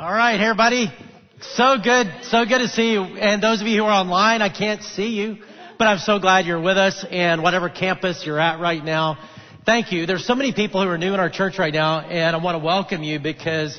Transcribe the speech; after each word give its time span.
All 0.00 0.12
right, 0.12 0.40
everybody. 0.40 0.92
So 1.40 1.76
good, 1.82 2.06
so 2.22 2.44
good 2.44 2.58
to 2.58 2.68
see 2.68 2.92
you. 2.92 3.02
And 3.02 3.42
those 3.42 3.60
of 3.60 3.66
you 3.66 3.80
who 3.80 3.84
are 3.84 4.00
online, 4.00 4.42
I 4.42 4.48
can't 4.48 4.80
see 4.80 5.08
you, 5.08 5.38
but 5.76 5.88
I'm 5.88 5.98
so 5.98 6.20
glad 6.20 6.46
you're 6.46 6.60
with 6.60 6.78
us 6.78 7.04
and 7.10 7.42
whatever 7.42 7.68
campus 7.68 8.24
you're 8.24 8.38
at 8.38 8.60
right 8.60 8.84
now. 8.84 9.18
Thank 9.66 9.90
you. 9.90 10.06
There's 10.06 10.24
so 10.24 10.36
many 10.36 10.52
people 10.52 10.80
who 10.80 10.88
are 10.88 10.98
new 10.98 11.14
in 11.14 11.18
our 11.18 11.28
church 11.28 11.58
right 11.58 11.74
now 11.74 11.98
and 11.98 12.36
I 12.36 12.38
want 12.38 12.54
to 12.54 12.64
welcome 12.64 13.02
you 13.02 13.18
because 13.18 13.76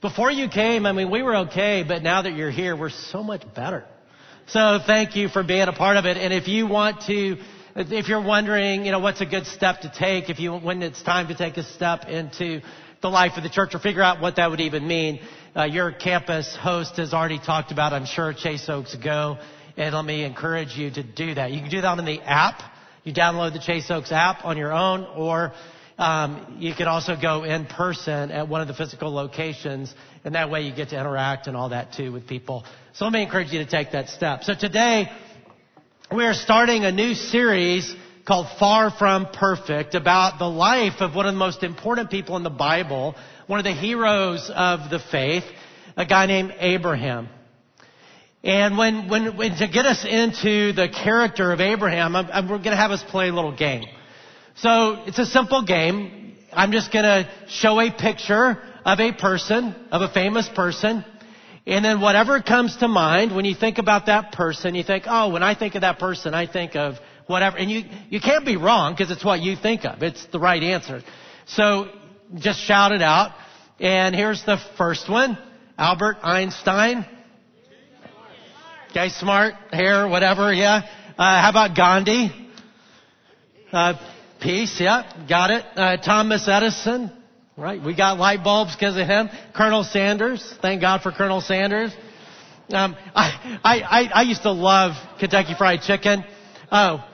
before 0.00 0.32
you 0.32 0.48
came, 0.48 0.86
I 0.86 0.90
mean, 0.90 1.08
we 1.08 1.22
were 1.22 1.36
okay, 1.36 1.84
but 1.86 2.02
now 2.02 2.22
that 2.22 2.34
you're 2.34 2.50
here, 2.50 2.74
we're 2.74 2.90
so 2.90 3.22
much 3.22 3.44
better. 3.54 3.84
So 4.48 4.80
thank 4.84 5.14
you 5.14 5.28
for 5.28 5.44
being 5.44 5.68
a 5.68 5.72
part 5.72 5.96
of 5.96 6.04
it. 6.04 6.16
And 6.16 6.32
if 6.32 6.48
you 6.48 6.66
want 6.66 7.02
to, 7.02 7.36
if 7.76 8.08
you're 8.08 8.24
wondering, 8.24 8.86
you 8.86 8.90
know, 8.90 8.98
what's 8.98 9.20
a 9.20 9.26
good 9.26 9.46
step 9.46 9.82
to 9.82 9.92
take, 9.96 10.30
if 10.30 10.40
you, 10.40 10.52
when 10.52 10.82
it's 10.82 11.00
time 11.00 11.28
to 11.28 11.36
take 11.36 11.58
a 11.58 11.62
step 11.62 12.08
into 12.08 12.60
the 13.02 13.08
life 13.08 13.36
of 13.36 13.44
the 13.44 13.48
church 13.48 13.72
or 13.74 13.78
figure 13.78 14.02
out 14.02 14.20
what 14.20 14.34
that 14.34 14.50
would 14.50 14.60
even 14.60 14.86
mean, 14.86 15.20
uh, 15.56 15.64
your 15.64 15.92
campus 15.92 16.56
host 16.60 16.96
has 16.96 17.12
already 17.12 17.38
talked 17.38 17.72
about, 17.72 17.92
I'm 17.92 18.06
sure, 18.06 18.32
Chase 18.32 18.68
Oaks 18.68 18.94
Go. 18.96 19.38
And 19.76 19.94
let 19.94 20.04
me 20.04 20.24
encourage 20.24 20.76
you 20.76 20.90
to 20.90 21.02
do 21.02 21.34
that. 21.34 21.50
You 21.52 21.60
can 21.60 21.70
do 21.70 21.80
that 21.80 21.98
on 21.98 22.04
the 22.04 22.20
app. 22.20 22.60
You 23.02 23.12
download 23.12 23.52
the 23.52 23.60
Chase 23.60 23.90
Oaks 23.90 24.12
app 24.12 24.44
on 24.44 24.56
your 24.56 24.72
own, 24.72 25.04
or 25.16 25.52
um, 25.98 26.56
you 26.58 26.74
can 26.74 26.86
also 26.86 27.16
go 27.20 27.44
in 27.44 27.66
person 27.66 28.30
at 28.30 28.48
one 28.48 28.60
of 28.60 28.68
the 28.68 28.74
physical 28.74 29.12
locations, 29.12 29.94
and 30.24 30.34
that 30.34 30.50
way 30.50 30.62
you 30.62 30.74
get 30.74 30.90
to 30.90 31.00
interact 31.00 31.46
and 31.46 31.56
all 31.56 31.70
that 31.70 31.94
too 31.94 32.12
with 32.12 32.26
people. 32.26 32.64
So 32.92 33.04
let 33.04 33.12
me 33.12 33.22
encourage 33.22 33.52
you 33.52 33.58
to 33.64 33.70
take 33.70 33.92
that 33.92 34.08
step. 34.08 34.44
So 34.44 34.54
today, 34.54 35.10
we 36.14 36.24
are 36.26 36.34
starting 36.34 36.84
a 36.84 36.92
new 36.92 37.14
series 37.14 37.94
called 38.26 38.46
Far 38.58 38.90
From 38.90 39.26
Perfect 39.32 39.94
about 39.94 40.38
the 40.38 40.48
life 40.48 41.00
of 41.00 41.14
one 41.14 41.26
of 41.26 41.32
the 41.32 41.38
most 41.38 41.62
important 41.62 42.10
people 42.10 42.36
in 42.36 42.42
the 42.42 42.50
Bible, 42.50 43.14
one 43.50 43.58
of 43.58 43.64
the 43.64 43.72
heroes 43.72 44.48
of 44.54 44.90
the 44.90 45.00
faith, 45.10 45.42
a 45.96 46.06
guy 46.06 46.26
named 46.26 46.54
Abraham. 46.60 47.28
And 48.44 48.78
when, 48.78 49.08
when, 49.08 49.36
when 49.36 49.56
to 49.56 49.66
get 49.66 49.86
us 49.86 50.04
into 50.04 50.72
the 50.72 50.88
character 50.88 51.50
of 51.50 51.60
Abraham, 51.60 52.14
I'm, 52.14 52.26
I'm, 52.30 52.48
we're 52.48 52.58
going 52.58 52.70
to 52.70 52.76
have 52.76 52.92
us 52.92 53.02
play 53.02 53.28
a 53.28 53.32
little 53.32 53.50
game. 53.50 53.86
So 54.54 55.02
it's 55.04 55.18
a 55.18 55.26
simple 55.26 55.64
game. 55.64 56.36
I'm 56.52 56.70
just 56.70 56.92
going 56.92 57.04
to 57.04 57.28
show 57.48 57.80
a 57.80 57.90
picture 57.90 58.62
of 58.84 59.00
a 59.00 59.12
person, 59.14 59.74
of 59.90 60.02
a 60.02 60.08
famous 60.14 60.48
person, 60.48 61.04
and 61.66 61.84
then 61.84 62.00
whatever 62.00 62.40
comes 62.40 62.76
to 62.76 62.86
mind 62.86 63.34
when 63.34 63.44
you 63.44 63.56
think 63.56 63.78
about 63.78 64.06
that 64.06 64.30
person, 64.30 64.76
you 64.76 64.84
think, 64.84 65.06
oh, 65.08 65.30
when 65.30 65.42
I 65.42 65.56
think 65.56 65.74
of 65.74 65.80
that 65.80 65.98
person, 65.98 66.34
I 66.34 66.46
think 66.46 66.76
of 66.76 66.98
whatever. 67.26 67.58
And 67.58 67.68
you, 67.68 67.82
you 68.10 68.20
can't 68.20 68.46
be 68.46 68.56
wrong 68.56 68.92
because 68.92 69.10
it's 69.10 69.24
what 69.24 69.40
you 69.40 69.56
think 69.56 69.84
of. 69.84 70.04
It's 70.04 70.24
the 70.26 70.38
right 70.38 70.62
answer. 70.62 71.02
So 71.46 71.88
just 72.36 72.60
shout 72.60 72.92
it 72.92 73.02
out. 73.02 73.32
And 73.78 74.14
here's 74.14 74.44
the 74.44 74.58
first 74.76 75.08
one. 75.08 75.38
Albert 75.78 76.18
Einstein. 76.22 77.06
Okay, 78.90 79.08
smart, 79.08 79.54
hair, 79.72 80.08
whatever, 80.08 80.52
yeah. 80.52 80.82
Uh, 81.16 81.40
how 81.40 81.50
about 81.50 81.76
Gandhi? 81.76 82.32
Uh, 83.72 83.94
peace, 84.40 84.80
yeah, 84.80 85.26
got 85.28 85.50
it. 85.50 85.64
Uh, 85.76 85.96
Thomas 85.96 86.48
Edison, 86.48 87.12
right? 87.56 87.82
We 87.82 87.94
got 87.94 88.18
light 88.18 88.42
bulbs 88.42 88.74
because 88.74 88.96
of 88.96 89.06
him. 89.06 89.28
Colonel 89.54 89.84
Sanders, 89.84 90.42
thank 90.60 90.80
God 90.80 91.02
for 91.02 91.12
Colonel 91.12 91.40
Sanders. 91.40 91.92
Um, 92.70 92.96
I, 93.14 93.58
I, 93.64 94.10
I 94.12 94.22
used 94.22 94.42
to 94.42 94.52
love 94.52 94.92
Kentucky 95.18 95.54
Fried 95.56 95.82
Chicken. 95.82 96.24
Oh, 96.70 97.04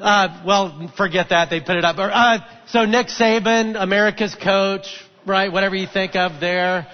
uh, 0.00 0.42
well, 0.46 0.92
forget 0.96 1.30
that. 1.30 1.48
They 1.48 1.60
put 1.60 1.76
it 1.76 1.84
up. 1.84 1.96
Uh, 1.98 2.38
so 2.68 2.84
Nick 2.84 3.06
Saban, 3.06 3.80
America's 3.80 4.34
coach, 4.34 4.86
right? 5.26 5.50
Whatever 5.50 5.74
you 5.74 5.86
think 5.86 6.14
of 6.14 6.38
there. 6.38 6.86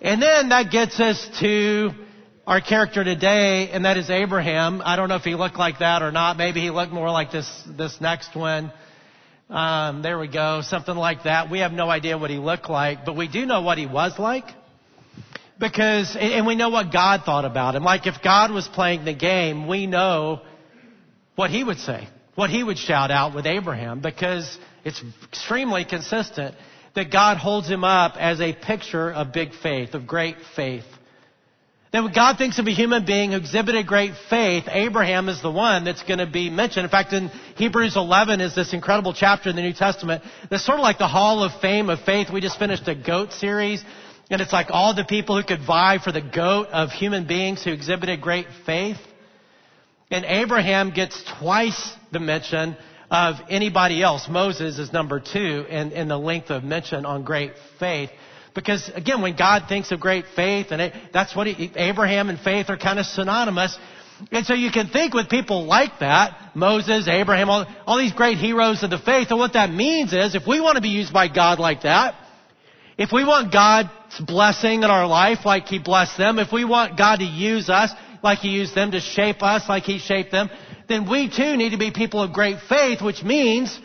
And 0.00 0.22
then 0.22 0.50
that 0.50 0.70
gets 0.70 1.00
us 1.00 1.28
to 1.40 1.90
our 2.46 2.60
character 2.60 3.02
today, 3.02 3.70
and 3.70 3.84
that 3.84 3.96
is 3.96 4.08
Abraham. 4.08 4.80
I 4.84 4.94
don't 4.94 5.08
know 5.08 5.16
if 5.16 5.24
he 5.24 5.34
looked 5.34 5.58
like 5.58 5.80
that 5.80 6.02
or 6.02 6.12
not. 6.12 6.36
Maybe 6.36 6.60
he 6.60 6.70
looked 6.70 6.92
more 6.92 7.10
like 7.10 7.32
this, 7.32 7.50
this 7.76 8.00
next 8.00 8.36
one. 8.36 8.72
Um, 9.50 10.02
there 10.02 10.18
we 10.18 10.28
go. 10.28 10.60
Something 10.62 10.94
like 10.94 11.24
that. 11.24 11.50
We 11.50 11.58
have 11.58 11.72
no 11.72 11.90
idea 11.90 12.16
what 12.18 12.30
he 12.30 12.38
looked 12.38 12.70
like, 12.70 13.04
but 13.04 13.16
we 13.16 13.26
do 13.26 13.46
know 13.46 13.62
what 13.62 13.78
he 13.78 13.86
was 13.86 14.16
like. 14.16 14.44
Because, 15.58 16.16
and 16.18 16.46
we 16.46 16.54
know 16.54 16.68
what 16.68 16.92
God 16.92 17.22
thought 17.24 17.44
about 17.44 17.74
him. 17.74 17.82
Like 17.82 18.06
if 18.06 18.22
God 18.22 18.52
was 18.52 18.68
playing 18.68 19.04
the 19.04 19.14
game, 19.14 19.66
we 19.66 19.88
know 19.88 20.42
what 21.34 21.50
he 21.50 21.64
would 21.64 21.78
say 21.78 22.06
what 22.38 22.50
he 22.50 22.62
would 22.62 22.78
shout 22.78 23.10
out 23.10 23.34
with 23.34 23.46
Abraham 23.46 23.98
because 23.98 24.58
it's 24.84 25.02
extremely 25.24 25.84
consistent 25.84 26.54
that 26.94 27.10
God 27.10 27.36
holds 27.36 27.68
him 27.68 27.82
up 27.82 28.14
as 28.16 28.40
a 28.40 28.52
picture 28.52 29.10
of 29.10 29.32
big 29.32 29.52
faith, 29.60 29.94
of 29.94 30.06
great 30.06 30.36
faith. 30.54 30.84
That 31.92 32.04
when 32.04 32.12
God 32.12 32.38
thinks 32.38 32.60
of 32.60 32.68
a 32.68 32.70
human 32.70 33.04
being 33.04 33.32
who 33.32 33.38
exhibited 33.38 33.88
great 33.88 34.12
faith, 34.30 34.66
Abraham 34.68 35.28
is 35.28 35.42
the 35.42 35.50
one 35.50 35.82
that's 35.82 36.04
going 36.04 36.20
to 36.20 36.30
be 36.30 36.48
mentioned. 36.48 36.84
In 36.84 36.90
fact, 36.92 37.12
in 37.12 37.26
Hebrews 37.56 37.96
11 37.96 38.40
is 38.40 38.54
this 38.54 38.72
incredible 38.72 39.14
chapter 39.14 39.50
in 39.50 39.56
the 39.56 39.62
New 39.62 39.72
Testament 39.72 40.22
that's 40.48 40.64
sort 40.64 40.78
of 40.78 40.84
like 40.84 40.98
the 40.98 41.08
Hall 41.08 41.42
of 41.42 41.60
Fame 41.60 41.90
of 41.90 41.98
faith. 42.02 42.28
We 42.32 42.40
just 42.40 42.60
finished 42.60 42.86
a 42.86 42.94
goat 42.94 43.32
series, 43.32 43.82
and 44.30 44.40
it's 44.40 44.52
like 44.52 44.68
all 44.70 44.94
the 44.94 45.04
people 45.04 45.36
who 45.36 45.44
could 45.44 45.66
vie 45.66 45.98
for 45.98 46.12
the 46.12 46.20
goat 46.22 46.68
of 46.68 46.90
human 46.90 47.26
beings 47.26 47.64
who 47.64 47.72
exhibited 47.72 48.20
great 48.20 48.46
faith. 48.64 48.98
And 50.08 50.24
Abraham 50.24 50.92
gets 50.92 51.20
twice 51.40 51.97
the 52.12 52.20
mention 52.20 52.76
of 53.10 53.36
anybody 53.48 54.02
else. 54.02 54.28
Moses 54.28 54.78
is 54.78 54.92
number 54.92 55.20
two 55.20 55.64
in, 55.68 55.92
in 55.92 56.08
the 56.08 56.18
length 56.18 56.50
of 56.50 56.64
mention 56.64 57.06
on 57.06 57.24
great 57.24 57.52
faith. 57.78 58.10
Because 58.54 58.90
again, 58.94 59.22
when 59.22 59.36
God 59.36 59.64
thinks 59.68 59.92
of 59.92 60.00
great 60.00 60.24
faith, 60.34 60.68
and 60.70 60.82
it, 60.82 60.92
that's 61.12 61.34
what 61.36 61.46
he, 61.46 61.70
Abraham 61.76 62.28
and 62.28 62.38
faith 62.38 62.68
are 62.70 62.76
kind 62.76 62.98
of 62.98 63.06
synonymous. 63.06 63.78
And 64.32 64.44
so 64.44 64.54
you 64.54 64.70
can 64.72 64.88
think 64.88 65.14
with 65.14 65.28
people 65.28 65.64
like 65.64 66.00
that, 66.00 66.56
Moses, 66.56 67.06
Abraham, 67.06 67.50
all, 67.50 67.66
all 67.86 67.98
these 67.98 68.12
great 68.12 68.36
heroes 68.38 68.82
of 68.82 68.90
the 68.90 68.98
faith, 68.98 69.28
and 69.30 69.38
what 69.38 69.52
that 69.52 69.70
means 69.70 70.12
is 70.12 70.34
if 70.34 70.46
we 70.46 70.60
want 70.60 70.74
to 70.76 70.82
be 70.82 70.88
used 70.88 71.12
by 71.12 71.28
God 71.28 71.60
like 71.60 71.82
that, 71.82 72.16
if 72.98 73.12
we 73.12 73.24
want 73.24 73.52
God's 73.52 73.90
blessing 74.26 74.82
in 74.82 74.90
our 74.90 75.06
life 75.06 75.44
like 75.44 75.66
He 75.66 75.78
blessed 75.78 76.18
them, 76.18 76.40
if 76.40 76.52
we 76.52 76.64
want 76.64 76.98
God 76.98 77.20
to 77.20 77.24
use 77.24 77.70
us 77.70 77.92
like 78.24 78.40
He 78.40 78.48
used 78.48 78.74
them 78.74 78.90
to 78.90 79.00
shape 79.00 79.40
us 79.40 79.68
like 79.68 79.84
He 79.84 80.00
shaped 80.00 80.32
them, 80.32 80.50
then 80.88 81.08
we 81.08 81.28
too 81.28 81.56
need 81.56 81.70
to 81.70 81.78
be 81.78 81.90
people 81.90 82.22
of 82.22 82.32
great 82.32 82.58
faith, 82.68 83.02
which 83.02 83.22
means 83.22 83.78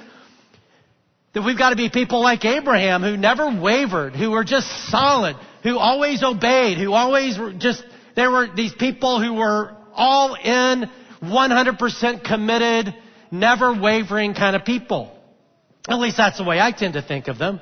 that 1.33 1.41
we've 1.41 1.57
got 1.57 1.71
to 1.71 1.75
be 1.75 1.89
people 1.89 2.21
like 2.21 2.45
Abraham 2.45 3.01
who 3.01 3.17
never 3.17 3.59
wavered, 3.59 4.15
who 4.15 4.31
were 4.31 4.43
just 4.43 4.67
solid, 4.89 5.35
who 5.63 5.77
always 5.77 6.23
obeyed, 6.23 6.77
who 6.77 6.93
always 6.93 7.37
just, 7.57 7.83
there 8.15 8.31
were 8.31 8.47
these 8.53 8.73
people 8.73 9.21
who 9.21 9.33
were 9.33 9.75
all 9.93 10.35
in, 10.35 10.89
100% 11.21 12.23
committed, 12.23 12.95
never 13.31 13.73
wavering 13.73 14.33
kind 14.33 14.55
of 14.55 14.63
people. 14.63 15.11
At 15.87 15.99
least 15.99 16.17
that's 16.17 16.37
the 16.37 16.43
way 16.43 16.59
I 16.59 16.71
tend 16.71 16.93
to 16.93 17.01
think 17.01 17.27
of 17.27 17.37
them. 17.37 17.59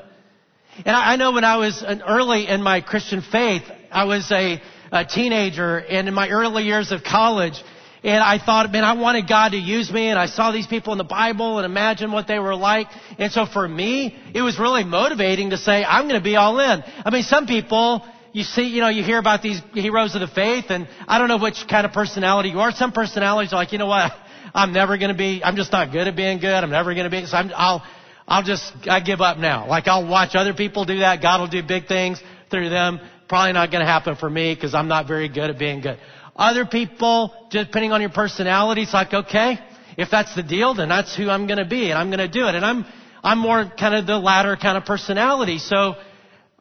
And 0.78 0.96
I 0.96 1.16
know 1.16 1.32
when 1.32 1.44
I 1.44 1.58
was 1.58 1.84
early 1.86 2.48
in 2.48 2.62
my 2.62 2.82
Christian 2.82 3.22
faith, 3.22 3.64
I 3.92 4.06
was 4.06 4.32
a, 4.32 4.62
a 4.92 5.06
teenager 5.06 5.78
and 5.78 6.08
in 6.08 6.14
my 6.14 6.30
early 6.30 6.64
years 6.64 6.92
of 6.92 7.04
college, 7.04 7.62
and 8.04 8.24
I 8.24 8.44
thought, 8.44 8.72
man, 8.72 8.84
I 8.84 8.94
wanted 8.94 9.28
God 9.28 9.50
to 9.50 9.58
use 9.58 9.92
me 9.92 10.08
and 10.08 10.18
I 10.18 10.26
saw 10.26 10.52
these 10.52 10.66
people 10.66 10.92
in 10.92 10.98
the 10.98 11.04
Bible 11.04 11.60
and 11.60 11.66
imagine 11.66 12.12
what 12.12 12.28
they 12.28 12.40
were 12.40 12.56
like. 12.56 12.88
And 13.20 13.32
so 13.32 13.46
for 13.46 13.68
me, 13.68 14.18
it 14.34 14.42
was 14.42 14.58
really 14.58 14.84
motivating 14.84 15.52
to 15.52 15.58
say, 15.58 15.84
I'm 15.84 16.08
going 16.08 16.20
to 16.20 16.24
be 16.24 16.36
all 16.36 16.60
in. 16.60 16.84
I 17.06 17.12
mean, 17.12 17.22
some 17.22 17.46
people, 17.46 18.04
you 18.34 18.42
see, 18.42 18.64
you 18.64 18.82
know, 18.82 18.90
you 18.90 19.04
hear 19.04 19.20
about 19.20 19.44
these 19.44 19.62
heroes 19.74 20.16
of 20.16 20.22
the 20.22 20.28
faith 20.28 20.66
and 20.70 20.88
I 21.08 21.20
don't 21.20 21.28
know 21.28 21.38
which 21.38 21.66
kind 21.70 21.86
of 21.86 21.92
personality 21.92 22.50
you 22.50 22.60
are. 22.60 22.72
Some 22.72 22.92
personalities 22.92 23.54
are 23.54 23.58
like, 23.58 23.72
you 23.72 23.78
know 23.78 23.88
what? 23.88 24.12
I'm 24.56 24.74
never 24.74 24.98
going 24.98 25.12
to 25.12 25.18
be, 25.18 25.44
I'm 25.44 25.56
just 25.56 25.72
not 25.72 25.92
good 25.92 26.08
at 26.08 26.16
being 26.16 26.40
good. 26.40 26.52
I'm 26.52 26.72
never 26.72 26.96
going 26.96 27.10
to 27.10 27.12
be, 27.12 27.28
so 27.28 27.38
I'm, 27.38 27.52
I'll, 27.56 27.84
I'll 28.28 28.44
just, 28.44 28.74
I 28.90 29.00
give 29.00 29.22
up 29.22 29.38
now. 29.38 29.68
Like 29.68 29.88
I'll 29.88 30.08
watch 30.08 30.32
other 30.34 30.56
people 30.56 30.86
do 30.86 31.00
that. 31.00 31.22
God 31.22 31.40
will 31.40 31.48
do 31.48 31.62
big 31.62 31.88
things 31.88 32.20
through 32.50 32.70
them. 32.70 33.00
Probably 33.30 33.54
not 33.54 33.70
going 33.72 33.82
to 33.82 33.88
happen 33.88 34.16
for 34.16 34.30
me 34.30 34.56
because 34.56 34.74
I'm 34.74 34.88
not 34.88 35.08
very 35.08 35.30
good 35.30 35.52
at 35.52 35.60
being 35.60 35.82
good. 35.82 36.00
Other 36.42 36.66
people, 36.66 37.32
depending 37.52 37.92
on 37.92 38.02
your 38.02 38.10
personality, 38.10 38.82
it's 38.82 38.96
like, 38.96 39.14
okay, 39.14 39.60
if 39.96 40.10
that's 40.10 40.34
the 40.34 40.42
deal, 40.42 40.74
then 40.74 40.90
that's 40.90 41.16
who 41.16 41.30
I'm 41.30 41.46
going 41.46 41.60
to 41.60 41.70
be 41.70 41.92
and 41.92 42.00
I'm 42.00 42.08
going 42.08 42.18
to 42.18 42.28
do 42.28 42.48
it. 42.48 42.56
And 42.56 42.66
I'm, 42.66 42.84
I'm 43.24 43.38
more 43.38 43.72
kind 43.78 43.94
of 43.94 44.08
the 44.08 44.18
latter 44.18 44.58
kind 44.58 44.76
of 44.76 44.84
personality. 44.84 45.60
So 45.60 45.94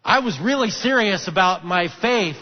I 0.05 0.21
was 0.21 0.38
really 0.38 0.69
serious 0.69 1.29
about 1.29 1.65
my 1.65 1.88
faith 2.03 2.37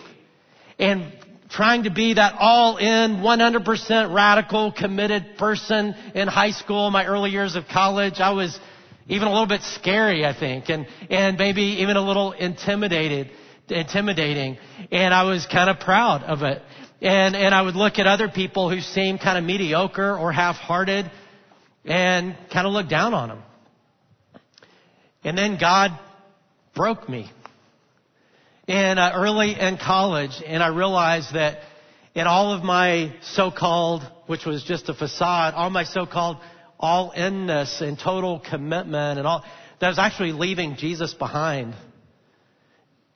and 0.81 1.13
trying 1.49 1.85
to 1.85 1.91
be 1.91 2.15
that 2.15 2.35
all 2.41 2.77
in, 2.77 3.19
100% 3.19 4.13
radical, 4.13 4.73
committed 4.73 5.39
person 5.39 5.95
in 6.17 6.27
high 6.27 6.51
school, 6.51 6.91
my 6.91 7.07
early 7.07 7.31
years 7.31 7.55
of 7.55 7.69
college. 7.69 8.15
I 8.19 8.33
was 8.33 8.59
even 9.07 9.29
a 9.29 9.31
little 9.31 9.47
bit 9.47 9.63
scary, 9.63 10.27
I 10.27 10.37
think, 10.37 10.71
and, 10.71 10.89
and 11.09 11.39
maybe 11.39 11.63
even 11.83 11.97
a 11.97 12.05
little 12.05 12.33
intimidated, 12.33 13.31
intimidating. 13.69 14.59
And 14.91 15.15
I 15.15 15.23
was 15.23 15.47
kind 15.47 15.71
of 15.71 15.79
proud 15.79 16.25
of 16.25 16.43
it. 16.43 16.63
And, 17.01 17.37
and 17.37 17.55
I 17.55 17.63
would 17.63 17.77
look 17.77 17.99
at 17.99 18.07
other 18.07 18.29
people 18.29 18.71
who 18.71 18.81
seemed 18.81 19.21
kind 19.21 19.39
of 19.39 19.45
mediocre 19.45 20.17
or 20.17 20.33
half-hearted 20.33 21.11
and 21.85 22.37
kind 22.53 22.67
of 22.67 22.73
look 22.73 22.89
down 22.89 23.15
on 23.15 23.29
them. 23.29 23.43
And 25.23 25.39
then 25.39 25.59
God 25.61 25.99
broke 26.75 27.09
me. 27.09 27.31
in 28.69 28.99
uh, 28.99 29.13
early 29.15 29.59
in 29.59 29.79
college, 29.79 30.43
and 30.47 30.63
I 30.63 30.69
realized 30.69 31.35
that 31.35 31.61
in 32.15 32.27
all 32.27 32.53
of 32.53 32.63
my 32.63 33.15
so-called, 33.23 34.03
which 34.27 34.45
was 34.45 34.63
just 34.63 34.89
a 34.89 34.95
facade, 34.95 35.55
all 35.55 35.71
my 35.71 35.85
so-called 35.85 36.37
all-inness 36.79 37.81
and 37.81 37.99
total 37.99 38.41
commitment 38.41 39.19
and 39.19 39.27
all, 39.27 39.45
that 39.81 39.87
I 39.87 39.89
was 39.89 39.99
actually 39.99 40.33
leaving 40.33 40.77
Jesus 40.77 41.15
behind 41.15 41.75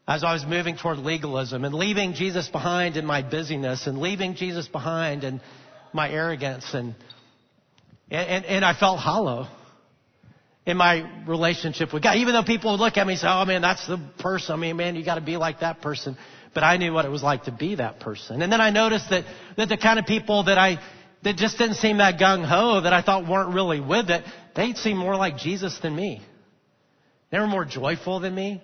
as 0.06 0.24
I 0.24 0.32
was 0.32 0.44
moving 0.44 0.76
toward 0.76 0.98
legalism 0.98 1.64
and 1.64 1.74
leaving 1.74 2.14
Jesus 2.14 2.48
behind 2.48 2.96
in 2.96 3.06
my 3.06 3.22
busyness 3.22 3.86
and 3.86 3.98
leaving 3.98 4.34
Jesus 4.34 4.66
behind 4.66 5.24
in 5.24 5.40
my 5.92 6.10
arrogance 6.10 6.74
and, 6.74 6.94
and, 8.10 8.44
and 8.44 8.64
I 8.64 8.74
felt 8.74 8.98
hollow 8.98 9.46
in 10.66 10.76
my 10.76 11.24
relationship 11.26 11.92
with 11.92 12.02
God. 12.02 12.16
Even 12.16 12.34
though 12.34 12.42
people 12.42 12.72
would 12.72 12.80
look 12.80 12.96
at 12.96 13.06
me 13.06 13.14
and 13.14 13.20
say, 13.20 13.28
oh 13.28 13.44
man, 13.44 13.62
that's 13.62 13.86
the 13.86 13.98
person. 14.18 14.54
I 14.54 14.56
mean, 14.56 14.76
man, 14.76 14.96
you 14.96 15.04
gotta 15.04 15.20
be 15.20 15.36
like 15.36 15.60
that 15.60 15.80
person. 15.80 16.16
But 16.54 16.64
I 16.64 16.76
knew 16.76 16.92
what 16.92 17.04
it 17.04 17.10
was 17.10 17.22
like 17.22 17.44
to 17.44 17.52
be 17.52 17.76
that 17.76 18.00
person. 18.00 18.42
And 18.42 18.52
then 18.52 18.60
I 18.60 18.70
noticed 18.70 19.08
that, 19.10 19.24
that 19.56 19.68
the 19.68 19.78
kind 19.78 19.98
of 19.98 20.04
people 20.04 20.44
that 20.44 20.58
I, 20.58 20.78
that 21.22 21.36
just 21.36 21.58
didn't 21.58 21.76
seem 21.76 21.98
that 21.98 22.18
gung 22.18 22.44
ho, 22.44 22.82
that 22.82 22.92
I 22.92 23.02
thought 23.02 23.26
weren't 23.26 23.54
really 23.54 23.80
with 23.80 24.10
it, 24.10 24.24
they 24.54 24.74
seemed 24.74 24.98
more 24.98 25.16
like 25.16 25.38
Jesus 25.38 25.78
than 25.78 25.96
me. 25.96 26.20
They 27.30 27.38
were 27.38 27.46
more 27.46 27.64
joyful 27.64 28.20
than 28.20 28.34
me. 28.34 28.62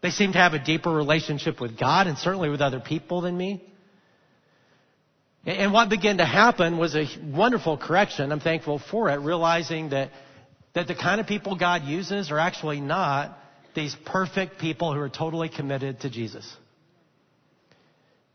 They 0.00 0.10
seem 0.10 0.32
to 0.32 0.38
have 0.38 0.54
a 0.54 0.58
deeper 0.58 0.90
relationship 0.90 1.60
with 1.60 1.78
God 1.78 2.06
and 2.06 2.16
certainly 2.18 2.48
with 2.48 2.60
other 2.60 2.80
people 2.80 3.20
than 3.20 3.36
me. 3.36 3.64
And 5.44 5.72
what 5.72 5.88
began 5.88 6.18
to 6.18 6.24
happen 6.24 6.78
was 6.78 6.94
a 6.94 7.06
wonderful 7.24 7.78
correction. 7.78 8.32
I'm 8.32 8.40
thankful 8.40 8.80
for 8.90 9.08
it, 9.10 9.16
realizing 9.16 9.90
that, 9.90 10.10
that 10.74 10.86
the 10.86 10.94
kind 10.94 11.20
of 11.20 11.26
people 11.26 11.56
God 11.56 11.84
uses 11.84 12.30
are 12.30 12.38
actually 12.38 12.80
not 12.80 13.36
these 13.74 13.96
perfect 14.04 14.58
people 14.58 14.92
who 14.92 15.00
are 15.00 15.08
totally 15.08 15.48
committed 15.48 16.00
to 16.00 16.10
Jesus. 16.10 16.46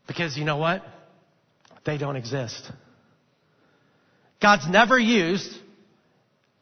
Because 0.06 0.36
you 0.36 0.44
know 0.44 0.56
what? 0.56 0.84
They 1.84 1.98
don't 1.98 2.16
exist. 2.16 2.70
God's 4.40 4.68
never 4.68 4.98
used 4.98 5.50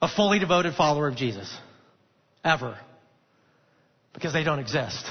a 0.01 0.09
fully 0.09 0.39
devoted 0.39 0.75
follower 0.75 1.09
of 1.09 1.17
Jesus. 1.17 1.53
Ever. 2.45 2.77
Because 4.13 4.33
they 4.33 4.45
don't 4.45 4.59
exist. 4.59 5.11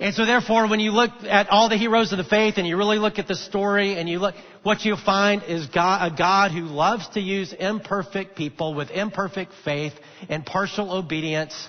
And 0.00 0.14
so 0.14 0.26
therefore, 0.26 0.68
when 0.68 0.80
you 0.80 0.90
look 0.90 1.10
at 1.22 1.48
all 1.50 1.68
the 1.68 1.76
heroes 1.76 2.10
of 2.12 2.18
the 2.18 2.24
faith 2.24 2.54
and 2.56 2.66
you 2.66 2.76
really 2.76 2.98
look 2.98 3.18
at 3.18 3.28
the 3.28 3.36
story 3.36 3.96
and 3.96 4.08
you 4.08 4.18
look, 4.18 4.34
what 4.62 4.84
you'll 4.84 4.96
find 4.96 5.42
is 5.44 5.66
God, 5.66 6.12
a 6.12 6.16
God 6.16 6.50
who 6.50 6.62
loves 6.62 7.08
to 7.10 7.20
use 7.20 7.52
imperfect 7.52 8.36
people 8.36 8.74
with 8.74 8.90
imperfect 8.90 9.52
faith 9.64 9.92
and 10.28 10.44
partial 10.44 10.92
obedience 10.92 11.68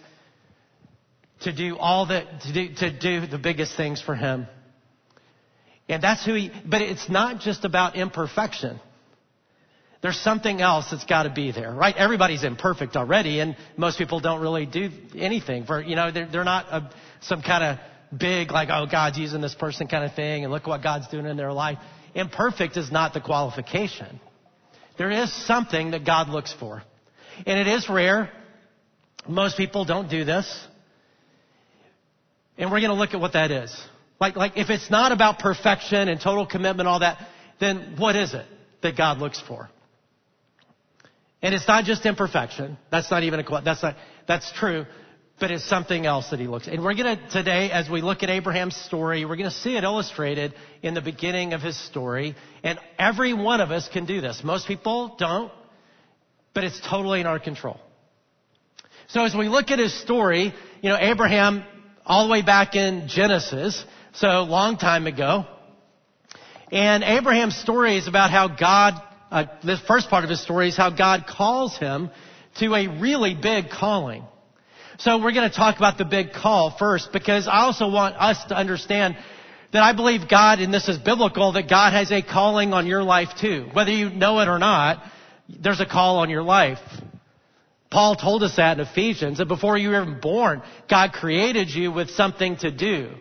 to 1.41 1.53
do 1.53 1.77
all 1.77 2.07
the, 2.07 2.23
to 2.45 2.53
do, 2.53 2.75
to 2.75 2.99
do 2.99 3.27
the 3.27 3.37
biggest 3.37 3.77
things 3.77 4.01
for 4.01 4.15
Him. 4.15 4.47
And 5.87 6.01
that's 6.01 6.25
who 6.25 6.33
he, 6.33 6.51
but 6.65 6.81
it's 6.81 7.09
not 7.09 7.39
just 7.41 7.63
about 7.63 7.95
imperfection. 7.95 8.79
There's 10.05 10.19
something 10.19 10.61
else 10.61 10.91
that's 10.91 11.05
got 11.05 11.23
to 11.23 11.31
be 11.31 11.51
there, 11.51 11.73
right? 11.73 11.95
Everybody's 11.97 12.43
imperfect 12.43 12.95
already, 12.95 13.39
and 13.39 13.57
most 13.75 13.97
people 13.97 14.19
don't 14.19 14.39
really 14.39 14.67
do 14.67 14.91
anything 15.17 15.65
for, 15.65 15.81
you 15.81 15.95
know, 15.95 16.11
they're, 16.11 16.27
they're 16.27 16.43
not 16.43 16.67
a, 16.67 16.91
some 17.21 17.41
kind 17.41 17.63
of 17.63 18.15
big, 18.15 18.51
like, 18.51 18.69
oh, 18.71 18.85
God's 18.85 19.17
using 19.17 19.41
this 19.41 19.55
person 19.55 19.87
kind 19.87 20.05
of 20.05 20.13
thing, 20.13 20.43
and 20.43 20.53
look 20.53 20.67
what 20.67 20.83
God's 20.83 21.07
doing 21.07 21.25
in 21.25 21.37
their 21.37 21.51
life. 21.51 21.79
Imperfect 22.13 22.77
is 22.77 22.91
not 22.91 23.15
the 23.15 23.19
qualification. 23.19 24.19
There 24.99 25.09
is 25.09 25.33
something 25.47 25.89
that 25.89 26.05
God 26.05 26.29
looks 26.29 26.53
for. 26.53 26.83
And 27.47 27.57
it 27.57 27.65
is 27.65 27.89
rare. 27.89 28.29
Most 29.27 29.57
people 29.57 29.85
don't 29.85 30.07
do 30.07 30.23
this. 30.23 30.67
And 32.59 32.69
we're 32.69 32.79
going 32.79 32.91
to 32.91 32.95
look 32.95 33.15
at 33.15 33.19
what 33.19 33.33
that 33.33 33.49
is. 33.49 33.75
Like, 34.21 34.35
like 34.35 34.51
if 34.55 34.69
it's 34.69 34.91
not 34.91 35.11
about 35.11 35.39
perfection 35.39 36.09
and 36.09 36.21
total 36.21 36.45
commitment, 36.45 36.87
all 36.87 36.99
that, 36.99 37.17
then 37.59 37.95
what 37.97 38.15
is 38.15 38.35
it 38.35 38.45
that 38.83 38.95
God 38.95 39.17
looks 39.17 39.41
for? 39.41 39.67
And 41.41 41.53
it's 41.53 41.67
not 41.67 41.83
just 41.83 42.05
imperfection. 42.05 42.77
That's 42.91 43.11
not 43.11 43.23
even 43.23 43.39
a, 43.41 43.61
that's 43.61 43.83
not, 43.83 43.95
that's 44.27 44.51
true, 44.53 44.85
but 45.39 45.51
it's 45.51 45.65
something 45.65 46.05
else 46.05 46.29
that 46.29 46.39
he 46.39 46.47
looks 46.47 46.67
at. 46.67 46.73
And 46.73 46.83
we're 46.83 46.95
gonna, 46.95 47.19
today, 47.29 47.69
as 47.71 47.89
we 47.89 48.01
look 48.01 48.23
at 48.23 48.29
Abraham's 48.29 48.75
story, 48.75 49.25
we're 49.25 49.35
gonna 49.35 49.51
see 49.51 49.75
it 49.75 49.83
illustrated 49.83 50.55
in 50.81 50.93
the 50.93 51.01
beginning 51.01 51.53
of 51.53 51.61
his 51.61 51.77
story. 51.77 52.35
And 52.63 52.79
every 52.97 53.33
one 53.33 53.61
of 53.61 53.71
us 53.71 53.87
can 53.89 54.05
do 54.05 54.21
this. 54.21 54.41
Most 54.43 54.67
people 54.67 55.15
don't, 55.19 55.51
but 56.53 56.63
it's 56.63 56.79
totally 56.89 57.19
in 57.19 57.27
our 57.27 57.39
control. 57.39 57.79
So 59.07 59.23
as 59.23 59.35
we 59.35 59.49
look 59.49 59.69
at 59.71 59.79
his 59.79 59.93
story, 60.01 60.53
you 60.81 60.89
know, 60.89 60.97
Abraham, 60.99 61.63
all 62.05 62.25
the 62.25 62.31
way 62.31 62.41
back 62.41 62.75
in 62.75 63.07
Genesis, 63.07 63.83
so 64.13 64.43
long 64.43 64.77
time 64.77 65.05
ago. 65.05 65.45
And 66.71 67.03
Abraham's 67.03 67.55
story 67.57 67.97
is 67.97 68.07
about 68.07 68.31
how 68.31 68.47
God, 68.47 69.01
uh, 69.31 69.45
the 69.63 69.77
first 69.87 70.09
part 70.09 70.23
of 70.23 70.29
his 70.29 70.41
story 70.41 70.69
is 70.69 70.77
how 70.77 70.89
God 70.89 71.25
calls 71.27 71.77
him 71.77 72.09
to 72.59 72.73
a 72.73 72.87
really 72.99 73.35
big 73.35 73.69
calling. 73.69 74.23
So 74.97 75.21
we're 75.21 75.33
going 75.33 75.49
to 75.49 75.55
talk 75.55 75.77
about 75.77 75.97
the 75.97 76.05
big 76.05 76.31
call 76.31 76.75
first 76.77 77.11
because 77.11 77.47
I 77.47 77.61
also 77.61 77.89
want 77.89 78.15
us 78.15 78.41
to 78.45 78.55
understand 78.55 79.17
that 79.73 79.83
I 79.83 79.93
believe 79.93 80.29
God, 80.29 80.59
and 80.59 80.73
this 80.73 80.87
is 80.87 80.97
biblical, 80.97 81.51
that 81.53 81.69
God 81.69 81.91
has 81.91 82.11
a 82.11 82.21
calling 82.21 82.71
on 82.71 82.87
your 82.87 83.03
life 83.03 83.29
too. 83.39 83.67
Whether 83.73 83.91
you 83.91 84.09
know 84.09 84.39
it 84.39 84.47
or 84.47 84.57
not, 84.57 85.03
there's 85.49 85.81
a 85.81 85.85
call 85.85 86.19
on 86.19 86.29
your 86.29 86.43
life. 86.43 86.79
Paul 87.91 88.15
told 88.15 88.43
us 88.43 88.55
that 88.55 88.79
in 88.79 88.85
Ephesians, 88.85 89.39
that 89.39 89.47
before 89.47 89.77
you 89.77 89.89
were 89.89 90.01
even 90.01 90.19
born, 90.21 90.61
God 90.89 91.11
created 91.11 91.69
you 91.69 91.91
with 91.91 92.09
something 92.11 92.57
to 92.57 92.71
do. 92.71 93.11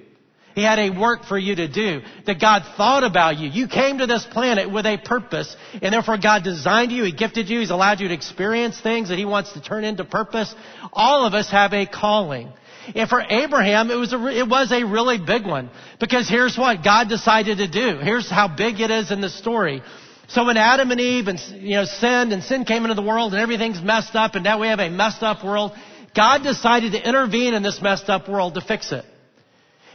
He 0.55 0.63
had 0.63 0.79
a 0.79 0.91
work 0.91 1.25
for 1.25 1.37
you 1.37 1.57
to 1.57 1.69
do. 1.69 2.03
That 2.27 2.41
God 2.41 2.63
thought 2.77 3.03
about 3.03 3.39
you. 3.39 3.49
You 3.49 3.67
came 3.67 3.99
to 3.99 4.07
this 4.07 4.25
planet 4.25 4.71
with 4.71 4.87
a 4.87 4.99
purpose, 4.99 5.55
and 5.83 5.93
therefore 5.93 6.17
God 6.17 6.45
designed 6.45 6.93
you. 6.93 7.05
He 7.05 7.13
gifted 7.13 7.49
you. 7.49 7.61
He's 7.61 7.71
allowed 7.71 8.01
you 8.01 8.09
to 8.09 8.15
experience 8.15 8.81
things 8.81 9.09
that 9.09 9.19
He 9.19 9.25
wants 9.25 9.53
to 9.55 9.61
turn 9.61 9.85
into 9.85 10.05
purpose. 10.05 10.55
All 10.93 11.27
of 11.27 11.35
us 11.35 11.51
have 11.51 11.73
a 11.73 11.87
calling. 11.87 12.53
And 12.95 13.09
for 13.09 13.21
Abraham, 13.21 13.91
it 13.91 13.95
was 13.95 14.13
a, 14.13 14.27
it 14.27 14.49
was 14.49 14.71
a 14.71 14.85
really 14.85 15.19
big 15.19 15.47
one. 15.47 15.71
Because 15.99 16.29
here's 16.29 16.57
what 16.57 16.85
God 16.85 17.09
decided 17.09 17.59
to 17.59 17.69
do. 17.69 17.99
Here's 17.99 18.31
how 18.31 18.49
big 18.49 18.81
it 18.81 18.91
is 18.91 19.11
in 19.11 19.21
the 19.21 19.31
story. 19.31 19.83
So 20.29 20.45
when 20.45 20.57
Adam 20.57 20.91
and 20.91 21.01
Eve 21.01 21.29
and, 21.29 21.39
you 21.61 21.77
know, 21.77 21.85
sinned 21.85 22.33
and 22.33 22.43
sin 22.43 22.65
came 22.65 22.85
into 22.85 22.95
the 22.95 23.03
world 23.03 23.33
and 23.33 23.43
everything's 23.43 23.83
messed 23.83 24.15
up 24.15 24.35
and 24.35 24.45
now 24.45 24.61
we 24.61 24.69
have 24.69 24.81
a 24.81 24.91
messed 24.91 25.23
up 25.23 25.45
world, 25.45 25.73
God 26.15 26.43
decided 26.43 26.93
to 26.93 27.09
intervene 27.09 27.55
in 27.55 27.63
this 27.63 27.81
messed 27.83 28.09
up 28.09 28.29
world 28.29 28.55
to 28.55 28.61
fix 28.61 28.93
it. 28.93 29.05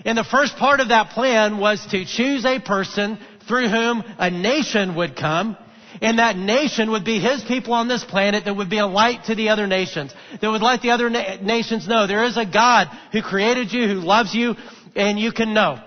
And 0.06 0.18
the 0.18 0.24
first 0.24 0.56
part 0.58 0.80
of 0.80 0.90
that 0.90 1.12
plan 1.12 1.58
was 1.58 1.86
to 1.88 2.06
choose 2.06 2.46
a 2.46 2.60
person 2.60 3.18
through 3.48 3.70
whom 3.70 4.04
a 4.18 4.30
nation 4.30 4.96
would 4.96 5.16
come. 5.16 5.58
And 6.02 6.20
that 6.20 6.38
nation 6.38 6.92
would 6.92 7.04
be 7.04 7.20
his 7.20 7.44
people 7.44 7.74
on 7.74 7.88
this 7.88 8.06
planet 8.06 8.46
that 8.46 8.56
would 8.56 8.70
be 8.70 8.78
a 8.78 8.88
light 8.88 9.26
to 9.26 9.36
the 9.36 9.50
other 9.50 9.68
nations. 9.68 10.14
That 10.40 10.50
would 10.50 10.62
let 10.62 10.82
the 10.82 10.92
other 10.92 11.10
na- 11.10 11.38
nations 11.42 11.88
know 11.88 12.08
there 12.08 12.24
is 12.24 12.38
a 12.38 12.46
God 12.46 12.88
who 13.12 13.22
created 13.22 13.74
you, 13.74 13.88
who 13.88 13.96
loves 13.96 14.34
you, 14.34 14.56
and 14.96 15.20
you 15.20 15.34
can 15.34 15.54
know. 15.54 15.82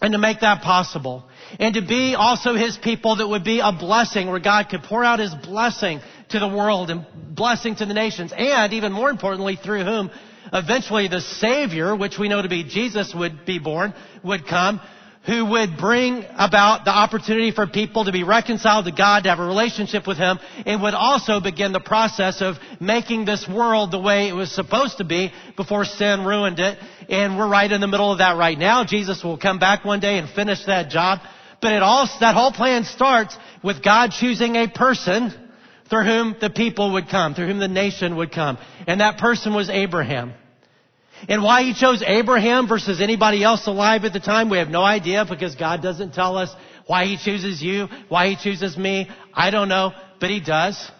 And 0.00 0.12
to 0.12 0.18
make 0.18 0.40
that 0.40 0.62
possible. 0.62 1.24
And 1.58 1.74
to 1.74 1.82
be 1.82 2.14
also 2.14 2.54
his 2.54 2.76
people 2.76 3.16
that 3.16 3.28
would 3.28 3.44
be 3.44 3.60
a 3.60 3.72
blessing 3.72 4.28
where 4.28 4.40
God 4.40 4.68
could 4.68 4.82
pour 4.82 5.04
out 5.04 5.18
his 5.18 5.34
blessing 5.34 6.00
to 6.30 6.38
the 6.38 6.48
world 6.48 6.90
and 6.90 7.06
blessing 7.34 7.76
to 7.76 7.86
the 7.86 7.94
nations. 7.94 8.32
And 8.36 8.72
even 8.72 8.92
more 8.92 9.10
importantly, 9.10 9.56
through 9.56 9.84
whom 9.84 10.10
eventually 10.52 11.08
the 11.08 11.20
Savior, 11.20 11.94
which 11.94 12.18
we 12.18 12.28
know 12.28 12.42
to 12.42 12.48
be 12.48 12.64
Jesus, 12.64 13.14
would 13.14 13.44
be 13.44 13.58
born, 13.58 13.94
would 14.22 14.46
come, 14.46 14.80
who 15.26 15.44
would 15.44 15.76
bring 15.76 16.24
about 16.36 16.84
the 16.84 16.90
opportunity 16.90 17.50
for 17.50 17.66
people 17.66 18.04
to 18.04 18.12
be 18.12 18.22
reconciled 18.22 18.84
to 18.84 18.92
God, 18.92 19.24
to 19.24 19.28
have 19.28 19.40
a 19.40 19.44
relationship 19.44 20.06
with 20.06 20.18
Him, 20.18 20.38
and 20.64 20.80
would 20.82 20.94
also 20.94 21.40
begin 21.40 21.72
the 21.72 21.80
process 21.80 22.40
of 22.40 22.56
making 22.80 23.24
this 23.24 23.46
world 23.48 23.90
the 23.90 23.98
way 23.98 24.28
it 24.28 24.32
was 24.32 24.52
supposed 24.52 24.98
to 24.98 25.04
be 25.04 25.32
before 25.56 25.84
sin 25.84 26.24
ruined 26.24 26.60
it. 26.60 26.78
And 27.08 27.36
we're 27.36 27.48
right 27.48 27.70
in 27.70 27.80
the 27.80 27.88
middle 27.88 28.12
of 28.12 28.18
that 28.18 28.36
right 28.36 28.58
now. 28.58 28.84
Jesus 28.84 29.22
will 29.24 29.38
come 29.38 29.58
back 29.58 29.84
one 29.84 30.00
day 30.00 30.18
and 30.18 30.28
finish 30.30 30.64
that 30.66 30.90
job. 30.90 31.18
But 31.60 31.72
it 31.72 31.82
all, 31.82 32.08
that 32.20 32.34
whole 32.34 32.52
plan 32.52 32.84
starts 32.84 33.36
with 33.64 33.82
God 33.82 34.12
choosing 34.12 34.54
a 34.56 34.68
person 34.68 35.32
through 35.88 36.04
whom 36.04 36.36
the 36.40 36.50
people 36.50 36.92
would 36.94 37.08
come, 37.08 37.34
through 37.34 37.46
whom 37.46 37.58
the 37.58 37.68
nation 37.68 38.16
would 38.16 38.32
come. 38.32 38.58
And 38.86 39.00
that 39.00 39.18
person 39.18 39.54
was 39.54 39.70
Abraham. 39.70 40.34
And 41.28 41.42
why 41.42 41.62
he 41.62 41.72
chose 41.72 42.02
Abraham 42.06 42.68
versus 42.68 43.00
anybody 43.00 43.42
else 43.42 43.66
alive 43.66 44.04
at 44.04 44.12
the 44.12 44.20
time, 44.20 44.50
we 44.50 44.58
have 44.58 44.68
no 44.68 44.82
idea 44.82 45.24
because 45.28 45.54
God 45.54 45.82
doesn't 45.82 46.12
tell 46.12 46.36
us 46.36 46.54
why 46.86 47.06
he 47.06 47.16
chooses 47.16 47.62
you, 47.62 47.88
why 48.08 48.28
he 48.28 48.36
chooses 48.36 48.76
me. 48.76 49.08
I 49.32 49.50
don't 49.50 49.68
know, 49.68 49.92
but 50.20 50.30
he 50.30 50.40
does. 50.40 50.90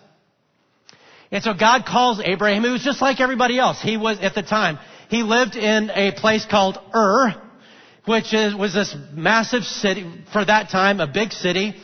And 1.31 1.43
so 1.43 1.53
God 1.55 1.85
calls 1.87 2.21
Abraham. 2.25 2.63
He 2.63 2.71
was 2.71 2.83
just 2.83 3.03
like 3.03 3.21
everybody 3.21 3.59
else. 3.59 3.81
He 3.83 3.97
was, 3.97 4.19
at 4.21 4.35
the 4.35 4.43
time, 4.43 4.79
he 5.09 5.23
lived 5.23 5.55
in 5.57 5.91
a 5.91 6.13
place 6.13 6.47
called 6.49 6.79
Ur, 6.95 7.35
which 8.07 8.33
is, 8.33 8.55
was 8.55 8.73
this 8.73 8.97
massive 9.13 9.65
city, 9.65 10.11
for 10.33 10.45
that 10.45 10.71
time, 10.71 11.01
a 11.01 11.07
big 11.07 11.33
city 11.33 11.75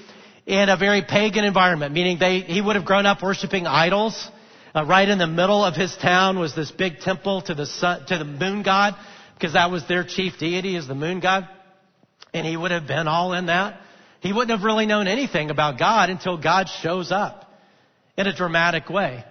in 0.47 0.69
a 0.69 0.77
very 0.77 1.03
pagan 1.03 1.45
environment, 1.45 1.95
meaning 1.95 2.19
they, 2.19 2.41
he 2.41 2.61
would 2.61 2.77
have 2.77 2.85
grown 2.85 3.07
up 3.07 3.23
worshiping 3.23 3.67
idols. 3.67 4.31
Uh, 4.75 4.85
right 4.85 5.09
in 5.09 5.19
the 5.19 5.27
middle 5.27 5.65
of 5.65 5.75
his 5.75 5.95
town 5.97 6.39
was 6.39 6.55
this 6.55 6.71
big 6.71 7.01
temple 7.01 7.43
to 7.43 7.55
the 7.55 7.67
sun, 7.67 8.07
to 8.07 8.19
the 8.19 8.25
moon 8.25 8.63
god 8.63 8.97
because 9.35 9.53
that 9.53 9.71
was 9.71 9.87
their 9.87 10.05
chief 10.05 10.39
deity 10.39 10.77
is 10.77 10.89
the 10.89 10.95
moon 10.95 11.21
god. 11.21 11.49
And 12.33 12.47
he 12.47 12.57
would 12.57 12.71
have 12.71 12.87
been 12.87 13.09
all 13.09 13.35
in 13.35 13.47
that. 13.47 13.81
He 14.21 14.33
wouldn't 14.33 14.57
have 14.57 14.65
really 14.65 14.87
known 14.87 15.09
anything 15.09 15.51
about 15.51 15.79
God 15.79 16.09
until 16.11 16.39
God 16.39 16.69
shows 16.69 17.11
up 17.11 17.53
in 18.17 18.27
a 18.27 18.35
dramatic 18.35 18.89
way. 18.89 19.25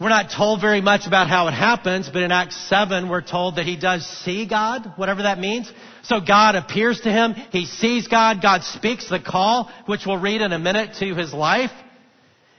We're 0.00 0.08
not 0.08 0.30
told 0.30 0.60
very 0.60 0.80
much 0.80 1.06
about 1.06 1.28
how 1.28 1.46
it 1.46 1.52
happens, 1.52 2.08
but 2.12 2.22
in 2.22 2.32
Acts 2.32 2.56
7, 2.68 3.08
we're 3.08 3.22
told 3.22 3.56
that 3.56 3.64
he 3.64 3.76
does 3.76 4.04
see 4.24 4.44
God, 4.44 4.94
whatever 4.96 5.22
that 5.22 5.38
means. 5.38 5.72
So 6.02 6.20
God 6.20 6.56
appears 6.56 7.00
to 7.02 7.12
him. 7.12 7.34
He 7.34 7.64
sees 7.64 8.08
God. 8.08 8.42
God 8.42 8.64
speaks 8.64 9.08
the 9.08 9.20
call, 9.20 9.70
which 9.86 10.04
we'll 10.04 10.18
read 10.18 10.40
in 10.40 10.52
a 10.52 10.58
minute 10.58 10.96
to 10.98 11.14
his 11.14 11.32
life. 11.32 11.70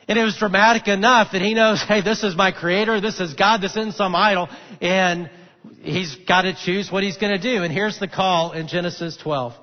And 0.07 0.17
it 0.17 0.23
was 0.23 0.37
dramatic 0.37 0.87
enough 0.87 1.33
that 1.33 1.41
he 1.41 1.53
knows, 1.53 1.83
hey, 1.83 2.01
this 2.01 2.23
is 2.23 2.35
my 2.37 2.51
creator. 2.51 3.01
This 3.01 3.19
is 3.19 3.33
God. 3.33 3.61
This 3.61 3.75
isn't 3.75 3.95
some 3.95 4.15
idol. 4.15 4.47
And 4.79 5.29
he's 5.81 6.15
got 6.27 6.43
to 6.43 6.53
choose 6.55 6.89
what 6.89 7.03
he's 7.03 7.17
going 7.17 7.33
to 7.33 7.41
do. 7.41 7.63
And 7.63 7.73
here's 7.73 7.99
the 7.99 8.07
call 8.07 8.53
in 8.53 8.67
Genesis 8.67 9.17
12. 9.17 9.53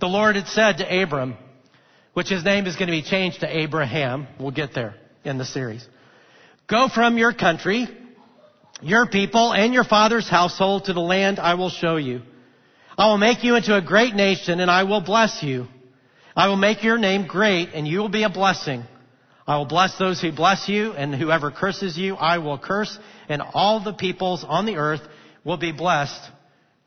The 0.00 0.08
Lord 0.08 0.36
had 0.36 0.46
said 0.46 0.78
to 0.78 1.02
Abram, 1.02 1.36
which 2.12 2.28
his 2.28 2.44
name 2.44 2.66
is 2.66 2.74
going 2.74 2.88
to 2.88 2.92
be 2.92 3.02
changed 3.02 3.40
to 3.40 3.58
Abraham. 3.58 4.26
We'll 4.38 4.50
get 4.50 4.74
there 4.74 4.94
in 5.24 5.38
the 5.38 5.46
series. 5.46 5.86
Go 6.68 6.88
from 6.88 7.16
your 7.16 7.32
country, 7.32 7.88
your 8.82 9.06
people, 9.06 9.52
and 9.52 9.72
your 9.72 9.84
father's 9.84 10.28
household 10.28 10.84
to 10.84 10.92
the 10.92 11.00
land 11.00 11.38
I 11.38 11.54
will 11.54 11.70
show 11.70 11.96
you. 11.96 12.20
I 12.96 13.06
will 13.06 13.18
make 13.18 13.42
you 13.42 13.56
into 13.56 13.74
a 13.74 13.80
great 13.80 14.14
nation 14.14 14.60
and 14.60 14.70
I 14.70 14.84
will 14.84 15.00
bless 15.00 15.42
you. 15.42 15.66
I 16.36 16.48
will 16.48 16.56
make 16.56 16.84
your 16.84 16.98
name 16.98 17.26
great 17.26 17.70
and 17.72 17.88
you 17.88 18.00
will 18.00 18.10
be 18.10 18.22
a 18.22 18.28
blessing. 18.28 18.84
I 19.46 19.56
will 19.56 19.64
bless 19.64 19.96
those 19.98 20.20
who 20.20 20.30
bless 20.30 20.68
you 20.68 20.92
and 20.92 21.14
whoever 21.14 21.50
curses 21.50 21.96
you 21.96 22.16
I 22.16 22.36
will 22.38 22.58
curse 22.58 22.98
and 23.30 23.40
all 23.54 23.82
the 23.82 23.94
peoples 23.94 24.44
on 24.46 24.66
the 24.66 24.76
earth 24.76 25.00
will 25.44 25.56
be 25.56 25.72
blessed 25.72 26.20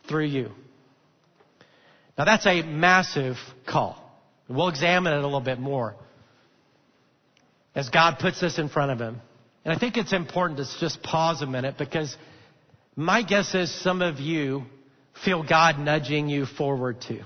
through 0.08 0.26
you. 0.26 0.52
Now 2.18 2.26
that's 2.26 2.46
a 2.46 2.62
massive 2.62 3.38
call. 3.66 3.98
We'll 4.48 4.70
examine 4.70 5.14
it 5.14 5.20
a 5.20 5.24
little 5.24 5.42
bit 5.42 5.60
more 5.60 5.96
as 7.74 7.90
God 7.90 8.20
puts 8.20 8.40
this 8.40 8.60
in 8.60 8.70
front 8.70 8.92
of 8.92 9.00
him. 9.00 9.22
And 9.64 9.74
I 9.74 9.78
think 9.78 9.98
it's 9.98 10.14
important 10.14 10.60
to 10.60 10.66
just 10.80 11.04
pause 11.04 11.42
a 11.42 11.46
minute 11.46 11.76
because 11.78 12.16
my 12.96 13.22
guess 13.22 13.54
is 13.54 13.74
some 13.84 14.02
of 14.02 14.20
you 14.20 14.64
feel 15.24 15.44
God 15.44 15.78
nudging 15.80 16.30
you 16.30 16.46
forward 16.46 17.02
to. 17.02 17.22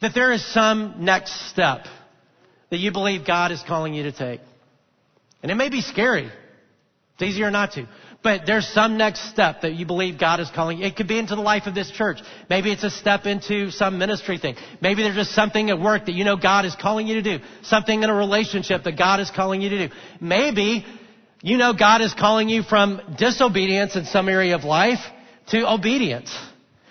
That 0.00 0.14
there 0.14 0.32
is 0.32 0.44
some 0.52 1.04
next 1.04 1.50
step 1.50 1.86
that 2.70 2.78
you 2.78 2.92
believe 2.92 3.26
God 3.26 3.52
is 3.52 3.62
calling 3.66 3.94
you 3.94 4.04
to 4.04 4.12
take. 4.12 4.40
And 5.42 5.50
it 5.50 5.56
may 5.56 5.68
be 5.68 5.80
scary. 5.80 6.30
It's 7.14 7.22
easier 7.22 7.50
not 7.50 7.72
to. 7.72 7.86
But 8.22 8.42
there's 8.46 8.68
some 8.68 8.96
next 8.96 9.30
step 9.30 9.62
that 9.62 9.74
you 9.74 9.84
believe 9.84 10.18
God 10.18 10.38
is 10.38 10.48
calling. 10.54 10.80
It 10.80 10.94
could 10.94 11.08
be 11.08 11.18
into 11.18 11.34
the 11.34 11.42
life 11.42 11.66
of 11.66 11.74
this 11.74 11.90
church. 11.90 12.18
Maybe 12.48 12.70
it's 12.70 12.84
a 12.84 12.90
step 12.90 13.26
into 13.26 13.70
some 13.72 13.98
ministry 13.98 14.38
thing. 14.38 14.54
Maybe 14.80 15.02
there's 15.02 15.16
just 15.16 15.32
something 15.32 15.70
at 15.70 15.80
work 15.80 16.06
that 16.06 16.12
you 16.12 16.24
know 16.24 16.36
God 16.36 16.64
is 16.64 16.76
calling 16.76 17.08
you 17.08 17.20
to 17.20 17.38
do. 17.38 17.44
Something 17.62 18.02
in 18.02 18.10
a 18.10 18.14
relationship 18.14 18.84
that 18.84 18.96
God 18.96 19.18
is 19.18 19.30
calling 19.30 19.60
you 19.60 19.70
to 19.70 19.88
do. 19.88 19.94
Maybe 20.20 20.86
you 21.42 21.58
know 21.58 21.72
God 21.72 22.00
is 22.00 22.14
calling 22.14 22.48
you 22.48 22.62
from 22.62 23.00
disobedience 23.18 23.96
in 23.96 24.04
some 24.04 24.28
area 24.28 24.54
of 24.54 24.62
life 24.62 25.00
to 25.48 25.68
obedience. 25.68 26.36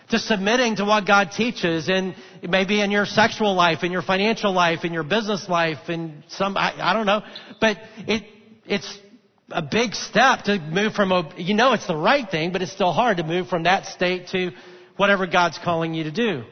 To 0.09 0.19
submitting 0.19 0.75
to 0.75 0.83
what 0.83 1.07
God 1.07 1.31
teaches 1.31 1.87
and 1.87 2.13
maybe 2.43 2.81
in 2.81 2.91
your 2.91 3.05
sexual 3.05 3.55
life, 3.55 3.83
in 3.83 3.93
your 3.93 4.01
financial 4.01 4.51
life, 4.51 4.83
in 4.83 4.91
your 4.91 5.03
business 5.03 5.47
life, 5.47 5.87
in 5.87 6.25
some, 6.27 6.57
I, 6.57 6.73
I 6.77 6.91
don't 6.91 7.05
know. 7.05 7.21
But 7.61 7.77
it, 8.07 8.23
it's 8.65 8.99
a 9.53 9.61
big 9.61 9.93
step 9.93 10.43
to 10.43 10.59
move 10.59 10.93
from, 10.93 11.11
a, 11.11 11.33
you 11.37 11.53
know 11.53 11.73
it's 11.73 11.87
the 11.87 11.95
right 11.95 12.29
thing, 12.29 12.51
but 12.51 12.61
it's 12.61 12.71
still 12.71 12.91
hard 12.91 13.17
to 13.17 13.23
move 13.23 13.47
from 13.47 13.63
that 13.63 13.85
state 13.85 14.27
to 14.29 14.51
whatever 14.97 15.27
God's 15.27 15.59
calling 15.63 15.93
you 15.93 16.05
to 16.05 16.11
do. 16.11 16.43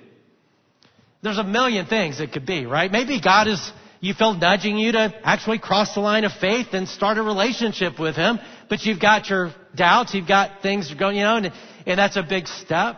There's 1.21 1.37
a 1.37 1.43
million 1.43 1.85
things 1.85 2.19
it 2.19 2.31
could 2.31 2.45
be, 2.45 2.65
right? 2.65 2.91
Maybe 2.91 3.19
God 3.21 3.47
is, 3.47 3.71
you 3.99 4.13
feel 4.13 4.33
nudging 4.33 4.77
you 4.77 4.93
to 4.93 5.13
actually 5.23 5.59
cross 5.59 5.93
the 5.93 5.99
line 5.99 6.23
of 6.23 6.31
faith 6.33 6.67
and 6.73 6.87
start 6.87 7.17
a 7.17 7.23
relationship 7.23 7.99
with 7.99 8.15
Him, 8.15 8.39
but 8.69 8.83
you've 8.83 9.01
got 9.01 9.29
your 9.29 9.53
doubts, 9.75 10.13
you've 10.13 10.27
got 10.27 10.61
things 10.61 10.93
going, 10.93 11.17
you 11.17 11.23
know, 11.23 11.37
and, 11.37 11.51
and 11.85 11.99
that's 11.99 12.15
a 12.15 12.23
big 12.23 12.47
step. 12.47 12.97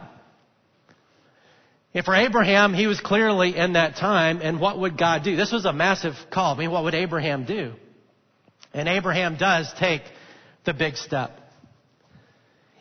And 1.93 2.05
for 2.05 2.15
Abraham, 2.15 2.74
he 2.74 2.88
was 2.88 3.01
clearly 3.01 3.58
in 3.58 3.74
that 3.74 3.98
time, 3.98 4.39
and 4.41 4.62
what 4.62 4.79
would 4.79 4.98
God 4.98 5.24
do? 5.24 5.36
This 5.36 5.51
was 5.51 5.65
a 5.65 5.74
massive 5.74 6.13
call. 6.31 6.55
I 6.55 6.58
mean, 6.58 6.72
what 6.72 6.86
would 6.86 6.96
Abraham 6.96 7.46
do? 7.46 7.74
And 8.74 8.88
Abraham 8.88 9.38
does 9.38 9.72
take 9.78 10.04
the 10.66 10.74
big 10.74 10.96
step. 10.96 11.38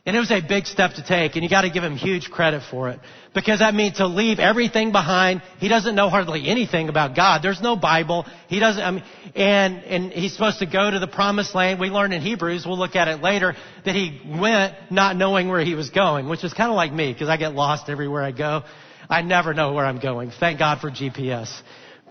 And 0.06 0.16
it 0.16 0.18
was 0.20 0.30
a 0.30 0.40
big 0.40 0.66
step 0.66 0.94
to 0.94 1.04
take, 1.04 1.34
and 1.34 1.44
you 1.44 1.50
gotta 1.50 1.68
give 1.68 1.84
him 1.84 1.94
huge 1.94 2.30
credit 2.30 2.62
for 2.70 2.88
it. 2.88 3.00
Because 3.34 3.58
that 3.58 3.74
means 3.74 3.98
to 3.98 4.06
leave 4.06 4.38
everything 4.38 4.92
behind. 4.92 5.42
He 5.58 5.68
doesn't 5.68 5.94
know 5.94 6.08
hardly 6.08 6.48
anything 6.48 6.88
about 6.88 7.14
God. 7.14 7.42
There's 7.42 7.60
no 7.60 7.76
Bible. 7.76 8.24
He 8.48 8.58
doesn't, 8.58 8.82
I 8.82 8.90
mean, 8.92 9.04
and, 9.36 9.84
and 9.84 10.12
he's 10.12 10.32
supposed 10.32 10.60
to 10.60 10.66
go 10.66 10.90
to 10.90 10.98
the 10.98 11.06
promised 11.06 11.54
land. 11.54 11.78
We 11.78 11.90
learn 11.90 12.12
in 12.12 12.22
Hebrews, 12.22 12.64
we'll 12.66 12.78
look 12.78 12.96
at 12.96 13.08
it 13.08 13.22
later, 13.22 13.54
that 13.84 13.94
he 13.94 14.22
went 14.26 14.74
not 14.90 15.16
knowing 15.16 15.48
where 15.48 15.62
he 15.62 15.74
was 15.74 15.90
going, 15.90 16.28
which 16.28 16.44
is 16.44 16.54
kinda 16.54 16.72
like 16.72 16.92
me, 16.92 17.12
because 17.12 17.28
I 17.28 17.36
get 17.36 17.54
lost 17.54 17.90
everywhere 17.90 18.22
I 18.22 18.32
go. 18.32 18.62
I 19.08 19.20
never 19.20 19.52
know 19.52 19.74
where 19.74 19.84
I'm 19.84 20.00
going. 20.00 20.30
Thank 20.30 20.58
God 20.58 20.80
for 20.80 20.90
GPS. 20.90 21.54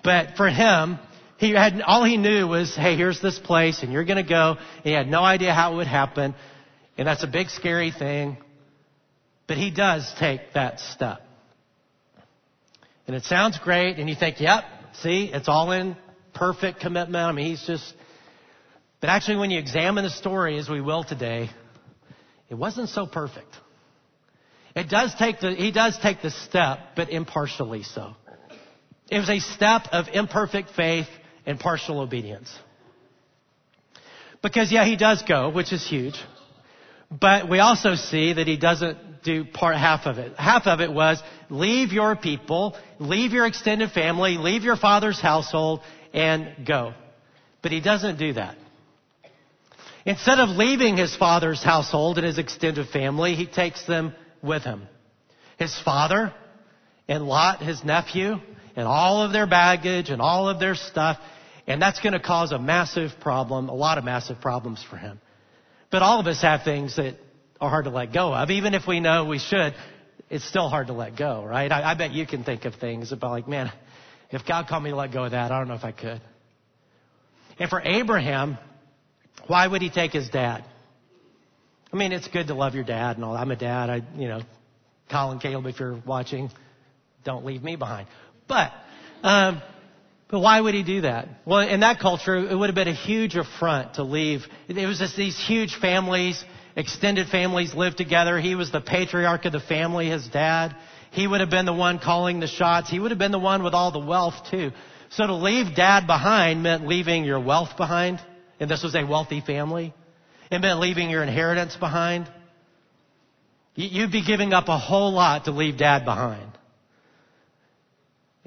But 0.04 0.38
for 0.38 0.48
him, 0.48 1.00
he 1.40 1.52
had, 1.52 1.82
all 1.82 2.04
he 2.04 2.18
knew 2.18 2.48
was, 2.48 2.76
hey, 2.76 2.98
here's 2.98 3.22
this 3.22 3.40
place 3.40 3.82
and 3.82 3.94
you're 3.94 4.04
gonna 4.04 4.28
go. 4.28 4.58
He 4.84 4.92
had 4.92 5.08
no 5.08 5.22
idea 5.22 5.54
how 5.54 5.74
it 5.74 5.78
would 5.78 5.88
happen. 5.88 6.36
And 6.98 7.08
that's 7.08 7.24
a 7.24 7.28
big 7.28 7.48
scary 7.50 7.92
thing. 7.92 8.38
But 9.48 9.56
he 9.56 9.72
does 9.72 10.12
take 10.20 10.42
that 10.54 10.82
step. 10.82 11.22
And 13.08 13.16
it 13.16 13.24
sounds 13.24 13.58
great 13.58 14.00
and 14.00 14.10
you 14.10 14.16
think, 14.16 14.42
yep, 14.42 14.66
see, 15.02 15.32
it's 15.34 15.48
all 15.48 15.72
in 15.72 15.96
perfect 16.34 16.82
commitment. 16.82 17.24
I 17.24 17.32
mean, 17.32 17.46
he's 17.46 17.66
just, 17.66 17.94
but 19.00 19.10
actually 19.10 19.38
when 19.38 19.50
you 19.50 19.60
examine 19.60 20.04
the 20.04 20.10
story 20.10 20.58
as 20.58 20.68
we 20.68 20.82
will 20.82 21.06
today, 21.06 21.50
it 22.50 22.56
wasn't 22.56 22.90
so 22.90 23.08
perfect. 23.08 23.56
It 24.76 24.90
does 24.90 25.16
take 25.18 25.40
the, 25.40 25.52
he 25.56 25.72
does 25.72 25.98
take 26.00 26.22
the 26.22 26.32
step, 26.32 26.80
but 26.98 27.10
impartially 27.10 27.84
so. 27.84 28.14
It 29.10 29.20
was 29.20 29.30
a 29.30 29.40
step 29.40 29.84
of 29.94 30.08
imperfect 30.12 30.72
faith 30.76 31.08
and 31.46 31.60
partial 31.60 32.00
obedience. 32.00 32.54
Because 34.42 34.72
yeah, 34.72 34.86
he 34.86 34.96
does 34.96 35.22
go, 35.24 35.50
which 35.50 35.74
is 35.74 35.88
huge. 35.88 36.16
But 37.12 37.50
we 37.50 37.60
also 37.60 37.96
see 37.96 38.34
that 38.34 38.48
he 38.48 38.58
doesn't 38.58 39.24
do 39.24 39.44
part 39.46 39.76
half 39.76 40.06
of 40.06 40.18
it. 40.18 40.38
Half 40.38 40.68
of 40.68 40.80
it 40.80 40.92
was 40.92 41.22
leave 41.50 41.92
your 41.92 42.16
people, 42.16 42.78
leave 43.00 43.32
your 43.32 43.46
extended 43.46 43.92
family, 43.92 44.38
leave 44.38 44.64
your 44.64 44.78
father's 44.78 45.20
household 45.20 45.82
and 46.14 46.66
go. 46.66 46.94
But 47.62 47.72
he 47.72 47.82
doesn't 47.82 48.18
do 48.18 48.34
that. 48.34 48.56
Instead 50.06 50.40
of 50.40 50.50
leaving 50.50 50.98
his 50.98 51.16
father's 51.16 51.64
household 51.64 52.18
and 52.18 52.26
his 52.26 52.38
extended 52.38 52.88
family, 52.90 53.36
he 53.36 53.46
takes 53.46 53.86
them 53.86 54.14
with 54.42 54.64
him. 54.64 54.88
His 55.58 55.78
father 55.82 56.34
and 57.08 57.26
Lot, 57.28 57.62
his 57.62 57.84
nephew, 57.84 58.38
and 58.76 58.88
all 58.88 59.22
of 59.22 59.32
their 59.32 59.48
baggage 59.48 60.10
and 60.10 60.22
all 60.22 60.50
of 60.50 60.60
their 60.60 60.76
stuff. 60.76 61.18
And 61.68 61.82
that's 61.82 62.00
going 62.00 62.14
to 62.14 62.20
cause 62.20 62.52
a 62.52 62.60
massive 62.60 63.12
problem, 63.22 63.70
a 63.70 63.74
lot 63.74 63.98
of 63.98 64.04
massive 64.04 64.42
problems 64.42 64.84
for 64.90 64.98
him. 64.98 65.20
But 65.92 66.02
all 66.02 66.20
of 66.20 66.28
us 66.28 66.42
have 66.42 66.64
things 66.64 66.96
that 66.96 67.16
are 67.62 67.70
hard 67.70 67.86
to 67.86 67.92
let 67.92 68.14
go 68.14 68.34
of. 68.34 68.50
Even 68.50 68.74
if 68.74 68.88
we 68.88 69.00
know 69.00 69.26
we 69.26 69.40
should, 69.40 69.74
it's 70.30 70.46
still 70.48 70.70
hard 70.70 70.88
to 70.88 70.94
let 70.94 71.18
go, 71.18 71.44
right? 71.44 71.72
I, 71.72 71.92
I 71.92 71.94
bet 71.96 72.12
you 72.12 72.26
can 72.26 72.44
think 72.44 72.66
of 72.66 72.76
things 72.76 73.12
about 73.12 73.32
like, 73.32 73.48
man, 73.48 73.72
if 74.32 74.46
God 74.46 74.68
called 74.68 74.84
me 74.84 74.92
to 74.92 74.96
let 74.96 75.12
go 75.12 75.26
of 75.26 75.32
that, 75.32 75.52
I 75.52 75.58
don't 75.58 75.68
know 75.68 75.74
if 75.74 75.84
I 75.84 75.92
could. 75.92 76.22
And 77.60 77.70
for 77.70 77.82
Abraham, 77.82 78.58
why 79.48 79.68
would 79.68 79.82
he 79.82 79.90
take 79.90 80.12
his 80.12 80.30
dad? 80.30 80.64
I 81.92 81.98
mean, 81.98 82.12
it's 82.12 82.28
good 82.28 82.48
to 82.48 82.54
love 82.54 82.76
your 82.76 82.84
dad 82.84 83.18
and 83.18 83.26
all. 83.26 83.36
I'm 83.36 83.50
a 83.52 83.56
dad. 83.56 83.90
I, 83.90 84.02
you 84.16 84.28
know, 84.28 84.42
Colin, 85.12 85.40
Caleb, 85.40 85.66
if 85.66 85.80
you're 85.80 86.00
watching, 86.06 86.52
don't 87.26 87.46
leave 87.46 87.64
me 87.64 87.76
behind. 87.76 88.08
But, 88.50 88.74
um, 89.24 89.62
but 90.28 90.40
why 90.40 90.60
would 90.60 90.74
he 90.74 90.84
do 90.84 91.02
that? 91.02 91.30
Well, 91.46 91.60
in 91.60 91.80
that 91.80 92.00
culture, 92.00 92.36
it 92.36 92.54
would 92.54 92.68
have 92.68 92.76
been 92.76 92.90
a 92.90 92.94
huge 92.94 93.36
affront 93.36 93.94
to 93.94 94.04
leave. 94.04 94.42
It 94.68 94.86
was 94.86 95.00
just 95.00 95.16
these 95.16 95.38
huge 95.38 95.76
families, 95.80 96.44
extended 96.76 97.30
families 97.30 97.74
lived 97.74 97.98
together. 97.98 98.40
He 98.40 98.56
was 98.56 98.72
the 98.72 98.82
patriarch 98.82 99.46
of 99.46 99.54
the 99.54 99.60
family, 99.60 100.10
his 100.10 100.28
dad. 100.28 100.76
He 101.12 101.26
would 101.26 101.40
have 101.40 101.50
been 101.50 101.66
the 101.66 101.74
one 101.74 102.00
calling 102.00 102.40
the 102.40 102.48
shots. 102.48 102.90
He 102.90 103.00
would 103.00 103.12
have 103.12 103.20
been 103.20 103.32
the 103.32 103.40
one 103.40 103.64
with 103.64 103.74
all 103.74 103.92
the 103.92 104.00
wealth 104.00 104.50
too. 104.52 104.72
So 105.12 105.26
to 105.26 105.36
leave 105.36 105.76
dad 105.76 106.06
behind 106.06 106.62
meant 106.62 106.88
leaving 106.88 107.24
your 107.24 107.40
wealth 107.40 107.78
behind. 107.78 108.20
And 108.60 108.70
this 108.70 108.84
was 108.84 108.96
a 108.96 109.06
wealthy 109.06 109.42
family. 109.42 109.94
It 110.52 110.60
meant 110.60 110.80
leaving 110.80 111.10
your 111.10 111.24
inheritance 111.24 111.76
behind. 111.76 112.30
You'd 113.76 114.12
be 114.12 114.26
giving 114.26 114.54
up 114.54 114.68
a 114.68 114.78
whole 114.78 115.14
lot 115.14 115.46
to 115.46 115.52
leave 115.52 115.78
dad 115.78 116.04
behind. 116.04 116.59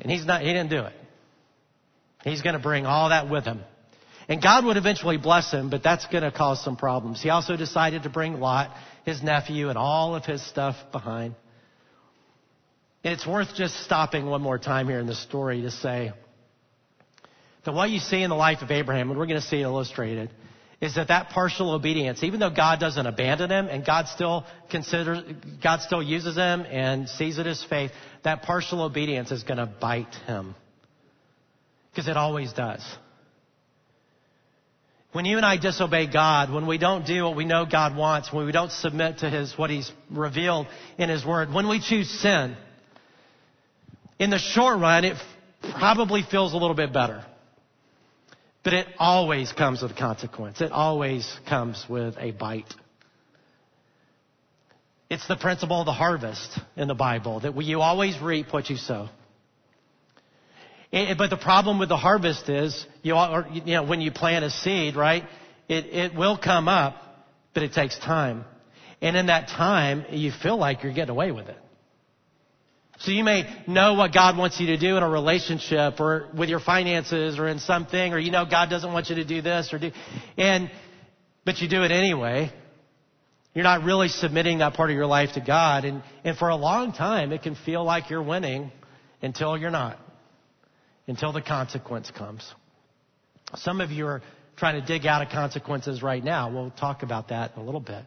And 0.02 0.10
he's 0.10 0.26
not, 0.26 0.42
he 0.42 0.48
didn't 0.48 0.70
do 0.70 0.80
it. 0.80 0.92
He's 2.24 2.42
going 2.42 2.54
to 2.54 2.62
bring 2.62 2.86
all 2.86 3.08
that 3.08 3.30
with 3.30 3.44
him. 3.44 3.60
And 4.28 4.42
God 4.42 4.64
would 4.64 4.76
eventually 4.76 5.16
bless 5.16 5.50
him, 5.50 5.70
but 5.70 5.82
that's 5.82 6.06
going 6.06 6.22
to 6.22 6.30
cause 6.30 6.62
some 6.62 6.76
problems. 6.76 7.22
He 7.22 7.30
also 7.30 7.56
decided 7.56 8.02
to 8.02 8.10
bring 8.10 8.40
Lot, 8.40 8.74
his 9.04 9.22
nephew, 9.22 9.68
and 9.68 9.78
all 9.78 10.14
of 10.14 10.24
his 10.24 10.44
stuff 10.46 10.76
behind. 10.92 11.34
And 13.04 13.12
it's 13.12 13.26
worth 13.26 13.54
just 13.54 13.82
stopping 13.84 14.26
one 14.26 14.42
more 14.42 14.58
time 14.58 14.88
here 14.88 15.00
in 15.00 15.06
the 15.06 15.14
story 15.14 15.62
to 15.62 15.70
say 15.70 16.12
that 17.64 17.72
what 17.72 17.90
you 17.90 17.98
see 17.98 18.22
in 18.22 18.30
the 18.30 18.36
life 18.36 18.62
of 18.62 18.70
Abraham, 18.70 19.10
and 19.10 19.18
we're 19.18 19.26
going 19.26 19.40
to 19.40 19.46
see 19.46 19.58
it 19.58 19.62
illustrated, 19.62 20.30
is 20.82 20.96
that 20.96 21.08
that 21.08 21.30
partial 21.30 21.70
obedience, 21.70 22.24
even 22.24 22.40
though 22.40 22.50
God 22.50 22.80
doesn't 22.80 23.06
abandon 23.06 23.50
him 23.50 23.68
and 23.68 23.86
God 23.86 24.08
still 24.08 24.44
considers, 24.68 25.22
God 25.62 25.80
still 25.80 26.02
uses 26.02 26.34
him 26.34 26.62
and 26.62 27.08
sees 27.08 27.38
it 27.38 27.46
as 27.46 27.64
faith, 27.70 27.92
that 28.24 28.42
partial 28.42 28.82
obedience 28.82 29.30
is 29.30 29.44
going 29.44 29.58
to 29.58 29.66
bite 29.66 30.12
him. 30.26 30.56
Because 31.90 32.08
it 32.08 32.16
always 32.16 32.52
does. 32.52 32.84
When 35.12 35.24
you 35.24 35.36
and 35.36 35.46
I 35.46 35.56
disobey 35.56 36.10
God, 36.10 36.52
when 36.52 36.66
we 36.66 36.78
don't 36.78 37.06
do 37.06 37.24
what 37.24 37.36
we 37.36 37.44
know 37.44 37.64
God 37.64 37.96
wants, 37.96 38.32
when 38.32 38.44
we 38.44 38.50
don't 38.50 38.72
submit 38.72 39.18
to 39.18 39.28
His, 39.30 39.56
what 39.58 39.68
He's 39.68 39.92
revealed 40.10 40.66
in 40.96 41.10
His 41.10 41.24
Word, 41.24 41.52
when 41.52 41.68
we 41.68 41.80
choose 41.80 42.08
sin, 42.08 42.56
in 44.18 44.30
the 44.30 44.38
short 44.38 44.80
run, 44.80 45.04
it 45.04 45.18
probably 45.78 46.22
feels 46.22 46.54
a 46.54 46.56
little 46.56 46.74
bit 46.74 46.94
better. 46.94 47.26
But 48.64 48.74
it 48.74 48.86
always 48.98 49.52
comes 49.52 49.82
with 49.82 49.96
consequence. 49.96 50.60
It 50.60 50.70
always 50.70 51.28
comes 51.48 51.84
with 51.88 52.14
a 52.18 52.30
bite. 52.30 52.72
It's 55.10 55.26
the 55.28 55.36
principle 55.36 55.80
of 55.80 55.86
the 55.86 55.92
harvest 55.92 56.58
in 56.76 56.88
the 56.88 56.94
Bible 56.94 57.40
that 57.40 57.60
you 57.62 57.80
always 57.80 58.18
reap 58.20 58.52
what 58.52 58.70
you 58.70 58.76
sow. 58.76 59.08
But 60.90 61.28
the 61.28 61.38
problem 61.38 61.78
with 61.78 61.88
the 61.88 61.96
harvest 61.96 62.48
is, 62.48 62.86
you, 63.02 63.14
or, 63.14 63.46
you 63.52 63.74
know, 63.74 63.82
when 63.82 64.00
you 64.00 64.10
plant 64.12 64.44
a 64.44 64.50
seed, 64.50 64.94
right? 64.94 65.24
It, 65.68 65.86
it 65.86 66.14
will 66.14 66.38
come 66.38 66.68
up, 66.68 66.96
but 67.54 67.62
it 67.62 67.72
takes 67.72 67.98
time. 67.98 68.44
And 69.00 69.16
in 69.16 69.26
that 69.26 69.48
time, 69.48 70.04
you 70.10 70.30
feel 70.30 70.56
like 70.56 70.82
you're 70.82 70.92
getting 70.92 71.10
away 71.10 71.32
with 71.32 71.48
it. 71.48 71.58
So 72.98 73.10
you 73.10 73.24
may 73.24 73.64
know 73.66 73.94
what 73.94 74.12
God 74.12 74.36
wants 74.36 74.60
you 74.60 74.68
to 74.68 74.76
do 74.76 74.96
in 74.96 75.02
a 75.02 75.08
relationship 75.08 75.98
or 75.98 76.28
with 76.36 76.48
your 76.48 76.60
finances 76.60 77.38
or 77.38 77.48
in 77.48 77.58
something, 77.58 78.12
or 78.12 78.18
you 78.18 78.30
know 78.30 78.44
God 78.48 78.70
doesn't 78.70 78.92
want 78.92 79.08
you 79.08 79.16
to 79.16 79.24
do 79.24 79.42
this 79.42 79.72
or 79.72 79.78
do, 79.78 79.90
and, 80.36 80.70
but 81.44 81.58
you 81.58 81.68
do 81.68 81.82
it 81.82 81.90
anyway. 81.90 82.52
You're 83.54 83.64
not 83.64 83.82
really 83.82 84.08
submitting 84.08 84.58
that 84.58 84.74
part 84.74 84.90
of 84.90 84.96
your 84.96 85.06
life 85.06 85.34
to 85.34 85.40
God. 85.40 85.84
And, 85.84 86.02
and 86.24 86.36
for 86.36 86.48
a 86.48 86.56
long 86.56 86.92
time, 86.92 87.32
it 87.32 87.42
can 87.42 87.54
feel 87.54 87.84
like 87.84 88.08
you're 88.08 88.22
winning 88.22 88.72
until 89.20 89.58
you're 89.58 89.70
not. 89.70 89.98
Until 91.06 91.32
the 91.32 91.42
consequence 91.42 92.10
comes. 92.16 92.50
Some 93.56 93.80
of 93.80 93.90
you 93.90 94.06
are 94.06 94.22
trying 94.56 94.80
to 94.80 94.86
dig 94.86 95.06
out 95.06 95.20
of 95.20 95.28
consequences 95.28 96.02
right 96.02 96.22
now. 96.22 96.50
We'll 96.50 96.70
talk 96.70 97.02
about 97.02 97.28
that 97.28 97.54
in 97.54 97.62
a 97.62 97.64
little 97.64 97.80
bit. 97.80 98.04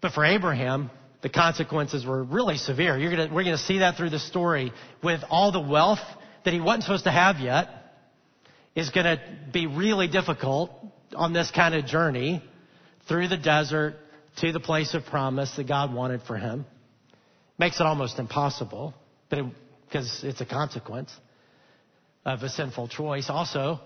But 0.00 0.12
for 0.12 0.24
Abraham, 0.24 0.90
the 1.24 1.30
consequences 1.30 2.04
were 2.04 2.22
really 2.22 2.58
severe. 2.58 2.98
Gonna, 2.98 3.34
we're 3.34 3.44
going 3.44 3.56
to 3.56 3.62
see 3.62 3.78
that 3.78 3.96
through 3.96 4.10
the 4.10 4.18
story 4.18 4.74
with 5.02 5.22
all 5.30 5.52
the 5.52 5.60
wealth 5.60 5.98
that 6.44 6.52
he 6.52 6.60
wasn't 6.60 6.84
supposed 6.84 7.04
to 7.04 7.10
have 7.10 7.40
yet 7.40 7.66
is 8.74 8.90
going 8.90 9.06
to 9.06 9.18
be 9.50 9.66
really 9.66 10.06
difficult 10.06 10.70
on 11.16 11.32
this 11.32 11.50
kind 11.50 11.74
of 11.74 11.86
journey 11.86 12.42
through 13.08 13.28
the 13.28 13.38
desert 13.38 13.94
to 14.40 14.52
the 14.52 14.60
place 14.60 14.92
of 14.92 15.06
promise 15.06 15.56
that 15.56 15.66
God 15.66 15.94
wanted 15.94 16.20
for 16.24 16.36
him. 16.36 16.66
Makes 17.58 17.80
it 17.80 17.86
almost 17.86 18.18
impossible, 18.18 18.92
but 19.30 19.46
because 19.86 20.22
it, 20.22 20.28
it's 20.28 20.42
a 20.42 20.46
consequence 20.46 21.10
of 22.26 22.42
a 22.42 22.50
sinful 22.50 22.88
choice. 22.88 23.30
Also, 23.30 23.80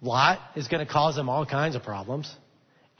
Lot 0.00 0.38
is 0.54 0.68
going 0.68 0.86
to 0.86 0.92
cause 0.92 1.18
him 1.18 1.28
all 1.28 1.46
kinds 1.46 1.74
of 1.74 1.82
problems 1.82 2.32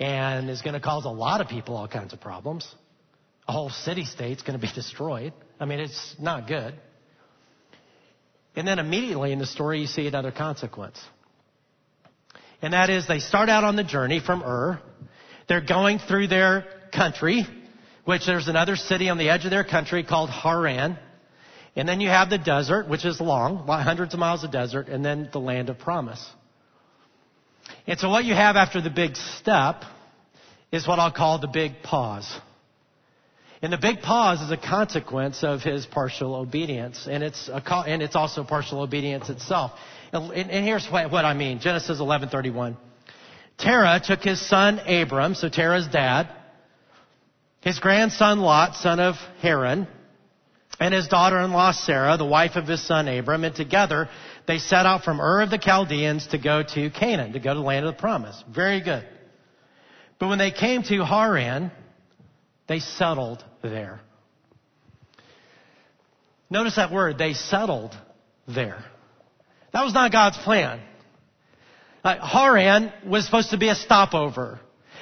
and 0.00 0.50
is 0.50 0.61
going 0.62 0.75
to 0.75 0.81
cause 0.81 1.05
a 1.05 1.09
lot 1.09 1.40
of 1.40 1.47
people 1.47 1.76
all 1.76 1.87
kinds 1.87 2.12
of 2.12 2.21
problems 2.21 2.66
a 3.48 3.52
whole 3.52 3.70
city 3.70 4.04
state's 4.04 4.42
going 4.42 4.58
to 4.58 4.64
be 4.64 4.72
destroyed. 4.74 5.32
I 5.58 5.64
mean, 5.64 5.80
it's 5.80 6.16
not 6.18 6.48
good. 6.48 6.74
And 8.54 8.66
then 8.66 8.78
immediately 8.78 9.32
in 9.32 9.38
the 9.38 9.46
story, 9.46 9.80
you 9.80 9.87
see 9.87 10.06
another 10.06 10.32
consequence. 10.32 10.98
And 12.62 12.72
that 12.72 12.88
is 12.88 13.06
they 13.06 13.18
start 13.18 13.48
out 13.48 13.64
on 13.64 13.76
the 13.76 13.85
journey 13.85 14.20
from 14.20 14.42
Ur. 14.42 14.80
They're 15.46 15.64
going 15.64 15.98
through 15.98 16.28
their 16.28 16.64
country, 16.92 17.46
which 18.04 18.24
there's 18.26 18.48
another 18.48 18.76
city 18.76 19.11
on 19.11 19.18
the 19.18 19.28
edge 19.28 19.44
of 19.44 19.50
their 19.50 19.64
country 19.64 20.02
called 20.02 20.30
Haran. 20.30 20.98
And 21.76 21.87
then 21.87 22.00
you 22.00 22.09
have 22.09 22.30
the 22.30 22.38
desert, 22.38 22.88
which 22.88 23.04
is 23.04 23.20
long, 23.20 23.66
hundreds 23.66 24.14
of 24.14 24.20
miles 24.20 24.42
of 24.42 24.50
desert, 24.50 24.88
and 24.88 25.04
then 25.04 25.28
the 25.30 25.38
land 25.38 25.68
of 25.68 25.78
promise. 25.78 26.26
And 27.87 28.00
so 28.00 28.09
what 28.09 28.24
you 28.24 28.35
have 28.35 28.56
after 28.56 28.80
the 28.80 28.90
big 28.90 29.16
step 29.16 29.85
is 30.72 30.88
what 30.88 30.98
I'll 30.98 31.12
call 31.12 31.38
the 31.38 31.46
big 31.46 31.82
pause. 31.82 32.40
And 33.62 33.73
the 33.73 33.79
big 33.79 34.01
pause 34.01 34.42
is 34.42 34.51
a 34.51 34.57
consequence 34.57 35.42
of 35.42 35.62
his 35.62 35.87
partial 35.87 36.35
obedience, 36.35 37.07
and 37.11 37.23
it's 37.23 37.49
a, 37.49 37.62
and 37.87 38.03
it's 38.03 38.16
also 38.16 38.45
partial 38.45 38.81
obedience 38.81 39.31
itself. 39.31 39.73
And, 40.12 40.31
and 40.33 40.64
here's 40.64 40.87
what, 40.88 41.11
what 41.11 41.25
I 41.25 41.35
mean: 41.35 41.61
Genesis 41.61 41.99
11:31. 41.99 42.77
Terah 43.59 44.01
took 44.05 44.21
his 44.23 44.47
son 44.47 44.79
Abram, 44.81 45.35
so 45.35 45.49
Terah's 45.49 45.88
dad, 45.88 46.29
his 47.62 47.79
grandson 47.79 48.40
Lot, 48.40 48.77
son 48.77 49.01
of 49.01 49.14
Haran, 49.40 49.88
and 50.79 50.92
his 50.92 51.09
daughter-in-law 51.09 51.73
Sarah, 51.73 52.19
the 52.19 52.27
wife 52.27 52.57
of 52.57 52.66
his 52.66 52.87
son 52.87 53.09
Abram, 53.09 53.45
and 53.45 53.55
together 53.55 54.11
they 54.47 54.59
set 54.59 54.85
out 54.85 55.03
from 55.03 55.21
Ur 55.21 55.40
of 55.40 55.51
the 55.51 55.59
Chaldeans 55.59 56.27
to 56.29 56.38
go 56.38 56.62
to 56.62 56.90
Canaan, 56.90 57.33
to 57.33 57.40
go 57.40 57.55
to 57.55 57.61
the 57.61 57.66
land 57.66 57.87
of 57.87 57.95
the 57.95 58.01
promise. 58.01 58.42
Very 58.55 58.83
good. 58.83 59.07
But 60.19 60.29
when 60.29 60.38
they 60.38 60.51
came 60.51 60.83
to 60.85 61.05
Haran, 61.05 61.71
they 62.68 62.81
settled 62.81 63.44
there. 63.62 64.00
Notice 66.48 66.76
that 66.76 66.92
word, 66.92 67.18
they 67.18 67.35
settled 67.35 67.96
there. 68.46 68.85
That 69.72 69.85
was 69.85 69.94
not 69.94 70.12
God's 70.12 70.38
plan. 70.38 70.81
Uh, 72.05 72.24
Haran 72.24 72.92
was 73.05 73.24
supposed 73.24 73.50
to 73.50 73.59
be 73.59 73.68
a 73.68 73.74
stopover. 73.74 74.61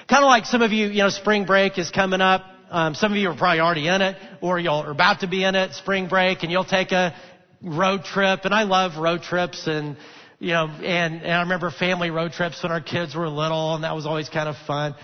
Kind 0.09 0.25
of 0.25 0.29
like 0.29 0.47
some 0.47 0.63
of 0.63 0.73
you, 0.73 0.89
you 0.89 1.03
know, 1.03 1.11
spring 1.11 1.45
break 1.45 1.79
is 1.79 1.91
coming 1.91 2.21
up. 2.21 2.45
Um, 2.71 2.95
some 2.95 3.13
of 3.13 3.19
you 3.19 3.29
are 3.29 3.37
probably 3.37 3.61
already 3.61 3.89
in 3.89 4.01
it, 4.01 4.17
or 4.41 4.59
you're 4.59 4.91
about 4.91 5.21
to 5.21 5.27
be 5.27 5.45
in 5.45 5.55
it, 5.55 5.75
spring 5.75 6.09
break, 6.09 6.43
and 6.43 6.51
you'll 6.51 6.65
take 6.65 6.93
a 6.93 7.15
road 7.63 8.05
trip. 8.05 8.41
And 8.45 8.55
I 8.55 8.65
love 8.65 8.97
road 8.97 9.23
trips, 9.23 9.67
and 9.67 9.97
you 10.39 10.53
know, 10.53 10.67
and, 10.67 11.23
and 11.23 11.33
I 11.33 11.41
remember 11.43 11.71
family 11.71 12.11
road 12.11 12.33
trips 12.33 12.63
when 12.63 12.73
our 12.73 12.81
kids 12.81 13.15
were 13.15 13.29
little, 13.29 13.75
and 13.75 13.85
that 13.85 13.95
was 13.95 14.07
always 14.07 14.29
kind 14.29 14.49
of 14.49 14.57
fun. 14.67 14.95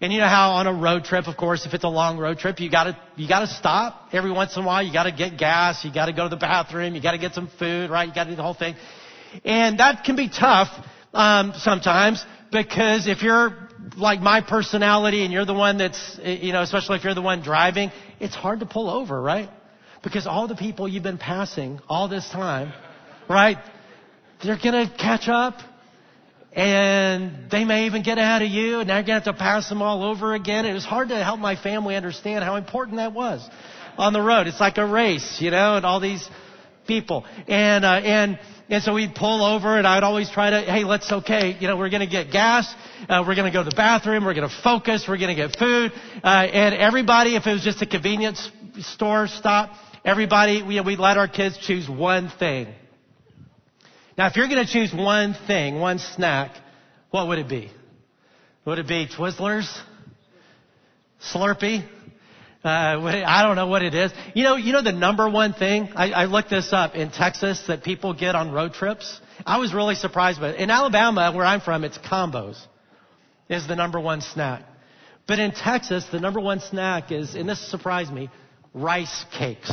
And 0.00 0.12
you 0.12 0.18
know 0.18 0.28
how 0.28 0.50
on 0.52 0.66
a 0.66 0.74
road 0.74 1.04
trip, 1.04 1.26
of 1.26 1.36
course, 1.36 1.64
if 1.64 1.72
it's 1.72 1.84
a 1.84 1.88
long 1.88 2.18
road 2.18 2.38
trip, 2.38 2.60
you 2.60 2.70
gotta, 2.70 2.98
you 3.16 3.26
gotta 3.26 3.46
stop 3.46 4.08
every 4.12 4.30
once 4.30 4.54
in 4.56 4.62
a 4.62 4.66
while. 4.66 4.82
You 4.82 4.92
gotta 4.92 5.12
get 5.12 5.38
gas. 5.38 5.84
You 5.84 5.92
gotta 5.92 6.12
go 6.12 6.24
to 6.24 6.28
the 6.28 6.36
bathroom. 6.36 6.94
You 6.94 7.02
gotta 7.02 7.18
get 7.18 7.32
some 7.32 7.48
food, 7.58 7.90
right? 7.90 8.06
You 8.06 8.14
gotta 8.14 8.30
do 8.30 8.36
the 8.36 8.42
whole 8.42 8.54
thing. 8.54 8.74
And 9.44 9.80
that 9.80 10.04
can 10.04 10.16
be 10.16 10.28
tough, 10.28 10.68
um, 11.14 11.52
sometimes 11.56 12.24
because 12.52 13.06
if 13.06 13.22
you're 13.22 13.68
like 13.96 14.20
my 14.20 14.40
personality 14.40 15.24
and 15.24 15.32
you're 15.32 15.44
the 15.44 15.54
one 15.54 15.78
that's, 15.78 16.18
you 16.22 16.52
know, 16.52 16.62
especially 16.62 16.96
if 16.96 17.04
you're 17.04 17.14
the 17.14 17.22
one 17.22 17.42
driving, 17.42 17.90
it's 18.20 18.34
hard 18.34 18.60
to 18.60 18.66
pull 18.66 18.88
over, 18.88 19.20
right? 19.20 19.48
Because 20.02 20.26
all 20.26 20.46
the 20.48 20.54
people 20.54 20.88
you've 20.88 21.02
been 21.02 21.18
passing 21.18 21.80
all 21.88 22.08
this 22.08 22.28
time, 22.30 22.72
right? 23.28 23.58
They're 24.44 24.58
gonna 24.62 24.90
catch 24.98 25.28
up 25.28 25.58
and 26.56 27.50
they 27.50 27.66
may 27.66 27.84
even 27.84 28.02
get 28.02 28.16
ahead 28.16 28.40
of 28.40 28.48
you, 28.48 28.80
and 28.80 28.88
now 28.88 28.94
you're 28.96 29.04
going 29.04 29.20
to 29.20 29.24
have 29.26 29.36
to 29.36 29.38
pass 29.38 29.68
them 29.68 29.82
all 29.82 30.02
over 30.02 30.34
again. 30.34 30.64
It 30.64 30.72
was 30.72 30.86
hard 30.86 31.10
to 31.10 31.22
help 31.22 31.38
my 31.38 31.54
family 31.54 31.94
understand 31.96 32.42
how 32.42 32.56
important 32.56 32.96
that 32.96 33.12
was 33.12 33.46
on 33.98 34.14
the 34.14 34.22
road. 34.22 34.46
It's 34.46 34.58
like 34.58 34.78
a 34.78 34.86
race, 34.86 35.38
you 35.38 35.50
know, 35.50 35.76
and 35.76 35.84
all 35.84 36.00
these 36.00 36.26
people. 36.86 37.26
And, 37.46 37.84
uh, 37.84 38.00
and, 38.02 38.38
and 38.70 38.82
so 38.82 38.94
we'd 38.94 39.14
pull 39.14 39.44
over 39.44 39.76
and 39.76 39.86
I'd 39.86 40.02
always 40.02 40.30
try 40.30 40.48
to, 40.48 40.60
hey, 40.62 40.84
let's, 40.84 41.12
okay, 41.12 41.56
you 41.60 41.68
know, 41.68 41.76
we're 41.76 41.90
gonna 41.90 42.06
get 42.06 42.30
gas, 42.30 42.72
uh, 43.08 43.22
we're 43.26 43.34
gonna 43.34 43.52
go 43.52 43.62
to 43.62 43.68
the 43.68 43.76
bathroom, 43.76 44.24
we're 44.24 44.34
gonna 44.34 44.48
focus, 44.64 45.04
we're 45.06 45.18
gonna 45.18 45.34
get 45.34 45.56
food, 45.58 45.92
uh, 46.24 46.26
and 46.26 46.74
everybody, 46.74 47.36
if 47.36 47.46
it 47.46 47.52
was 47.52 47.64
just 47.64 47.82
a 47.82 47.86
convenience 47.86 48.50
store 48.80 49.26
stop, 49.26 49.72
everybody, 50.04 50.62
we, 50.62 50.80
we'd 50.80 50.98
let 50.98 51.18
our 51.18 51.28
kids 51.28 51.58
choose 51.58 51.88
one 51.88 52.30
thing. 52.38 52.68
Now, 54.16 54.28
if 54.28 54.36
you're 54.36 54.48
going 54.48 54.64
to 54.64 54.72
choose 54.72 54.94
one 54.94 55.36
thing, 55.46 55.78
one 55.78 55.98
snack, 55.98 56.52
what 57.10 57.28
would 57.28 57.38
it 57.38 57.48
be? 57.48 57.70
Would 58.64 58.78
it 58.78 58.88
be 58.88 59.06
Twizzlers? 59.06 59.70
Slurpee? 61.32 61.86
Uh, 62.64 62.68
I 62.68 63.44
don't 63.46 63.56
know 63.56 63.68
what 63.68 63.82
it 63.82 63.94
is. 63.94 64.10
You 64.34 64.42
know, 64.42 64.56
you 64.56 64.72
know 64.72 64.82
the 64.82 64.92
number 64.92 65.28
one 65.28 65.52
thing? 65.52 65.90
I, 65.94 66.10
I 66.10 66.24
looked 66.24 66.50
this 66.50 66.72
up 66.72 66.94
in 66.94 67.10
Texas 67.10 67.62
that 67.68 67.84
people 67.84 68.14
get 68.14 68.34
on 68.34 68.50
road 68.50 68.72
trips. 68.72 69.20
I 69.44 69.58
was 69.58 69.72
really 69.72 69.94
surprised 69.94 70.40
by 70.40 70.50
it. 70.50 70.60
In 70.60 70.70
Alabama, 70.70 71.30
where 71.32 71.44
I'm 71.44 71.60
from, 71.60 71.84
it's 71.84 71.98
combos 71.98 72.58
is 73.48 73.68
the 73.68 73.76
number 73.76 74.00
one 74.00 74.20
snack. 74.20 74.64
But 75.28 75.38
in 75.38 75.52
Texas, 75.52 76.04
the 76.10 76.20
number 76.20 76.40
one 76.40 76.60
snack 76.60 77.12
is, 77.12 77.34
and 77.34 77.48
this 77.48 77.70
surprised 77.70 78.12
me, 78.12 78.30
rice 78.74 79.24
cakes. 79.38 79.70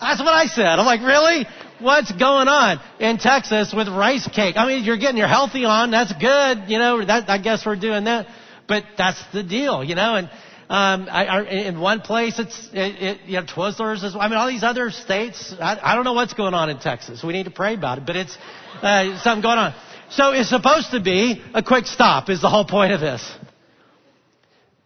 That's 0.00 0.20
what 0.20 0.32
I 0.32 0.46
said. 0.46 0.78
I'm 0.78 0.86
like, 0.86 1.00
really? 1.00 1.46
What's 1.80 2.12
going 2.12 2.48
on 2.48 2.80
in 2.98 3.18
Texas 3.18 3.72
with 3.74 3.88
rice 3.88 4.28
cake? 4.28 4.56
I 4.56 4.66
mean, 4.66 4.84
you're 4.84 4.98
getting 4.98 5.16
your 5.16 5.28
healthy 5.28 5.64
on. 5.64 5.90
That's 5.90 6.12
good. 6.12 6.68
You 6.68 6.78
know, 6.78 7.04
that, 7.04 7.28
I 7.28 7.38
guess 7.38 7.64
we're 7.64 7.76
doing 7.76 8.04
that. 8.04 8.26
But 8.66 8.84
that's 8.96 9.22
the 9.32 9.42
deal, 9.42 9.82
you 9.82 9.94
know, 9.94 10.14
and, 10.14 10.30
um, 10.70 11.08
I, 11.10 11.26
I, 11.26 11.42
in 11.42 11.80
one 11.80 12.00
place, 12.00 12.38
it's 12.38 12.68
it, 12.72 13.02
it, 13.02 13.20
you 13.26 13.40
know 13.40 13.42
Twizzlers. 13.44 14.04
Is, 14.04 14.14
I 14.14 14.28
mean, 14.28 14.38
all 14.38 14.46
these 14.46 14.62
other 14.62 14.92
states. 14.92 15.52
I, 15.60 15.76
I 15.82 15.96
don't 15.96 16.04
know 16.04 16.12
what's 16.12 16.34
going 16.34 16.54
on 16.54 16.70
in 16.70 16.78
Texas. 16.78 17.24
We 17.24 17.32
need 17.32 17.46
to 17.46 17.50
pray 17.50 17.74
about 17.74 17.98
it, 17.98 18.06
but 18.06 18.14
it's 18.14 18.38
uh, 18.80 19.18
something 19.20 19.42
going 19.42 19.58
on. 19.58 19.74
So 20.10 20.30
it's 20.30 20.48
supposed 20.48 20.92
to 20.92 21.00
be 21.00 21.42
a 21.54 21.62
quick 21.64 21.86
stop. 21.86 22.30
Is 22.30 22.40
the 22.40 22.48
whole 22.48 22.64
point 22.64 22.92
of 22.92 23.00
this? 23.00 23.28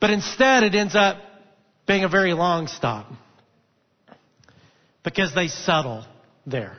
But 0.00 0.09
instead, 0.09 0.62
it 0.62 0.74
ends 0.74 0.94
up 0.94 1.18
being 1.87 2.05
a 2.05 2.09
very 2.09 2.33
long 2.33 2.66
stop 2.66 3.12
because 5.05 5.35
they 5.35 5.49
settle 5.49 6.05
there. 6.47 6.77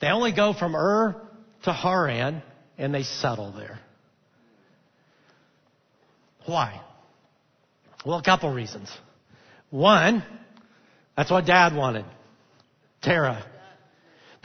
They 0.00 0.08
only 0.08 0.32
go 0.32 0.52
from 0.52 0.74
Ur 0.74 1.20
to 1.64 1.72
Haran 1.72 2.42
and 2.78 2.94
they 2.94 3.02
settle 3.02 3.52
there. 3.52 3.78
Why? 6.46 6.80
Well, 8.06 8.18
a 8.18 8.22
couple 8.22 8.52
reasons. 8.52 8.90
One, 9.70 10.24
that's 11.16 11.30
what 11.30 11.44
dad 11.44 11.76
wanted. 11.76 12.06
Terah. 13.02 13.44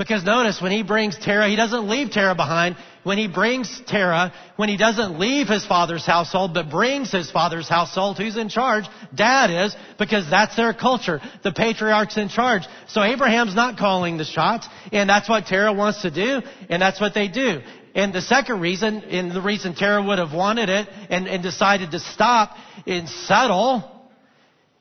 Because 0.04 0.26
notice 0.26 0.62
when 0.62 0.74
he 0.74 0.84
brings 0.84 1.18
Terah, 1.18 1.48
he 1.48 1.56
doesn't 1.56 1.88
leave 1.88 2.12
Terah 2.12 2.36
behind. 2.36 2.76
When 3.04 3.18
he 3.18 3.30
brings 3.30 3.82
Terah, 3.88 4.34
when 4.58 4.68
he 4.68 4.76
doesn't 4.76 5.18
leave 5.18 5.48
his 5.48 5.66
father's 5.66 6.06
household, 6.06 6.54
but 6.54 6.70
brings 6.70 7.10
his 7.10 7.32
father's 7.32 7.70
household, 7.70 8.18
who's 8.18 8.36
in 8.36 8.50
charge? 8.50 8.84
Dad 9.16 9.50
is, 9.50 9.74
because 9.98 10.30
that's 10.30 10.58
their 10.58 10.74
culture. 10.74 11.22
The 11.44 11.54
patriarch's 11.54 12.18
in 12.18 12.28
charge. 12.28 12.64
So 12.90 13.02
Abraham's 13.02 13.56
not 13.56 13.78
calling 13.78 14.18
the 14.18 14.26
shots, 14.26 14.68
and 14.92 15.10
that's 15.10 15.30
what 15.30 15.46
Terah 15.46 15.72
wants 15.72 16.02
to 16.02 16.12
do, 16.12 16.42
and 16.70 16.82
that's 16.82 17.00
what 17.00 17.14
they 17.14 17.30
do. 17.30 17.62
And 17.96 18.12
the 18.12 18.22
second 18.22 18.60
reason, 18.60 19.04
and 19.04 19.32
the 19.32 19.42
reason 19.42 19.74
Terah 19.74 20.04
would 20.04 20.20
have 20.20 20.34
wanted 20.34 20.68
it 20.68 20.90
and, 21.10 21.30
and 21.30 21.42
decided 21.42 21.92
to 21.92 22.00
stop 22.00 22.58
and 22.86 23.08
settle, 23.08 23.90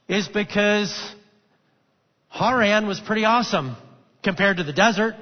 is 0.09 0.27
because 0.27 0.93
Haran 2.29 2.89
was 2.89 2.99
pretty 2.99 3.25
awesome 3.25 3.77
compared 4.23 4.59
to 4.59 4.65
the 4.65 4.73
desert. 4.73 5.15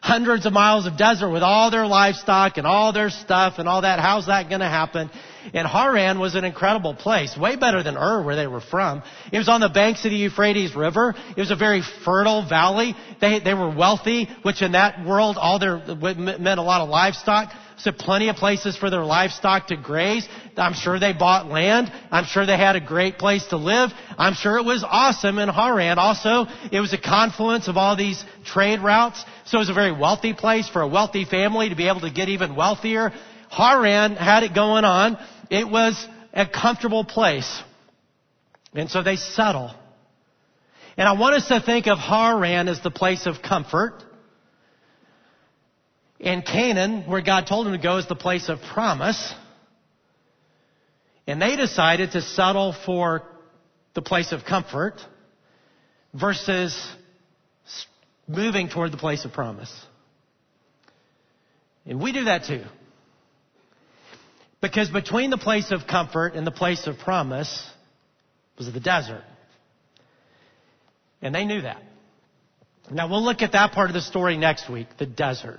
Hundreds 0.00 0.46
of 0.46 0.52
miles 0.52 0.84
of 0.84 0.96
desert 0.96 1.30
with 1.30 1.44
all 1.44 1.70
their 1.70 1.86
livestock 1.86 2.56
and 2.56 2.66
all 2.66 2.92
their 2.92 3.08
stuff 3.08 3.54
and 3.58 3.68
all 3.68 3.82
that. 3.82 4.00
How's 4.00 4.26
that 4.26 4.48
going 4.48 4.60
to 4.60 4.68
happen? 4.68 5.08
And 5.54 5.66
Haran 5.66 6.18
was 6.18 6.34
an 6.34 6.44
incredible 6.44 6.94
place, 6.94 7.36
way 7.36 7.54
better 7.54 7.84
than 7.84 7.96
Ur 7.96 8.24
where 8.24 8.34
they 8.34 8.48
were 8.48 8.60
from. 8.60 9.04
It 9.32 9.38
was 9.38 9.48
on 9.48 9.60
the 9.60 9.68
banks 9.68 10.04
of 10.04 10.10
the 10.10 10.16
Euphrates 10.16 10.74
River. 10.74 11.14
It 11.36 11.40
was 11.40 11.52
a 11.52 11.56
very 11.56 11.82
fertile 12.04 12.44
valley. 12.48 12.96
They, 13.20 13.38
they 13.38 13.54
were 13.54 13.70
wealthy, 13.70 14.28
which 14.42 14.60
in 14.60 14.72
that 14.72 15.06
world 15.06 15.36
all 15.38 15.60
their, 15.60 15.78
meant 15.78 16.58
a 16.58 16.62
lot 16.62 16.80
of 16.80 16.88
livestock. 16.88 17.52
So 17.82 17.90
plenty 17.90 18.28
of 18.28 18.36
places 18.36 18.76
for 18.76 18.90
their 18.90 19.04
livestock 19.04 19.66
to 19.68 19.76
graze. 19.76 20.28
I'm 20.56 20.72
sure 20.72 21.00
they 21.00 21.12
bought 21.12 21.48
land. 21.48 21.90
I'm 22.12 22.24
sure 22.24 22.46
they 22.46 22.56
had 22.56 22.76
a 22.76 22.80
great 22.80 23.18
place 23.18 23.44
to 23.48 23.56
live. 23.56 23.90
I'm 24.16 24.34
sure 24.34 24.56
it 24.56 24.64
was 24.64 24.84
awesome 24.88 25.38
in 25.38 25.48
Haran. 25.48 25.98
Also, 25.98 26.46
it 26.70 26.78
was 26.78 26.92
a 26.92 26.98
confluence 26.98 27.66
of 27.66 27.76
all 27.76 27.96
these 27.96 28.24
trade 28.44 28.80
routes. 28.80 29.24
So 29.46 29.58
it 29.58 29.62
was 29.62 29.68
a 29.68 29.74
very 29.74 29.90
wealthy 29.90 30.32
place 30.32 30.68
for 30.68 30.80
a 30.80 30.86
wealthy 30.86 31.24
family 31.24 31.70
to 31.70 31.74
be 31.74 31.88
able 31.88 32.02
to 32.02 32.10
get 32.10 32.28
even 32.28 32.54
wealthier. 32.54 33.12
Haran 33.50 34.14
had 34.14 34.44
it 34.44 34.54
going 34.54 34.84
on. 34.84 35.18
It 35.50 35.68
was 35.68 36.06
a 36.32 36.46
comfortable 36.46 37.04
place. 37.04 37.62
And 38.74 38.88
so 38.90 39.02
they 39.02 39.16
settle. 39.16 39.74
And 40.96 41.08
I 41.08 41.14
want 41.14 41.34
us 41.34 41.48
to 41.48 41.60
think 41.60 41.88
of 41.88 41.98
Haran 41.98 42.68
as 42.68 42.80
the 42.80 42.92
place 42.92 43.26
of 43.26 43.42
comfort. 43.42 44.04
And 46.22 46.44
Canaan, 46.44 47.02
where 47.06 47.20
God 47.20 47.48
told 47.48 47.66
them 47.66 47.72
to 47.72 47.82
go, 47.82 47.96
is 47.96 48.06
the 48.06 48.14
place 48.14 48.48
of 48.48 48.60
promise. 48.72 49.34
And 51.26 51.42
they 51.42 51.56
decided 51.56 52.12
to 52.12 52.22
settle 52.22 52.74
for 52.86 53.22
the 53.94 54.02
place 54.02 54.30
of 54.30 54.44
comfort 54.44 54.94
versus 56.14 56.80
moving 58.28 58.68
toward 58.68 58.92
the 58.92 58.96
place 58.96 59.24
of 59.24 59.32
promise. 59.32 59.72
And 61.84 62.00
we 62.00 62.12
do 62.12 62.24
that 62.24 62.44
too. 62.44 62.62
Because 64.60 64.88
between 64.90 65.30
the 65.30 65.38
place 65.38 65.72
of 65.72 65.88
comfort 65.88 66.34
and 66.34 66.46
the 66.46 66.52
place 66.52 66.86
of 66.86 66.98
promise 66.98 67.68
was 68.56 68.72
the 68.72 68.78
desert. 68.78 69.24
And 71.20 71.34
they 71.34 71.44
knew 71.44 71.62
that. 71.62 71.82
Now 72.90 73.08
we'll 73.08 73.24
look 73.24 73.42
at 73.42 73.52
that 73.52 73.72
part 73.72 73.90
of 73.90 73.94
the 73.94 74.00
story 74.00 74.36
next 74.36 74.70
week, 74.70 74.86
the 74.98 75.06
desert. 75.06 75.58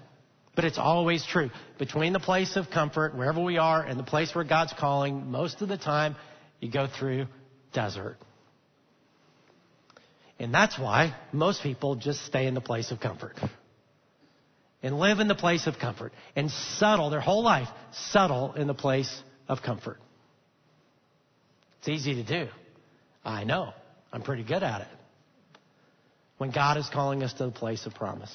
But 0.55 0.65
it's 0.65 0.77
always 0.77 1.25
true. 1.25 1.49
Between 1.79 2.13
the 2.13 2.19
place 2.19 2.55
of 2.55 2.69
comfort, 2.69 3.15
wherever 3.15 3.41
we 3.41 3.57
are, 3.57 3.81
and 3.81 3.99
the 3.99 4.03
place 4.03 4.35
where 4.35 4.43
God's 4.43 4.73
calling, 4.77 5.31
most 5.31 5.61
of 5.61 5.67
the 5.67 5.77
time, 5.77 6.15
you 6.59 6.69
go 6.69 6.87
through 6.87 7.25
desert. 7.73 8.17
And 10.39 10.53
that's 10.53 10.77
why 10.77 11.15
most 11.31 11.63
people 11.63 11.95
just 11.95 12.25
stay 12.25 12.45
in 12.45 12.53
the 12.53 12.61
place 12.61 12.91
of 12.91 12.99
comfort. 12.99 13.39
And 14.83 14.99
live 14.99 15.19
in 15.19 15.27
the 15.27 15.35
place 15.35 15.65
of 15.65 15.79
comfort. 15.79 16.13
And 16.35 16.51
settle 16.51 17.09
their 17.09 17.21
whole 17.21 17.43
life, 17.43 17.69
settle 17.91 18.53
in 18.53 18.67
the 18.67 18.73
place 18.73 19.23
of 19.47 19.61
comfort. 19.61 19.99
It's 21.79 21.89
easy 21.89 22.15
to 22.15 22.23
do. 22.23 22.51
I 23.25 23.43
know. 23.43 23.73
I'm 24.11 24.21
pretty 24.21 24.43
good 24.43 24.61
at 24.61 24.81
it. 24.81 24.87
When 26.37 26.51
God 26.51 26.77
is 26.77 26.87
calling 26.89 27.23
us 27.23 27.33
to 27.33 27.45
the 27.45 27.51
place 27.51 27.85
of 27.85 27.95
promise 27.95 28.33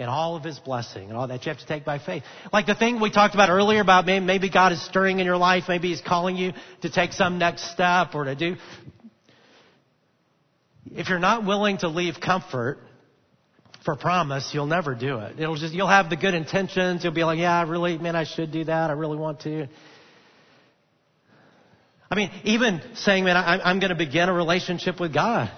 and 0.00 0.08
all 0.08 0.34
of 0.34 0.42
his 0.42 0.58
blessing 0.58 1.08
and 1.08 1.16
all 1.16 1.28
that 1.28 1.44
you 1.44 1.50
have 1.50 1.58
to 1.58 1.66
take 1.66 1.84
by 1.84 1.98
faith. 1.98 2.22
Like 2.52 2.66
the 2.66 2.74
thing 2.74 3.00
we 3.00 3.10
talked 3.10 3.34
about 3.34 3.50
earlier 3.50 3.80
about 3.80 4.06
maybe 4.06 4.50
God 4.50 4.72
is 4.72 4.84
stirring 4.84 5.20
in 5.20 5.26
your 5.26 5.36
life, 5.36 5.64
maybe 5.68 5.88
he's 5.88 6.00
calling 6.00 6.36
you 6.36 6.52
to 6.82 6.90
take 6.90 7.12
some 7.12 7.38
next 7.38 7.70
step 7.70 8.14
or 8.14 8.24
to 8.24 8.34
do. 8.34 8.56
If 10.92 11.08
you're 11.08 11.18
not 11.18 11.44
willing 11.44 11.78
to 11.78 11.88
leave 11.88 12.14
comfort 12.20 12.78
for 13.84 13.94
promise, 13.94 14.50
you'll 14.52 14.66
never 14.66 14.94
do 14.94 15.18
it. 15.18 15.38
It'll 15.38 15.56
just, 15.56 15.74
you'll 15.74 15.86
have 15.86 16.10
the 16.10 16.16
good 16.16 16.34
intentions. 16.34 17.04
You'll 17.04 17.12
be 17.12 17.24
like, 17.24 17.38
yeah, 17.38 17.58
I 17.58 17.62
really, 17.62 17.98
man, 17.98 18.16
I 18.16 18.24
should 18.24 18.50
do 18.50 18.64
that. 18.64 18.90
I 18.90 18.94
really 18.94 19.18
want 19.18 19.40
to. 19.40 19.68
I 22.10 22.16
mean, 22.16 22.30
even 22.42 22.80
saying, 22.94 23.24
man, 23.24 23.36
I'm 23.36 23.78
going 23.78 23.90
to 23.90 23.96
begin 23.96 24.28
a 24.28 24.32
relationship 24.32 24.98
with 24.98 25.14
God 25.14 25.50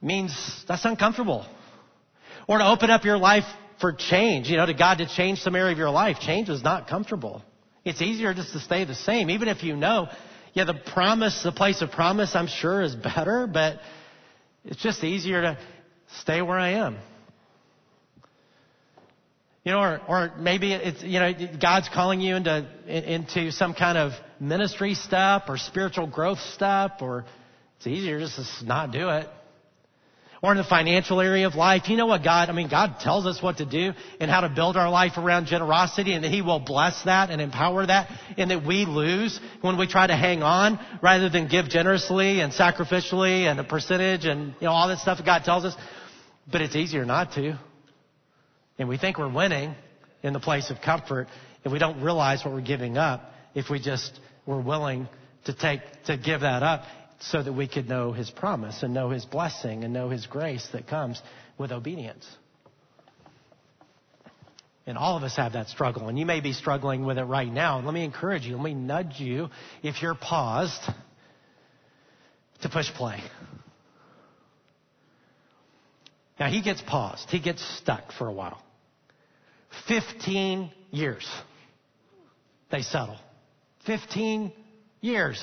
means 0.00 0.64
that's 0.68 0.84
uncomfortable 0.84 1.44
or 2.46 2.58
to 2.58 2.66
open 2.66 2.90
up 2.90 3.04
your 3.04 3.18
life 3.18 3.44
for 3.80 3.92
change, 3.92 4.48
you 4.48 4.56
know, 4.56 4.66
to 4.66 4.74
God 4.74 4.98
to 4.98 5.08
change 5.08 5.40
some 5.40 5.54
area 5.54 5.72
of 5.72 5.78
your 5.78 5.90
life. 5.90 6.18
Change 6.20 6.48
is 6.48 6.62
not 6.62 6.88
comfortable. 6.88 7.42
It's 7.84 8.00
easier 8.00 8.34
just 8.34 8.52
to 8.52 8.60
stay 8.60 8.84
the 8.84 8.94
same, 8.94 9.30
even 9.30 9.48
if 9.48 9.62
you 9.62 9.76
know, 9.76 10.08
yeah, 10.54 10.64
the 10.64 10.74
promise, 10.74 11.42
the 11.42 11.52
place 11.52 11.82
of 11.82 11.90
promise, 11.90 12.34
I'm 12.34 12.46
sure 12.46 12.82
is 12.82 12.94
better, 12.94 13.46
but 13.46 13.78
it's 14.64 14.82
just 14.82 15.04
easier 15.04 15.42
to 15.42 15.58
stay 16.20 16.40
where 16.40 16.58
I 16.58 16.70
am. 16.70 16.98
You 19.64 19.72
know, 19.72 19.80
or, 19.80 20.00
or 20.08 20.32
maybe 20.38 20.72
it's, 20.72 21.02
you 21.02 21.18
know, 21.18 21.32
God's 21.60 21.88
calling 21.92 22.20
you 22.20 22.36
into, 22.36 22.66
into 22.86 23.50
some 23.50 23.74
kind 23.74 23.98
of 23.98 24.12
ministry 24.40 24.94
step 24.94 25.48
or 25.48 25.58
spiritual 25.58 26.06
growth 26.06 26.38
step, 26.54 27.02
or 27.02 27.24
it's 27.76 27.86
easier 27.86 28.20
just 28.20 28.36
to 28.36 28.64
not 28.64 28.92
do 28.92 29.10
it 29.10 29.28
or 30.42 30.52
in 30.52 30.58
the 30.58 30.64
financial 30.64 31.20
area 31.20 31.46
of 31.46 31.54
life. 31.54 31.88
You 31.88 31.96
know 31.96 32.06
what 32.06 32.22
God, 32.22 32.48
I 32.48 32.52
mean, 32.52 32.68
God 32.68 32.96
tells 33.00 33.26
us 33.26 33.42
what 33.42 33.58
to 33.58 33.64
do 33.64 33.92
and 34.20 34.30
how 34.30 34.42
to 34.42 34.48
build 34.48 34.76
our 34.76 34.90
life 34.90 35.12
around 35.16 35.46
generosity 35.46 36.12
and 36.12 36.24
that 36.24 36.30
He 36.30 36.42
will 36.42 36.60
bless 36.60 37.02
that 37.04 37.30
and 37.30 37.40
empower 37.40 37.86
that 37.86 38.10
and 38.36 38.50
that 38.50 38.64
we 38.64 38.84
lose 38.84 39.38
when 39.60 39.78
we 39.78 39.86
try 39.86 40.06
to 40.06 40.16
hang 40.16 40.42
on 40.42 40.78
rather 41.02 41.28
than 41.28 41.48
give 41.48 41.68
generously 41.68 42.40
and 42.40 42.52
sacrificially 42.52 43.50
and 43.50 43.58
a 43.60 43.64
percentage 43.64 44.24
and, 44.24 44.54
you 44.60 44.66
know, 44.66 44.72
all 44.72 44.88
that 44.88 44.98
stuff 44.98 45.18
that 45.18 45.26
God 45.26 45.44
tells 45.44 45.64
us. 45.64 45.74
But 46.50 46.60
it's 46.60 46.76
easier 46.76 47.04
not 47.04 47.32
to. 47.32 47.58
And 48.78 48.88
we 48.88 48.98
think 48.98 49.18
we're 49.18 49.32
winning 49.32 49.74
in 50.22 50.32
the 50.32 50.40
place 50.40 50.70
of 50.70 50.80
comfort 50.80 51.28
and 51.64 51.72
we 51.72 51.78
don't 51.78 52.02
realize 52.02 52.44
what 52.44 52.54
we're 52.54 52.60
giving 52.60 52.98
up 52.98 53.32
if 53.54 53.70
we 53.70 53.80
just 53.80 54.20
were 54.44 54.60
willing 54.60 55.08
to 55.46 55.54
take, 55.54 55.80
to 56.04 56.16
give 56.16 56.42
that 56.42 56.62
up 56.62 56.84
so 57.18 57.42
that 57.42 57.52
we 57.52 57.66
could 57.66 57.88
know 57.88 58.12
his 58.12 58.30
promise 58.30 58.82
and 58.82 58.92
know 58.92 59.10
his 59.10 59.24
blessing 59.24 59.84
and 59.84 59.92
know 59.92 60.08
his 60.08 60.26
grace 60.26 60.66
that 60.72 60.86
comes 60.86 61.20
with 61.58 61.72
obedience. 61.72 62.26
And 64.86 64.96
all 64.96 65.16
of 65.16 65.22
us 65.24 65.36
have 65.36 65.54
that 65.54 65.68
struggle, 65.68 66.08
and 66.08 66.18
you 66.18 66.26
may 66.26 66.40
be 66.40 66.52
struggling 66.52 67.04
with 67.04 67.18
it 67.18 67.24
right 67.24 67.52
now. 67.52 67.80
let 67.80 67.92
me 67.92 68.04
encourage 68.04 68.44
you, 68.44 68.54
let 68.54 68.64
me 68.64 68.74
nudge 68.74 69.18
you, 69.18 69.48
if 69.82 70.00
you're 70.00 70.14
paused, 70.14 70.80
to 72.62 72.68
push 72.68 72.92
play. 72.92 73.20
Now 76.38 76.48
he 76.48 76.62
gets 76.62 76.82
paused, 76.82 77.30
he 77.30 77.40
gets 77.40 77.64
stuck 77.78 78.12
for 78.12 78.28
a 78.28 78.32
while. 78.32 78.62
15 79.88 80.70
years 80.90 81.28
they 82.70 82.82
settle. 82.82 83.18
15 83.86 84.52
years. 85.00 85.42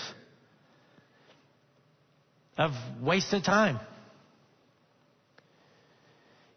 Of 2.58 2.72
wasted 3.02 3.44
time. 3.44 3.80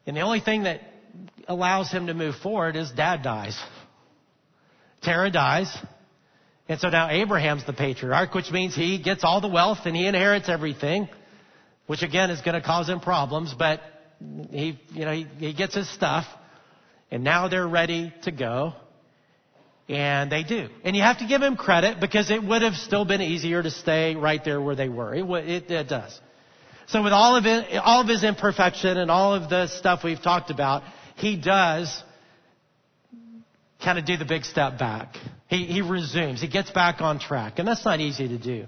And 0.07 0.17
the 0.17 0.21
only 0.21 0.41
thing 0.41 0.65
that 0.65 0.81
allows 1.49 1.91
him 1.91 2.07
to 2.09 2.15
move 2.15 2.37
forward 2.37 2.77
is 2.77 2.91
dad 2.91 3.23
dies. 3.23 3.59
Terah 5.03 5.31
dies. 5.31 5.75
And 6.69 6.81
so 6.81 6.91
now 6.91 7.09
Abraham's 7.11 7.65
the 7.65 7.73
patriarch, 7.73 8.35
which 8.35 8.51
means 8.51 8.75
he 8.75 9.01
gets 9.01 9.25
all 9.25 9.41
the 9.41 9.49
wealth 9.49 9.79
and 9.85 9.95
he 9.95 10.07
inherits 10.07 10.49
everything, 10.49 11.09
which 11.87 12.03
again 12.03 12.31
is 12.31 12.41
going 12.41 12.55
to 12.55 12.61
cause 12.61 12.89
him 12.89 13.01
problems, 13.01 13.55
but 13.57 13.81
he, 14.51 14.79
you 14.93 15.05
know, 15.05 15.13
he, 15.13 15.27
he 15.39 15.55
gets 15.55 15.75
his 15.75 15.89
stuff 15.93 16.27
and 17.11 17.23
now 17.23 17.49
they're 17.49 17.69
ready 17.69 18.13
to 18.25 18.33
go. 18.33 18.75
And 19.89 20.33
they 20.33 20.43
do. 20.43 20.69
And 20.83 20.97
you 20.97 21.03
have 21.03 21.19
to 21.19 21.27
give 21.27 21.43
him 21.43 21.57
credit 21.57 22.01
because 22.01 22.31
it 22.31 22.43
would 22.43 22.63
have 22.63 22.75
still 22.75 23.05
been 23.05 23.21
easier 23.21 23.63
to 23.63 23.71
stay 23.71 24.17
right 24.17 24.45
there 24.45 24.61
where 24.61 24.75
they 24.75 24.89
were. 24.89 25.15
It, 25.15 25.25
it, 25.49 25.71
it 25.71 25.89
does. 25.89 26.21
So 26.89 27.03
with 27.03 27.13
all 27.13 27.37
of 27.37 27.47
it, 27.47 27.77
all 27.77 28.01
of 28.01 28.09
his 28.09 28.25
imperfection 28.25 28.97
and 28.97 29.11
all 29.11 29.35
of 29.35 29.49
the 29.49 29.69
stuff 29.69 30.03
we've 30.03 30.23
talked 30.23 30.51
about, 30.51 30.83
he 31.17 31.37
does 31.37 32.03
kind 33.83 33.99
of 33.99 34.05
do 34.05 34.17
the 34.17 34.25
big 34.25 34.45
step 34.45 34.79
back. 34.79 35.17
He, 35.49 35.67
he 35.67 35.83
resumes. 35.83 36.41
He 36.41 36.49
gets 36.49 36.71
back 36.71 37.01
on 37.01 37.19
track. 37.19 37.59
And 37.59 37.69
that's 37.69 37.85
not 37.85 38.01
easy 38.01 38.29
to 38.29 38.39
do. 38.39 38.67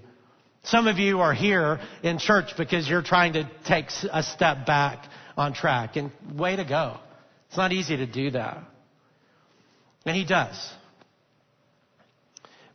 Some 0.64 0.86
of 0.86 0.98
you 0.98 1.20
are 1.20 1.34
here 1.34 1.80
in 2.02 2.18
church 2.18 2.56
because 2.56 2.88
you're 2.88 3.02
trying 3.02 3.32
to 3.32 3.50
take 3.64 3.86
a 4.12 4.22
step 4.22 4.66
back 4.66 5.04
on 5.36 5.52
track. 5.52 5.96
And 5.96 6.12
way 6.34 6.56
to 6.56 6.64
go. 6.64 6.98
It's 7.48 7.56
not 7.56 7.72
easy 7.72 7.96
to 7.96 8.06
do 8.06 8.32
that. 8.32 8.58
And 10.04 10.16
he 10.16 10.24
does. 10.24 10.56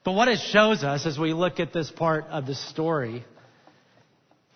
But 0.03 0.13
what 0.13 0.27
it 0.27 0.39
shows 0.39 0.83
us 0.83 1.05
as 1.05 1.17
we 1.17 1.33
look 1.33 1.59
at 1.59 1.71
this 1.71 1.89
part 1.89 2.25
of 2.25 2.45
the 2.45 2.55
story 2.55 3.23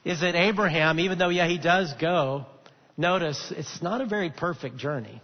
is 0.04 0.22
that 0.22 0.36
Abraham, 0.36 1.00
even 1.00 1.18
though, 1.18 1.30
yeah, 1.30 1.48
he 1.48 1.58
does 1.58 1.94
go, 2.00 2.46
notice 2.98 3.54
it's 3.56 3.82
not 3.82 4.02
a 4.02 4.06
very 4.06 4.30
perfect 4.30 4.78
journey. 4.78 5.22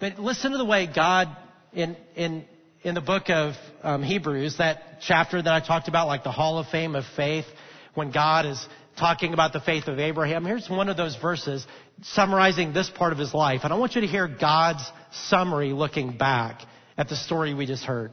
But 0.00 0.18
listen 0.18 0.52
to 0.52 0.58
the 0.58 0.64
way 0.64 0.86
God, 0.92 1.28
in, 1.72 1.96
in, 2.14 2.44
in 2.82 2.94
the 2.94 3.00
book 3.00 3.30
of 3.30 3.54
um, 3.82 4.02
Hebrews, 4.02 4.58
that 4.58 5.00
chapter 5.00 5.40
that 5.40 5.52
I 5.52 5.64
talked 5.64 5.88
about, 5.88 6.06
like 6.06 6.24
the 6.24 6.32
Hall 6.32 6.58
of 6.58 6.68
Fame 6.68 6.94
of 6.94 7.04
Faith, 7.16 7.46
when 7.94 8.12
God 8.12 8.46
is 8.46 8.64
talking 8.98 9.32
about 9.32 9.52
the 9.52 9.60
faith 9.60 9.86
of 9.86 9.98
Abraham. 9.98 10.44
Here's 10.44 10.68
one 10.68 10.88
of 10.88 10.96
those 10.96 11.16
verses 11.16 11.66
summarizing 12.02 12.72
this 12.72 12.90
part 12.90 13.12
of 13.12 13.18
his 13.18 13.32
life. 13.32 13.60
And 13.64 13.72
I 13.72 13.76
want 13.76 13.94
you 13.94 14.00
to 14.00 14.06
hear 14.06 14.28
God's 14.28 14.82
summary 15.12 15.72
looking 15.72 16.16
back 16.16 16.62
at 16.96 17.08
the 17.08 17.16
story 17.16 17.54
we 17.54 17.66
just 17.66 17.84
heard. 17.84 18.10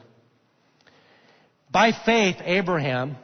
By 1.75 1.91
faith, 1.91 2.37
Abraham, 2.45 3.17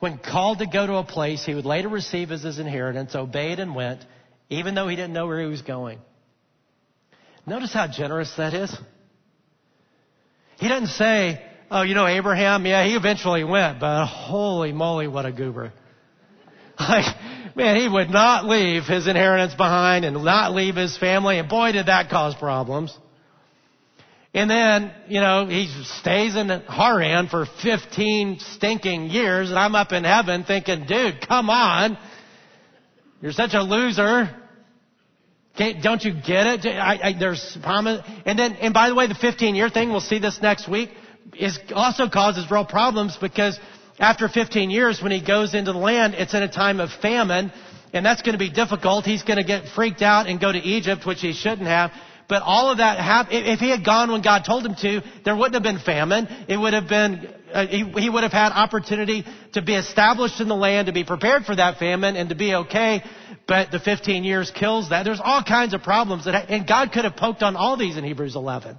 when 0.00 0.18
called 0.18 0.58
to 0.58 0.66
go 0.66 0.86
to 0.86 0.96
a 0.96 1.02
place 1.02 1.46
he 1.46 1.54
would 1.54 1.64
later 1.64 1.88
receive 1.88 2.30
as 2.30 2.42
his 2.42 2.58
inheritance, 2.58 3.14
obeyed 3.14 3.58
and 3.58 3.74
went, 3.74 4.04
even 4.50 4.74
though 4.74 4.86
he 4.86 4.96
didn't 4.96 5.14
know 5.14 5.26
where 5.26 5.40
he 5.40 5.46
was 5.46 5.62
going. 5.62 5.98
Notice 7.46 7.72
how 7.72 7.86
generous 7.86 8.30
that 8.36 8.52
is. 8.52 8.76
He 10.58 10.68
doesn't 10.68 10.88
say, 10.88 11.42
oh, 11.70 11.80
you 11.80 11.94
know, 11.94 12.06
Abraham, 12.06 12.66
yeah, 12.66 12.84
he 12.84 12.96
eventually 12.96 13.44
went, 13.44 13.80
but 13.80 14.04
holy 14.04 14.72
moly, 14.72 15.08
what 15.08 15.24
a 15.24 15.32
goober. 15.32 15.72
Like, 16.78 17.06
man, 17.56 17.76
he 17.76 17.88
would 17.88 18.10
not 18.10 18.44
leave 18.44 18.82
his 18.82 19.06
inheritance 19.06 19.54
behind 19.54 20.04
and 20.04 20.22
not 20.22 20.52
leave 20.52 20.76
his 20.76 20.98
family, 20.98 21.38
and 21.38 21.48
boy, 21.48 21.72
did 21.72 21.86
that 21.86 22.10
cause 22.10 22.34
problems. 22.34 22.94
And 24.36 24.50
then, 24.50 24.92
you 25.08 25.22
know, 25.22 25.46
he 25.46 25.66
stays 26.00 26.36
in 26.36 26.50
Haran 26.50 27.28
for 27.28 27.46
15 27.62 28.38
stinking 28.38 29.06
years, 29.06 29.48
and 29.48 29.58
I'm 29.58 29.74
up 29.74 29.92
in 29.92 30.04
heaven 30.04 30.44
thinking, 30.44 30.84
dude, 30.84 31.26
come 31.26 31.48
on. 31.48 31.96
You're 33.22 33.32
such 33.32 33.54
a 33.54 33.62
loser. 33.62 34.28
Can't, 35.56 35.82
don't 35.82 36.04
you 36.04 36.12
get 36.12 36.46
it? 36.46 36.66
I, 36.66 36.98
I, 37.02 37.12
there's 37.18 37.56
promise. 37.62 38.02
And 38.26 38.38
then, 38.38 38.52
and 38.56 38.74
by 38.74 38.90
the 38.90 38.94
way, 38.94 39.06
the 39.06 39.14
15 39.14 39.54
year 39.54 39.70
thing, 39.70 39.88
we'll 39.88 40.02
see 40.02 40.18
this 40.18 40.38
next 40.42 40.68
week, 40.68 40.90
is 41.38 41.58
also 41.74 42.10
causes 42.10 42.44
real 42.50 42.66
problems 42.66 43.16
because 43.18 43.58
after 43.98 44.28
15 44.28 44.68
years, 44.68 45.00
when 45.00 45.12
he 45.12 45.24
goes 45.24 45.54
into 45.54 45.72
the 45.72 45.78
land, 45.78 46.12
it's 46.12 46.34
in 46.34 46.42
a 46.42 46.52
time 46.52 46.80
of 46.80 46.90
famine, 47.00 47.50
and 47.94 48.04
that's 48.04 48.20
going 48.20 48.34
to 48.34 48.38
be 48.38 48.50
difficult. 48.50 49.06
He's 49.06 49.22
going 49.22 49.38
to 49.38 49.44
get 49.44 49.64
freaked 49.74 50.02
out 50.02 50.26
and 50.26 50.38
go 50.38 50.52
to 50.52 50.58
Egypt, 50.58 51.06
which 51.06 51.22
he 51.22 51.32
shouldn't 51.32 51.68
have. 51.68 51.90
But 52.28 52.42
all 52.42 52.70
of 52.70 52.78
that 52.78 52.98
happened. 52.98 53.46
If 53.46 53.60
he 53.60 53.70
had 53.70 53.84
gone 53.84 54.10
when 54.10 54.22
God 54.22 54.44
told 54.44 54.66
him 54.66 54.74
to, 54.80 55.00
there 55.24 55.36
wouldn't 55.36 55.54
have 55.54 55.62
been 55.62 55.78
famine. 55.78 56.26
It 56.48 56.56
would 56.56 56.72
have 56.72 56.88
been, 56.88 57.28
uh, 57.52 57.66
he, 57.66 57.84
he 58.00 58.10
would 58.10 58.24
have 58.24 58.32
had 58.32 58.50
opportunity 58.50 59.24
to 59.52 59.62
be 59.62 59.74
established 59.74 60.40
in 60.40 60.48
the 60.48 60.56
land, 60.56 60.86
to 60.86 60.92
be 60.92 61.04
prepared 61.04 61.44
for 61.44 61.54
that 61.54 61.78
famine, 61.78 62.16
and 62.16 62.28
to 62.30 62.34
be 62.34 62.54
okay. 62.54 63.04
But 63.46 63.70
the 63.70 63.78
15 63.78 64.24
years 64.24 64.50
kills 64.50 64.90
that. 64.90 65.04
There's 65.04 65.20
all 65.22 65.44
kinds 65.44 65.72
of 65.72 65.82
problems 65.82 66.24
that, 66.24 66.50
and 66.50 66.66
God 66.66 66.90
could 66.90 67.04
have 67.04 67.14
poked 67.14 67.44
on 67.44 67.54
all 67.54 67.76
these 67.76 67.96
in 67.96 68.02
Hebrews 68.02 68.34
11. 68.34 68.76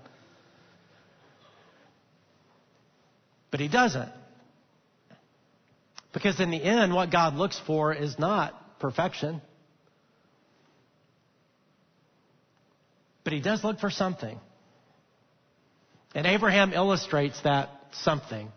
But 3.50 3.62
he 3.62 3.70
doesn't. 3.70 4.10
Because 6.14 6.40
in 6.42 6.52
the 6.52 6.62
end, 6.62 6.94
what 6.94 7.12
God 7.12 7.36
looks 7.36 7.60
for 7.66 7.94
is 7.94 8.20
not 8.20 8.80
perfection. 8.80 9.42
But 13.28 13.34
he 13.34 13.42
does 13.42 13.62
look 13.62 13.82
for 13.82 13.90
something. 13.90 14.40
And 16.16 16.26
Abraham 16.26 16.72
illustrates 16.72 17.38
that 17.42 17.68
something. 17.92 18.48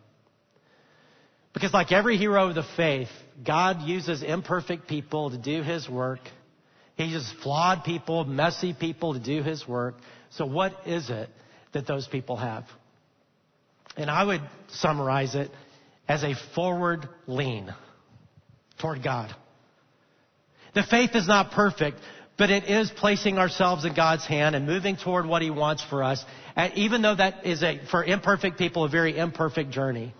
Because 1.52 1.72
like 1.72 1.90
every 1.90 2.16
hero 2.16 2.50
of 2.50 2.54
the 2.54 2.62
faith, 2.76 3.08
God 3.44 3.82
uses 3.82 4.22
imperfect 4.22 4.86
people 4.86 5.30
to 5.30 5.38
do 5.38 5.64
his 5.64 5.88
work. 5.88 6.20
He 6.94 7.06
uses 7.06 7.34
flawed 7.42 7.82
people, 7.82 8.24
messy 8.24 8.72
people 8.72 9.14
to 9.14 9.18
do 9.18 9.42
his 9.42 9.66
work. 9.66 9.96
So 10.30 10.46
what 10.46 10.86
is 10.86 11.10
it 11.10 11.28
that 11.72 11.88
those 11.88 12.06
people 12.06 12.36
have? 12.36 12.62
And 13.96 14.08
I 14.08 14.22
would 14.22 14.42
summarize 14.68 15.34
it 15.34 15.50
as 16.06 16.22
a 16.22 16.34
forward 16.54 17.08
lean 17.26 17.74
toward 18.78 19.02
God. 19.02 19.34
The 20.76 20.84
faith 20.88 21.10
is 21.14 21.26
not 21.26 21.50
perfect, 21.50 21.98
but 22.40 22.48
it 22.48 22.64
is 22.70 22.90
placing 22.90 23.36
ourselves 23.36 23.84
in 23.84 23.92
God's 23.92 24.24
hand 24.24 24.56
and 24.56 24.64
moving 24.66 24.96
toward 24.96 25.26
what 25.26 25.42
He 25.42 25.50
wants 25.50 25.84
for 25.84 26.02
us, 26.02 26.24
and 26.56 26.72
even 26.72 27.02
though 27.02 27.14
that 27.14 27.44
is 27.44 27.62
a, 27.62 27.82
for 27.90 28.02
imperfect 28.02 28.56
people, 28.56 28.84
a 28.84 28.88
very 28.88 29.18
imperfect 29.18 29.70
journey. 29.70 30.14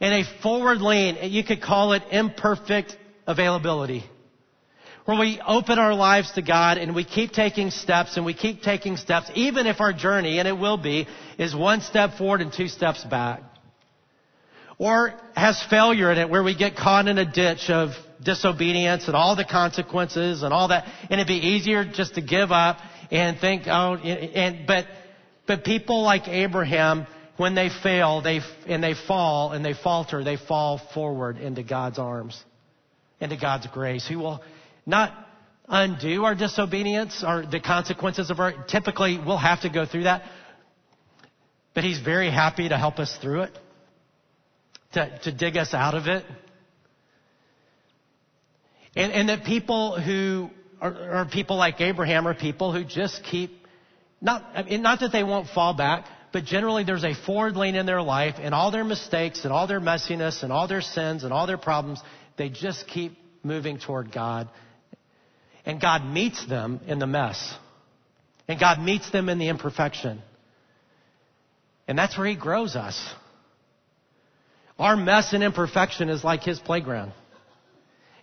In 0.00 0.12
a 0.12 0.24
forward 0.42 0.80
lean, 0.80 1.16
you 1.30 1.44
could 1.44 1.62
call 1.62 1.92
it 1.92 2.02
imperfect 2.10 2.96
availability. 3.24 4.02
Where 5.04 5.16
we 5.16 5.40
open 5.46 5.78
our 5.78 5.94
lives 5.94 6.32
to 6.32 6.42
God 6.42 6.78
and 6.78 6.92
we 6.92 7.04
keep 7.04 7.30
taking 7.30 7.70
steps 7.70 8.16
and 8.16 8.26
we 8.26 8.34
keep 8.34 8.62
taking 8.62 8.96
steps, 8.96 9.30
even 9.36 9.68
if 9.68 9.80
our 9.80 9.92
journey, 9.92 10.40
and 10.40 10.48
it 10.48 10.58
will 10.58 10.76
be, 10.76 11.06
is 11.38 11.54
one 11.54 11.82
step 11.82 12.14
forward 12.18 12.40
and 12.40 12.52
two 12.52 12.66
steps 12.66 13.04
back. 13.04 13.44
Or 14.76 15.14
has 15.36 15.62
failure 15.70 16.10
in 16.10 16.18
it 16.18 16.28
where 16.28 16.42
we 16.42 16.56
get 16.56 16.74
caught 16.74 17.06
in 17.06 17.16
a 17.16 17.32
ditch 17.32 17.70
of 17.70 17.90
disobedience 18.24 19.06
and 19.06 19.16
all 19.16 19.36
the 19.36 19.44
consequences 19.44 20.42
and 20.42 20.52
all 20.52 20.68
that. 20.68 20.84
And 21.10 21.20
it'd 21.20 21.26
be 21.26 21.48
easier 21.48 21.84
just 21.84 22.14
to 22.14 22.20
give 22.20 22.50
up 22.50 22.78
and 23.10 23.38
think, 23.38 23.64
oh, 23.66 23.94
and, 23.96 24.66
but, 24.66 24.86
but 25.46 25.64
people 25.64 26.02
like 26.02 26.28
Abraham, 26.28 27.06
when 27.36 27.54
they 27.54 27.68
fail, 27.82 28.22
they, 28.22 28.40
and 28.66 28.82
they 28.82 28.94
fall 28.94 29.52
and 29.52 29.64
they 29.64 29.74
falter, 29.74 30.24
they 30.24 30.36
fall 30.36 30.80
forward 30.94 31.38
into 31.38 31.62
God's 31.62 31.98
arms, 31.98 32.42
into 33.20 33.36
God's 33.36 33.66
grace. 33.68 34.06
He 34.06 34.16
will 34.16 34.42
not 34.86 35.12
undo 35.68 36.24
our 36.24 36.34
disobedience 36.34 37.24
or 37.26 37.44
the 37.46 37.60
consequences 37.60 38.30
of 38.30 38.40
our, 38.40 38.52
typically 38.66 39.18
we'll 39.24 39.38
have 39.38 39.62
to 39.62 39.70
go 39.70 39.86
through 39.86 40.04
that, 40.04 40.22
but 41.74 41.84
He's 41.84 42.00
very 42.00 42.30
happy 42.30 42.68
to 42.68 42.76
help 42.76 42.98
us 42.98 43.16
through 43.20 43.42
it, 43.42 43.58
to, 44.92 45.18
to 45.24 45.32
dig 45.32 45.56
us 45.56 45.72
out 45.74 45.94
of 45.94 46.06
it. 46.06 46.24
And, 48.94 49.12
and 49.12 49.28
that 49.28 49.44
people 49.44 50.00
who 50.00 50.50
are, 50.80 51.12
are, 51.12 51.24
people 51.26 51.56
like 51.56 51.80
Abraham 51.80 52.26
are 52.26 52.34
people 52.34 52.72
who 52.72 52.84
just 52.84 53.22
keep, 53.24 53.50
not, 54.20 54.44
I 54.54 54.62
mean, 54.64 54.82
not 54.82 55.00
that 55.00 55.12
they 55.12 55.24
won't 55.24 55.48
fall 55.48 55.74
back, 55.74 56.06
but 56.32 56.44
generally 56.44 56.84
there's 56.84 57.04
a 57.04 57.14
forward 57.14 57.56
lean 57.56 57.74
in 57.74 57.86
their 57.86 58.02
life 58.02 58.36
and 58.38 58.54
all 58.54 58.70
their 58.70 58.84
mistakes 58.84 59.44
and 59.44 59.52
all 59.52 59.66
their 59.66 59.80
messiness 59.80 60.42
and 60.42 60.52
all 60.52 60.68
their 60.68 60.80
sins 60.80 61.24
and 61.24 61.32
all 61.32 61.46
their 61.46 61.58
problems, 61.58 62.00
they 62.36 62.48
just 62.48 62.86
keep 62.86 63.16
moving 63.42 63.78
toward 63.78 64.12
God. 64.12 64.48
And 65.64 65.80
God 65.80 66.04
meets 66.04 66.44
them 66.46 66.80
in 66.86 66.98
the 66.98 67.06
mess. 67.06 67.54
And 68.48 68.58
God 68.58 68.80
meets 68.80 69.10
them 69.10 69.28
in 69.28 69.38
the 69.38 69.48
imperfection. 69.48 70.20
And 71.86 71.98
that's 71.98 72.16
where 72.18 72.26
He 72.26 72.36
grows 72.36 72.76
us. 72.76 73.00
Our 74.78 74.96
mess 74.96 75.32
and 75.32 75.44
imperfection 75.44 76.08
is 76.08 76.24
like 76.24 76.42
His 76.42 76.58
playground. 76.58 77.12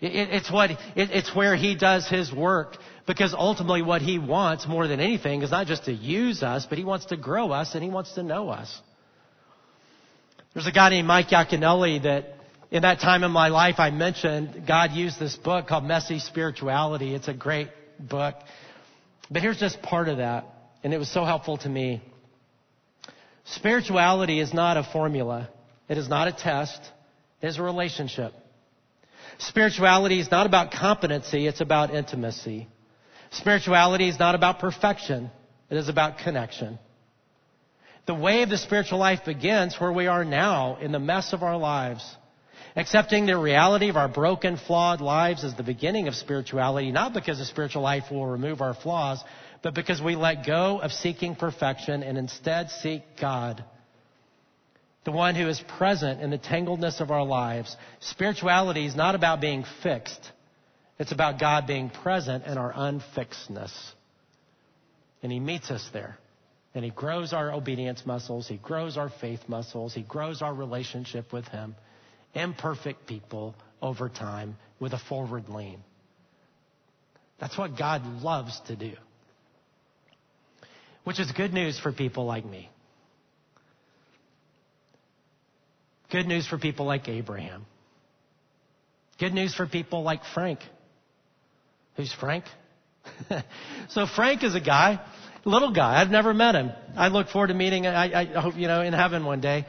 It, 0.01 0.29
it's 0.29 0.51
what, 0.51 0.71
it, 0.71 0.77
it's 0.95 1.35
where 1.35 1.55
he 1.55 1.75
does 1.75 2.07
his 2.07 2.31
work. 2.31 2.77
Because 3.05 3.33
ultimately 3.33 3.81
what 3.81 4.01
he 4.01 4.19
wants 4.19 4.67
more 4.67 4.87
than 4.87 4.99
anything 4.99 5.41
is 5.41 5.51
not 5.51 5.67
just 5.67 5.85
to 5.85 5.91
use 5.91 6.43
us, 6.43 6.67
but 6.67 6.77
he 6.77 6.83
wants 6.83 7.05
to 7.07 7.17
grow 7.17 7.51
us 7.51 7.73
and 7.73 7.83
he 7.83 7.89
wants 7.89 8.13
to 8.13 8.23
know 8.23 8.49
us. 8.49 8.81
There's 10.53 10.67
a 10.67 10.71
guy 10.71 10.89
named 10.89 11.07
Mike 11.07 11.29
Yaconelli 11.29 12.03
that 12.03 12.35
in 12.71 12.83
that 12.83 12.99
time 12.99 13.23
in 13.23 13.31
my 13.31 13.47
life, 13.47 13.75
I 13.79 13.89
mentioned 13.89 14.65
God 14.67 14.91
used 14.91 15.19
this 15.19 15.35
book 15.35 15.67
called 15.67 15.85
Messy 15.85 16.19
Spirituality. 16.19 17.15
It's 17.15 17.27
a 17.27 17.33
great 17.33 17.69
book. 17.99 18.35
But 19.31 19.41
here's 19.41 19.59
just 19.59 19.81
part 19.81 20.07
of 20.07 20.17
that, 20.17 20.45
and 20.83 20.93
it 20.93 20.97
was 20.97 21.11
so 21.11 21.23
helpful 21.25 21.57
to 21.57 21.69
me. 21.69 22.01
Spirituality 23.45 24.39
is 24.39 24.53
not 24.53 24.77
a 24.77 24.83
formula. 24.83 25.49
It 25.87 25.97
is 25.97 26.07
not 26.07 26.27
a 26.27 26.31
test. 26.31 26.79
It 27.41 27.47
is 27.47 27.57
a 27.57 27.63
relationship. 27.63 28.33
Spirituality 29.39 30.19
is 30.19 30.29
not 30.29 30.45
about 30.45 30.71
competency, 30.71 31.47
it's 31.47 31.61
about 31.61 31.93
intimacy. 31.93 32.67
Spirituality 33.31 34.09
is 34.09 34.19
not 34.19 34.35
about 34.35 34.59
perfection, 34.59 35.31
it 35.69 35.77
is 35.77 35.87
about 35.87 36.17
connection. 36.19 36.77
The 38.05 38.15
way 38.15 38.41
of 38.41 38.49
the 38.49 38.57
spiritual 38.57 38.99
life 38.99 39.23
begins 39.25 39.79
where 39.79 39.93
we 39.93 40.07
are 40.07 40.25
now 40.25 40.77
in 40.81 40.91
the 40.91 40.99
mess 40.99 41.31
of 41.31 41.43
our 41.43 41.57
lives. 41.57 42.03
Accepting 42.75 43.25
the 43.25 43.37
reality 43.37 43.89
of 43.89 43.95
our 43.95 44.07
broken, 44.09 44.57
flawed 44.57 44.99
lives 44.99 45.43
is 45.43 45.55
the 45.55 45.63
beginning 45.63 46.07
of 46.07 46.15
spirituality, 46.15 46.91
not 46.91 47.13
because 47.13 47.37
the 47.37 47.45
spiritual 47.45 47.81
life 47.81 48.11
will 48.11 48.27
remove 48.27 48.61
our 48.61 48.73
flaws, 48.73 49.23
but 49.61 49.73
because 49.73 50.01
we 50.01 50.15
let 50.15 50.45
go 50.45 50.79
of 50.79 50.91
seeking 50.91 51.35
perfection 51.35 52.03
and 52.03 52.17
instead 52.17 52.69
seek 52.71 53.03
God 53.19 53.63
the 55.05 55.11
one 55.11 55.35
who 55.35 55.47
is 55.47 55.61
present 55.77 56.21
in 56.21 56.29
the 56.29 56.37
tangledness 56.37 56.99
of 56.99 57.11
our 57.11 57.23
lives. 57.23 57.75
Spirituality 57.99 58.85
is 58.85 58.95
not 58.95 59.15
about 59.15 59.41
being 59.41 59.65
fixed. 59.81 60.31
It's 60.97 61.11
about 61.11 61.39
God 61.39 61.65
being 61.65 61.89
present 61.89 62.45
in 62.45 62.57
our 62.57 62.73
unfixedness. 62.73 63.71
And 65.23 65.31
He 65.31 65.39
meets 65.39 65.71
us 65.71 65.87
there. 65.93 66.17
And 66.75 66.83
He 66.83 66.91
grows 66.91 67.33
our 67.33 67.51
obedience 67.51 68.05
muscles. 68.05 68.47
He 68.47 68.57
grows 68.57 68.97
our 68.97 69.09
faith 69.21 69.41
muscles. 69.47 69.93
He 69.93 70.01
grows 70.01 70.41
our 70.41 70.53
relationship 70.53 71.31
with 71.31 71.47
Him. 71.47 71.75
Imperfect 72.33 73.07
people 73.07 73.55
over 73.81 74.09
time 74.09 74.57
with 74.79 74.93
a 74.93 74.99
forward 74.99 75.47
lean. 75.49 75.79
That's 77.39 77.57
what 77.57 77.77
God 77.77 78.05
loves 78.21 78.59
to 78.67 78.75
do. 78.75 78.93
Which 81.05 81.19
is 81.19 81.31
good 81.31 81.53
news 81.53 81.79
for 81.79 81.93
people 81.93 82.25
like 82.25 82.45
me. 82.45 82.69
Good 86.11 86.25
news 86.25 86.47
for 86.47 86.57
people 86.57 86.85
like 86.85 87.07
Abraham. 87.07 87.65
Good 89.19 89.33
news 89.33 89.53
for 89.53 89.67
people 89.67 90.01
like 90.01 90.21
Frank. 90.33 90.59
Who's 91.97 92.13
Frank? 92.13 92.45
so 93.89 94.07
Frank 94.07 94.43
is 94.43 94.55
a 94.55 94.61
guy, 94.61 95.01
little 95.45 95.71
guy. 95.71 96.01
I've 96.01 96.09
never 96.09 96.33
met 96.33 96.55
him. 96.55 96.71
I 96.95 97.09
look 97.09 97.29
forward 97.29 97.47
to 97.47 97.53
meeting. 97.53 97.85
I, 97.85 98.21
I 98.21 98.25
hope 98.39 98.55
you 98.55 98.67
know 98.67 98.81
in 98.81 98.93
heaven 98.93 99.25
one 99.25 99.41
day. 99.41 99.65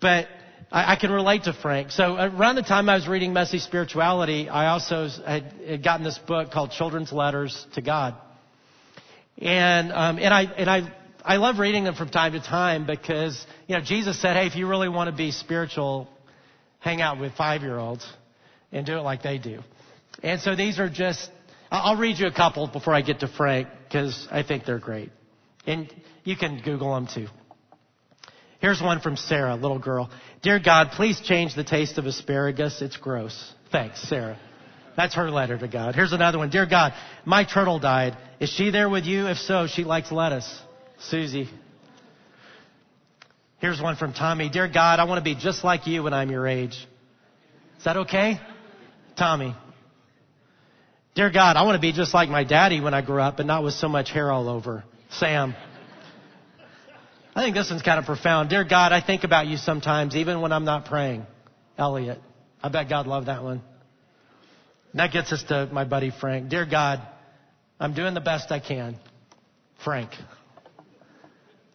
But 0.00 0.28
I, 0.70 0.92
I 0.92 0.96
can 0.96 1.10
relate 1.10 1.44
to 1.44 1.52
Frank. 1.52 1.90
So 1.90 2.16
around 2.16 2.56
the 2.56 2.62
time 2.62 2.88
I 2.88 2.94
was 2.94 3.06
reading 3.06 3.32
Messy 3.32 3.58
Spirituality, 3.58 4.48
I 4.48 4.68
also 4.68 5.08
had, 5.08 5.52
had 5.66 5.84
gotten 5.84 6.04
this 6.04 6.18
book 6.18 6.52
called 6.52 6.70
Children's 6.70 7.12
Letters 7.12 7.66
to 7.74 7.82
God. 7.82 8.14
And 9.38 9.92
um, 9.92 10.18
and 10.18 10.32
I 10.32 10.42
and 10.44 10.70
I 10.70 10.92
I 11.24 11.36
love 11.36 11.58
reading 11.58 11.84
them 11.84 11.94
from 11.94 12.08
time 12.08 12.32
to 12.32 12.40
time 12.40 12.84
because, 12.84 13.46
you 13.68 13.76
know, 13.76 13.82
Jesus 13.82 14.20
said, 14.20 14.36
hey, 14.36 14.46
if 14.46 14.56
you 14.56 14.66
really 14.66 14.88
want 14.88 15.08
to 15.08 15.16
be 15.16 15.30
spiritual, 15.30 16.08
hang 16.80 17.00
out 17.00 17.20
with 17.20 17.32
five 17.34 17.62
year 17.62 17.78
olds 17.78 18.06
and 18.72 18.84
do 18.84 18.96
it 18.96 19.02
like 19.02 19.22
they 19.22 19.38
do. 19.38 19.60
And 20.22 20.40
so 20.40 20.56
these 20.56 20.80
are 20.80 20.90
just, 20.90 21.30
I'll 21.70 21.96
read 21.96 22.18
you 22.18 22.26
a 22.26 22.32
couple 22.32 22.66
before 22.66 22.92
I 22.92 23.02
get 23.02 23.20
to 23.20 23.28
Frank 23.28 23.68
because 23.84 24.26
I 24.30 24.42
think 24.42 24.64
they're 24.64 24.80
great. 24.80 25.10
And 25.64 25.92
you 26.24 26.36
can 26.36 26.60
Google 26.60 26.94
them 26.94 27.06
too. 27.12 27.28
Here's 28.58 28.80
one 28.80 29.00
from 29.00 29.16
Sarah, 29.16 29.54
little 29.54 29.78
girl. 29.78 30.10
Dear 30.42 30.60
God, 30.60 30.90
please 30.92 31.20
change 31.20 31.54
the 31.54 31.64
taste 31.64 31.98
of 31.98 32.06
asparagus. 32.06 32.82
It's 32.82 32.96
gross. 32.96 33.52
Thanks, 33.70 34.02
Sarah. 34.08 34.38
That's 34.96 35.14
her 35.14 35.30
letter 35.30 35.56
to 35.58 35.68
God. 35.68 35.94
Here's 35.94 36.12
another 36.12 36.38
one. 36.38 36.50
Dear 36.50 36.66
God, 36.66 36.92
my 37.24 37.44
turtle 37.44 37.78
died. 37.78 38.16
Is 38.40 38.50
she 38.50 38.70
there 38.70 38.88
with 38.88 39.04
you? 39.04 39.28
If 39.28 39.38
so, 39.38 39.66
she 39.66 39.84
likes 39.84 40.12
lettuce. 40.12 40.60
Susie. 41.08 41.48
Here's 43.58 43.80
one 43.80 43.96
from 43.96 44.12
Tommy. 44.12 44.48
Dear 44.48 44.68
God, 44.68 44.98
I 44.98 45.04
want 45.04 45.18
to 45.18 45.24
be 45.24 45.34
just 45.40 45.62
like 45.62 45.86
you 45.86 46.02
when 46.02 46.12
I'm 46.12 46.30
your 46.30 46.46
age. 46.46 46.74
Is 47.78 47.84
that 47.84 47.96
okay? 47.96 48.40
Tommy. 49.16 49.54
Dear 51.14 51.30
God, 51.30 51.56
I 51.56 51.62
want 51.62 51.76
to 51.76 51.80
be 51.80 51.92
just 51.92 52.14
like 52.14 52.28
my 52.28 52.44
daddy 52.44 52.80
when 52.80 52.94
I 52.94 53.02
grew 53.02 53.20
up, 53.20 53.36
but 53.36 53.46
not 53.46 53.62
with 53.62 53.74
so 53.74 53.88
much 53.88 54.10
hair 54.10 54.30
all 54.30 54.48
over. 54.48 54.84
Sam. 55.10 55.54
I 57.34 57.42
think 57.42 57.54
this 57.54 57.70
one's 57.70 57.82
kind 57.82 57.98
of 57.98 58.04
profound. 58.04 58.50
Dear 58.50 58.64
God, 58.64 58.92
I 58.92 59.00
think 59.00 59.24
about 59.24 59.46
you 59.46 59.56
sometimes, 59.56 60.16
even 60.16 60.40
when 60.40 60.52
I'm 60.52 60.64
not 60.64 60.86
praying. 60.86 61.26
Elliot. 61.78 62.18
I 62.62 62.68
bet 62.68 62.88
God 62.88 63.06
loved 63.06 63.28
that 63.28 63.42
one. 63.42 63.62
And 64.92 65.00
that 65.00 65.12
gets 65.12 65.32
us 65.32 65.42
to 65.44 65.68
my 65.72 65.84
buddy 65.84 66.12
Frank. 66.20 66.48
Dear 66.48 66.66
God, 66.66 67.00
I'm 67.78 67.94
doing 67.94 68.14
the 68.14 68.20
best 68.20 68.50
I 68.50 68.60
can. 68.60 68.96
Frank. 69.84 70.10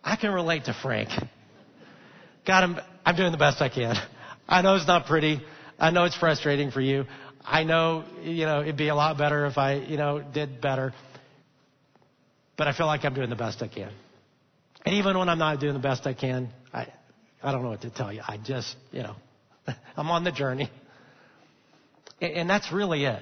I 0.07 0.15
can 0.15 0.31
relate 0.31 0.65
to 0.65 0.73
Frank. 0.73 1.09
God, 2.45 2.63
I'm, 2.63 2.79
I'm 3.05 3.17
doing 3.17 3.33
the 3.33 3.37
best 3.37 3.61
I 3.61 3.67
can. 3.67 3.93
I 4.47 4.61
know 4.61 4.75
it's 4.75 4.87
not 4.87 5.05
pretty. 5.05 5.41
I 5.77 5.91
know 5.91 6.05
it's 6.05 6.15
frustrating 6.15 6.71
for 6.71 6.79
you. 6.79 7.03
I 7.43 7.65
know, 7.65 8.05
you 8.23 8.45
know, 8.45 8.61
it'd 8.61 8.77
be 8.77 8.87
a 8.87 8.95
lot 8.95 9.17
better 9.17 9.45
if 9.47 9.57
I, 9.57 9.73
you 9.73 9.97
know, 9.97 10.21
did 10.21 10.61
better. 10.61 10.93
But 12.55 12.69
I 12.69 12.73
feel 12.73 12.85
like 12.85 13.03
I'm 13.03 13.15
doing 13.15 13.29
the 13.29 13.35
best 13.35 13.61
I 13.61 13.67
can. 13.67 13.91
And 14.85 14.95
even 14.95 15.17
when 15.17 15.27
I'm 15.27 15.39
not 15.39 15.59
doing 15.59 15.73
the 15.73 15.79
best 15.79 16.07
I 16.07 16.13
can, 16.13 16.51
I, 16.73 16.87
I 17.43 17.51
don't 17.51 17.63
know 17.63 17.71
what 17.71 17.81
to 17.81 17.89
tell 17.89 18.13
you. 18.13 18.21
I 18.25 18.37
just, 18.37 18.77
you 18.93 19.03
know, 19.03 19.15
I'm 19.97 20.09
on 20.09 20.23
the 20.23 20.31
journey. 20.31 20.71
And 22.21 22.49
that's 22.49 22.71
really 22.71 23.03
it. 23.03 23.21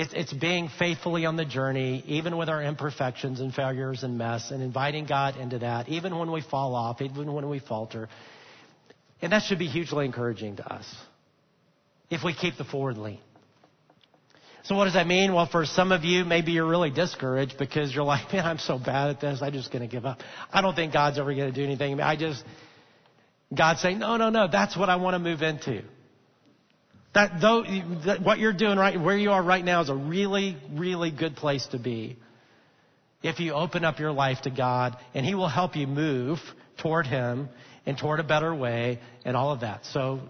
It's, 0.00 0.14
it's 0.14 0.32
being 0.32 0.70
faithfully 0.78 1.26
on 1.26 1.36
the 1.36 1.44
journey, 1.44 2.02
even 2.06 2.38
with 2.38 2.48
our 2.48 2.62
imperfections 2.62 3.38
and 3.38 3.52
failures 3.52 4.02
and 4.02 4.16
mess, 4.16 4.50
and 4.50 4.62
inviting 4.62 5.04
God 5.04 5.36
into 5.36 5.58
that, 5.58 5.90
even 5.90 6.18
when 6.18 6.32
we 6.32 6.40
fall 6.40 6.74
off, 6.74 7.02
even 7.02 7.30
when 7.34 7.46
we 7.50 7.58
falter. 7.58 8.08
And 9.20 9.32
that 9.32 9.42
should 9.42 9.58
be 9.58 9.66
hugely 9.66 10.06
encouraging 10.06 10.56
to 10.56 10.72
us 10.72 10.90
if 12.08 12.24
we 12.24 12.32
keep 12.32 12.56
the 12.56 12.64
forward 12.64 12.96
lean. 12.96 13.18
So 14.62 14.74
what 14.74 14.86
does 14.86 14.94
that 14.94 15.06
mean? 15.06 15.34
Well, 15.34 15.44
for 15.52 15.66
some 15.66 15.92
of 15.92 16.02
you, 16.02 16.24
maybe 16.24 16.52
you're 16.52 16.66
really 16.66 16.90
discouraged 16.90 17.58
because 17.58 17.94
you're 17.94 18.02
like, 18.02 18.32
man, 18.32 18.46
I'm 18.46 18.58
so 18.58 18.78
bad 18.78 19.10
at 19.10 19.20
this. 19.20 19.42
I'm 19.42 19.52
just 19.52 19.70
going 19.70 19.86
to 19.86 19.94
give 19.94 20.06
up. 20.06 20.20
I 20.50 20.62
don't 20.62 20.74
think 20.74 20.94
God's 20.94 21.18
ever 21.18 21.34
going 21.34 21.52
to 21.52 21.54
do 21.54 21.62
anything. 21.62 22.00
I 22.00 22.16
just, 22.16 22.42
God's 23.54 23.82
saying, 23.82 23.98
no, 23.98 24.16
no, 24.16 24.30
no, 24.30 24.48
that's 24.50 24.78
what 24.78 24.88
I 24.88 24.96
want 24.96 25.12
to 25.12 25.18
move 25.18 25.42
into. 25.42 25.82
That 27.14 27.40
though, 27.40 27.64
that 28.06 28.22
what 28.22 28.38
you're 28.38 28.52
doing 28.52 28.78
right, 28.78 29.00
where 29.00 29.16
you 29.16 29.32
are 29.32 29.42
right 29.42 29.64
now 29.64 29.80
is 29.80 29.88
a 29.88 29.94
really, 29.94 30.56
really 30.72 31.10
good 31.10 31.36
place 31.36 31.66
to 31.68 31.78
be. 31.78 32.18
If 33.22 33.40
you 33.40 33.52
open 33.52 33.84
up 33.84 33.98
your 33.98 34.12
life 34.12 34.42
to 34.42 34.50
God 34.50 34.96
and 35.12 35.26
He 35.26 35.34
will 35.34 35.48
help 35.48 35.76
you 35.76 35.86
move 35.86 36.38
toward 36.78 37.06
Him 37.06 37.48
and 37.84 37.98
toward 37.98 38.20
a 38.20 38.24
better 38.24 38.54
way 38.54 39.00
and 39.24 39.36
all 39.36 39.52
of 39.52 39.60
that. 39.60 39.84
So 39.86 40.20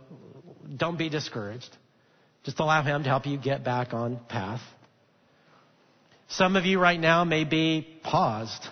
don't 0.76 0.98
be 0.98 1.08
discouraged. 1.08 1.68
Just 2.44 2.58
allow 2.58 2.82
Him 2.82 3.02
to 3.02 3.08
help 3.08 3.26
you 3.26 3.36
get 3.36 3.62
back 3.62 3.92
on 3.92 4.18
path. 4.28 4.62
Some 6.28 6.56
of 6.56 6.64
you 6.64 6.80
right 6.80 6.98
now 6.98 7.24
may 7.24 7.44
be 7.44 7.86
paused. 8.02 8.66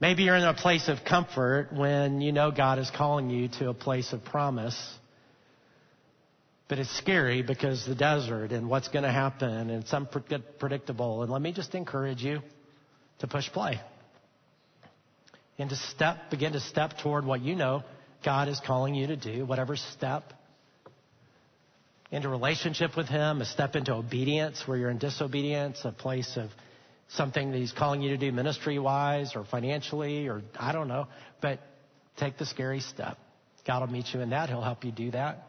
Maybe 0.00 0.22
you're 0.22 0.36
in 0.36 0.44
a 0.44 0.54
place 0.54 0.88
of 0.88 0.98
comfort 1.04 1.68
when 1.72 2.20
you 2.20 2.32
know 2.32 2.50
God 2.52 2.78
is 2.78 2.90
calling 2.96 3.28
you 3.30 3.48
to 3.58 3.68
a 3.68 3.74
place 3.74 4.12
of 4.12 4.24
promise 4.24 4.97
but 6.68 6.78
it's 6.78 6.96
scary 6.98 7.42
because 7.42 7.84
the 7.86 7.94
desert 7.94 8.52
and 8.52 8.68
what's 8.68 8.88
going 8.88 9.04
to 9.04 9.10
happen 9.10 9.48
and 9.48 9.82
it's 9.82 9.92
unpredictable. 9.92 11.22
And 11.22 11.32
let 11.32 11.40
me 11.40 11.52
just 11.52 11.74
encourage 11.74 12.22
you 12.22 12.40
to 13.20 13.26
push 13.26 13.50
play 13.50 13.80
and 15.58 15.70
to 15.70 15.76
step, 15.76 16.30
begin 16.30 16.52
to 16.52 16.60
step 16.60 16.98
toward 17.02 17.24
what 17.24 17.40
you 17.40 17.56
know 17.56 17.82
God 18.24 18.48
is 18.48 18.60
calling 18.64 18.94
you 18.94 19.06
to 19.08 19.16
do, 19.16 19.46
whatever 19.46 19.76
step 19.76 20.32
into 22.10 22.28
relationship 22.28 22.96
with 22.96 23.08
Him, 23.08 23.40
a 23.40 23.44
step 23.46 23.74
into 23.74 23.92
obedience 23.92 24.62
where 24.66 24.76
you're 24.76 24.90
in 24.90 24.98
disobedience, 24.98 25.80
a 25.84 25.92
place 25.92 26.36
of 26.36 26.50
something 27.08 27.50
that 27.50 27.58
He's 27.58 27.72
calling 27.72 28.02
you 28.02 28.10
to 28.10 28.18
do 28.18 28.30
ministry 28.30 28.78
wise 28.78 29.32
or 29.34 29.44
financially 29.44 30.28
or 30.28 30.42
I 30.58 30.72
don't 30.72 30.88
know, 30.88 31.06
but 31.40 31.60
take 32.18 32.36
the 32.36 32.46
scary 32.46 32.80
step. 32.80 33.16
God 33.66 33.80
will 33.80 33.92
meet 33.92 34.06
you 34.12 34.20
in 34.20 34.30
that. 34.30 34.50
He'll 34.50 34.62
help 34.62 34.84
you 34.84 34.92
do 34.92 35.10
that. 35.12 35.47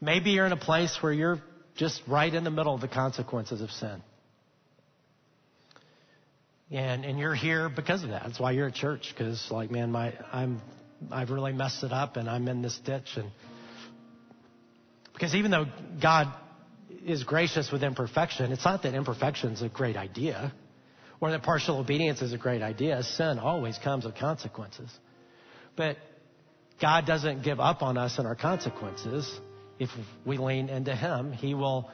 Maybe 0.00 0.30
you're 0.30 0.46
in 0.46 0.52
a 0.52 0.56
place 0.56 0.96
where 1.00 1.12
you're 1.12 1.40
just 1.76 2.02
right 2.06 2.32
in 2.32 2.44
the 2.44 2.50
middle 2.50 2.74
of 2.74 2.80
the 2.80 2.88
consequences 2.88 3.60
of 3.60 3.70
sin. 3.70 4.02
And, 6.70 7.04
and 7.04 7.18
you're 7.18 7.34
here 7.34 7.68
because 7.68 8.02
of 8.04 8.10
that. 8.10 8.22
That's 8.24 8.38
why 8.38 8.52
you're 8.52 8.68
at 8.68 8.74
church. 8.74 9.12
Because 9.12 9.48
like, 9.50 9.70
man, 9.70 9.90
my, 9.90 10.14
I'm, 10.32 10.60
I've 11.10 11.30
really 11.30 11.52
messed 11.52 11.82
it 11.82 11.92
up 11.92 12.16
and 12.16 12.28
I'm 12.30 12.46
in 12.48 12.62
this 12.62 12.78
ditch. 12.84 13.16
And 13.16 13.30
because 15.12 15.34
even 15.34 15.50
though 15.50 15.66
God 16.00 16.32
is 17.04 17.24
gracious 17.24 17.72
with 17.72 17.82
imperfection, 17.82 18.52
it's 18.52 18.64
not 18.64 18.84
that 18.84 18.94
imperfection 18.94 19.52
is 19.52 19.62
a 19.62 19.68
great 19.68 19.96
idea 19.96 20.52
or 21.20 21.30
that 21.30 21.42
partial 21.42 21.78
obedience 21.78 22.22
is 22.22 22.32
a 22.32 22.38
great 22.38 22.62
idea. 22.62 23.02
Sin 23.02 23.38
always 23.38 23.76
comes 23.78 24.04
with 24.04 24.14
consequences. 24.14 24.90
But 25.76 25.96
God 26.80 27.06
doesn't 27.06 27.42
give 27.42 27.60
up 27.60 27.82
on 27.82 27.98
us 27.98 28.18
and 28.18 28.26
our 28.26 28.34
consequences. 28.34 29.30
If 29.80 29.88
we 30.26 30.36
lean 30.36 30.68
into 30.68 30.94
Him, 30.94 31.32
He 31.32 31.54
will 31.54 31.90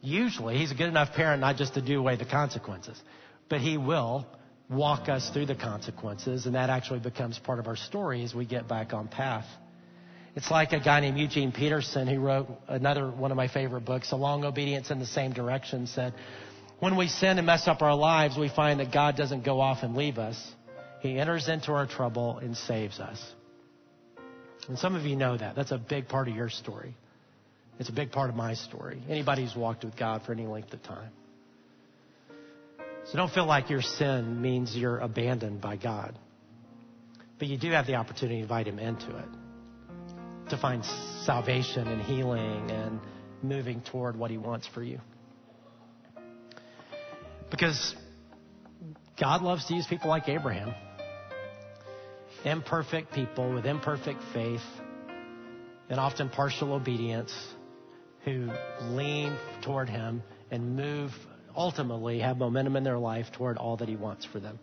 usually, 0.00 0.56
He's 0.56 0.72
a 0.72 0.74
good 0.74 0.88
enough 0.88 1.12
parent 1.12 1.40
not 1.40 1.56
just 1.56 1.74
to 1.74 1.82
do 1.82 2.00
away 2.00 2.16
the 2.16 2.24
consequences, 2.24 3.00
but 3.48 3.60
He 3.60 3.76
will 3.76 4.26
walk 4.68 5.08
us 5.08 5.30
through 5.30 5.46
the 5.46 5.54
consequences, 5.54 6.46
and 6.46 6.56
that 6.56 6.70
actually 6.70 6.98
becomes 6.98 7.38
part 7.38 7.60
of 7.60 7.68
our 7.68 7.76
story 7.76 8.24
as 8.24 8.34
we 8.34 8.46
get 8.46 8.66
back 8.66 8.92
on 8.92 9.06
path. 9.06 9.46
It's 10.34 10.50
like 10.50 10.72
a 10.72 10.80
guy 10.80 11.00
named 11.00 11.18
Eugene 11.18 11.52
Peterson 11.52 12.08
who 12.08 12.20
wrote 12.20 12.48
another 12.68 13.10
one 13.10 13.30
of 13.30 13.36
my 13.36 13.48
favorite 13.48 13.84
books, 13.84 14.12
A 14.12 14.16
Long 14.16 14.44
Obedience 14.44 14.90
in 14.90 14.98
the 14.98 15.06
Same 15.06 15.32
Direction, 15.32 15.86
said, 15.86 16.14
when 16.78 16.96
we 16.96 17.08
sin 17.08 17.38
and 17.38 17.46
mess 17.46 17.68
up 17.68 17.80
our 17.80 17.94
lives, 17.94 18.36
we 18.36 18.48
find 18.48 18.80
that 18.80 18.92
God 18.92 19.16
doesn't 19.16 19.44
go 19.44 19.60
off 19.60 19.78
and 19.82 19.94
leave 19.94 20.18
us. 20.18 20.38
He 21.00 21.18
enters 21.18 21.48
into 21.48 21.72
our 21.72 21.86
trouble 21.86 22.38
and 22.38 22.56
saves 22.56 22.98
us. 22.98 23.22
And 24.68 24.78
some 24.78 24.94
of 24.94 25.04
you 25.04 25.16
know 25.16 25.36
that. 25.36 25.54
That's 25.54 25.70
a 25.70 25.78
big 25.78 26.08
part 26.08 26.28
of 26.28 26.34
your 26.34 26.50
story. 26.50 26.94
It's 27.78 27.88
a 27.88 27.92
big 27.92 28.10
part 28.10 28.30
of 28.30 28.36
my 28.36 28.54
story. 28.54 29.02
Anybody 29.08 29.42
who's 29.42 29.54
walked 29.54 29.84
with 29.84 29.96
God 29.96 30.22
for 30.24 30.32
any 30.32 30.46
length 30.46 30.72
of 30.72 30.82
time. 30.82 31.10
So 33.06 33.16
don't 33.16 33.32
feel 33.32 33.46
like 33.46 33.70
your 33.70 33.82
sin 33.82 34.40
means 34.40 34.74
you're 34.74 34.98
abandoned 34.98 35.60
by 35.60 35.76
God. 35.76 36.18
But 37.38 37.48
you 37.48 37.58
do 37.58 37.70
have 37.70 37.86
the 37.86 37.94
opportunity 37.94 38.36
to 38.36 38.42
invite 38.42 38.66
Him 38.66 38.78
into 38.78 39.16
it. 39.16 39.28
To 40.50 40.56
find 40.56 40.84
salvation 41.24 41.86
and 41.86 42.00
healing 42.02 42.70
and 42.70 43.00
moving 43.42 43.82
toward 43.82 44.16
what 44.16 44.30
He 44.30 44.38
wants 44.38 44.66
for 44.72 44.82
you. 44.82 45.00
Because 47.50 47.94
God 49.20 49.42
loves 49.42 49.66
to 49.66 49.74
use 49.74 49.86
people 49.86 50.08
like 50.08 50.28
Abraham. 50.28 50.74
Imperfect 52.44 53.12
people 53.12 53.52
with 53.54 53.66
imperfect 53.66 54.20
faith 54.32 54.60
and 55.88 56.00
often 56.00 56.28
partial 56.28 56.72
obedience 56.72 57.32
who 58.26 58.50
lean 58.80 59.38
toward 59.62 59.88
Him 59.88 60.22
and 60.50 60.76
move, 60.76 61.12
ultimately 61.56 62.18
have 62.18 62.36
momentum 62.36 62.76
in 62.76 62.82
their 62.82 62.98
life 62.98 63.26
toward 63.32 63.56
all 63.56 63.76
that 63.78 63.88
He 63.88 63.96
wants 63.96 64.26
for 64.26 64.40
them. 64.40 64.58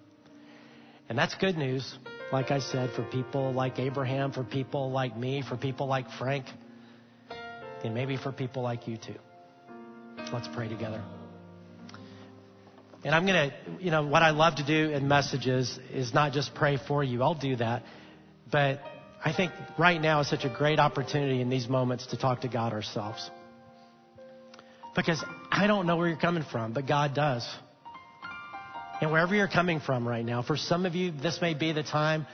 And 1.10 1.18
that's 1.18 1.34
good 1.36 1.58
news, 1.58 1.98
like 2.32 2.52
I 2.52 2.60
said, 2.60 2.92
for 2.94 3.04
people 3.04 3.54
like 3.54 3.80
Abraham, 3.80 4.32
for 4.32 4.44
people 4.44 4.92
like 4.92 5.18
me, 5.18 5.44
for 5.48 5.56
people 5.56 5.88
like 5.88 6.10
Frank, 6.20 6.46
and 7.84 7.94
maybe 7.94 8.18
for 8.18 8.32
people 8.32 8.64
like 8.64 8.88
you 8.88 8.98
too. 8.98 9.16
Let's 10.32 10.48
pray 10.54 10.68
together. 10.68 11.02
And 13.06 13.14
I'm 13.14 13.26
going 13.26 13.50
to, 13.50 13.84
you 13.84 13.92
know, 13.92 14.04
what 14.04 14.24
I 14.24 14.32
love 14.32 14.56
to 14.56 14.66
do 14.66 14.92
in 14.92 15.08
messages 15.08 15.78
is 15.92 16.14
not 16.14 16.32
just 16.32 16.54
pray 16.56 16.78
for 16.88 17.04
you. 17.04 17.22
I'll 17.22 17.34
do 17.34 17.58
that. 17.58 17.84
But 18.50 18.82
I 19.24 19.34
think 19.34 19.52
right 19.78 20.02
now 20.02 20.22
is 20.22 20.30
such 20.30 20.46
a 20.46 20.50
great 20.50 20.80
opportunity 20.80 21.42
in 21.42 21.50
these 21.50 21.68
moments 21.68 22.08
to 22.08 22.18
talk 22.18 22.42
to 22.42 22.48
God 22.48 22.72
ourselves. 22.72 23.30
Because 24.96 25.24
I 25.52 25.68
don't 25.68 25.88
know 25.88 25.96
where 25.96 26.08
you're 26.08 26.18
coming 26.18 26.44
from, 26.52 26.74
but 26.74 26.88
God 26.88 27.16
does. 27.16 27.48
And 29.02 29.12
wherever 29.12 29.36
you're 29.36 29.48
coming 29.48 29.80
from 29.80 30.08
right 30.08 30.24
now, 30.24 30.44
for 30.44 30.56
some 30.56 30.86
of 30.86 30.96
you, 30.96 31.12
this 31.12 31.40
may 31.42 31.54
be 31.54 31.72
the 31.72 31.84
time 31.84 32.28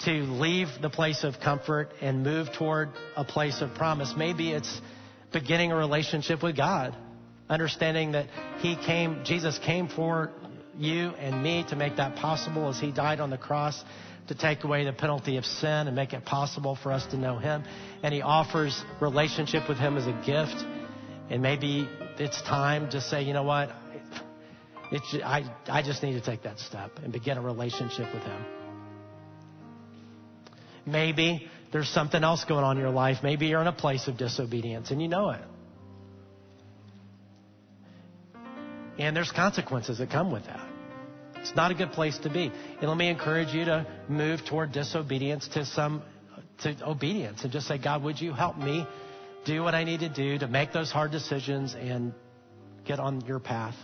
to 0.00 0.10
leave 0.10 0.68
the 0.80 0.90
place 0.90 1.24
of 1.24 1.40
comfort 1.40 1.92
and 2.00 2.22
move 2.22 2.48
toward 2.56 2.90
a 3.16 3.24
place 3.24 3.60
of 3.60 3.74
promise. 3.74 4.14
Maybe 4.16 4.50
it's 4.52 4.80
beginning 5.32 5.72
a 5.72 5.76
relationship 5.76 6.42
with 6.42 6.56
God 6.56 6.96
understanding 7.50 8.12
that 8.12 8.26
He 8.58 8.76
came, 8.76 9.22
Jesus 9.24 9.58
came 9.58 9.88
for 9.88 10.30
you 10.78 11.08
and 11.18 11.42
me 11.42 11.64
to 11.68 11.76
make 11.76 11.96
that 11.96 12.16
possible 12.16 12.70
as 12.70 12.78
He 12.78 12.92
died 12.92 13.20
on 13.20 13.28
the 13.28 13.36
cross 13.36 13.82
to 14.28 14.34
take 14.34 14.62
away 14.62 14.84
the 14.84 14.92
penalty 14.92 15.36
of 15.36 15.44
sin 15.44 15.88
and 15.88 15.96
make 15.96 16.12
it 16.12 16.24
possible 16.24 16.78
for 16.80 16.92
us 16.92 17.04
to 17.06 17.18
know 17.18 17.38
Him. 17.38 17.64
And 18.02 18.14
He 18.14 18.22
offers 18.22 18.82
relationship 19.00 19.68
with 19.68 19.78
Him 19.78 19.98
as 19.98 20.06
a 20.06 20.12
gift. 20.24 20.64
And 21.30 21.42
maybe 21.42 21.88
it's 22.18 22.42
time 22.42 22.90
to 22.90 23.00
say, 23.00 23.22
you 23.22 23.32
know 23.32 23.44
what? 23.44 23.70
It's, 24.90 25.16
I, 25.24 25.44
I 25.68 25.82
just 25.82 26.02
need 26.02 26.14
to 26.14 26.20
take 26.20 26.42
that 26.42 26.58
step 26.58 26.98
and 27.02 27.12
begin 27.12 27.38
a 27.38 27.40
relationship 27.40 28.12
with 28.12 28.24
Him. 28.24 28.44
Maybe 30.84 31.48
there's 31.72 31.88
something 31.88 32.24
else 32.24 32.44
going 32.44 32.64
on 32.64 32.76
in 32.76 32.82
your 32.82 32.92
life. 32.92 33.18
Maybe 33.22 33.46
you're 33.46 33.60
in 33.60 33.68
a 33.68 33.72
place 33.72 34.08
of 34.08 34.16
disobedience 34.16 34.90
and 34.90 35.00
you 35.00 35.06
know 35.06 35.30
it. 35.30 35.40
And 38.98 39.16
there's 39.16 39.30
consequences 39.30 39.98
that 39.98 40.10
come 40.10 40.32
with 40.32 40.44
that. 40.46 40.66
It's 41.36 41.54
not 41.54 41.70
a 41.70 41.74
good 41.74 41.92
place 41.92 42.18
to 42.18 42.28
be. 42.28 42.52
And 42.80 42.82
let 42.82 42.96
me 42.96 43.08
encourage 43.08 43.54
you 43.54 43.64
to 43.66 43.86
move 44.08 44.40
toward 44.44 44.72
disobedience 44.72 45.48
to 45.54 45.64
some, 45.64 46.02
to 46.62 46.76
obedience 46.86 47.44
and 47.44 47.52
just 47.52 47.68
say, 47.68 47.78
God, 47.78 48.02
would 48.02 48.20
you 48.20 48.32
help 48.32 48.58
me 48.58 48.84
do 49.44 49.62
what 49.62 49.74
I 49.74 49.84
need 49.84 50.00
to 50.00 50.08
do 50.08 50.38
to 50.38 50.48
make 50.48 50.72
those 50.72 50.90
hard 50.90 51.10
decisions 51.10 51.74
and 51.74 52.12
get 52.84 52.98
on 52.98 53.20
your 53.22 53.40
path? 53.40 53.74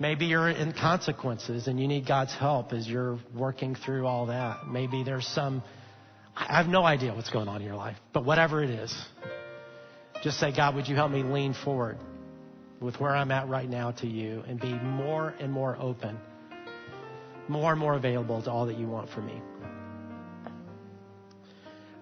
Maybe 0.00 0.26
you're 0.26 0.48
in 0.48 0.72
consequences 0.72 1.66
and 1.66 1.80
you 1.80 1.88
need 1.88 2.06
God's 2.06 2.34
help 2.34 2.72
as 2.72 2.86
you're 2.86 3.18
working 3.34 3.74
through 3.74 4.06
all 4.06 4.26
that. 4.26 4.68
Maybe 4.68 5.02
there's 5.02 5.26
some, 5.26 5.62
I 6.36 6.58
have 6.58 6.66
no 6.66 6.84
idea 6.84 7.14
what's 7.14 7.30
going 7.30 7.48
on 7.48 7.60
in 7.60 7.66
your 7.66 7.76
life, 7.76 7.96
but 8.12 8.24
whatever 8.24 8.62
it 8.62 8.70
is, 8.70 8.94
just 10.22 10.38
say, 10.38 10.54
God, 10.54 10.76
would 10.76 10.86
you 10.86 10.94
help 10.94 11.10
me 11.10 11.22
lean 11.22 11.54
forward? 11.64 11.98
with 12.80 13.00
where 13.00 13.14
I'm 13.14 13.30
at 13.30 13.48
right 13.48 13.68
now 13.68 13.90
to 13.92 14.06
you 14.06 14.42
and 14.46 14.60
be 14.60 14.72
more 14.72 15.34
and 15.40 15.52
more 15.52 15.76
open, 15.80 16.18
more 17.48 17.72
and 17.72 17.80
more 17.80 17.94
available 17.94 18.42
to 18.42 18.50
all 18.50 18.66
that 18.66 18.78
you 18.78 18.86
want 18.86 19.10
from 19.10 19.26
me. 19.26 19.40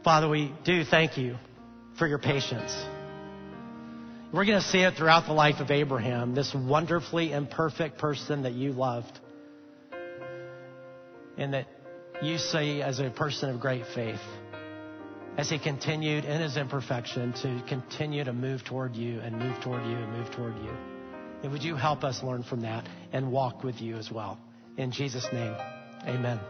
Father, 0.04 0.28
we 0.28 0.54
do 0.64 0.84
thank 0.84 1.16
you 1.16 1.36
for 1.98 2.06
your 2.06 2.18
patience. 2.18 2.74
We're 4.32 4.44
going 4.44 4.60
to 4.60 4.66
see 4.66 4.80
it 4.80 4.94
throughout 4.96 5.26
the 5.26 5.32
life 5.32 5.60
of 5.60 5.70
Abraham, 5.70 6.34
this 6.34 6.54
wonderfully 6.54 7.32
imperfect 7.32 7.98
person 7.98 8.42
that 8.42 8.52
you 8.52 8.72
loved 8.72 9.18
and 11.38 11.54
that 11.54 11.66
you 12.22 12.38
see 12.38 12.82
as 12.82 12.98
a 12.98 13.10
person 13.10 13.50
of 13.50 13.60
great 13.60 13.84
faith 13.94 14.20
as 15.36 15.50
he 15.50 15.58
continued 15.58 16.24
in 16.24 16.40
his 16.40 16.56
imperfection 16.56 17.32
to 17.34 17.62
continue 17.68 18.24
to 18.24 18.32
move 18.32 18.64
toward 18.64 18.96
you 18.96 19.20
and 19.20 19.38
move 19.38 19.60
toward 19.62 19.84
you 19.86 19.96
and 19.96 20.12
move 20.12 20.30
toward 20.32 20.56
you. 20.56 20.70
And 21.42 21.52
would 21.52 21.62
you 21.62 21.76
help 21.76 22.04
us 22.04 22.22
learn 22.22 22.42
from 22.42 22.62
that 22.62 22.88
and 23.12 23.30
walk 23.30 23.62
with 23.62 23.80
you 23.80 23.96
as 23.96 24.10
well? 24.10 24.38
In 24.78 24.90
Jesus' 24.90 25.26
name, 25.32 25.54
amen. 26.06 26.40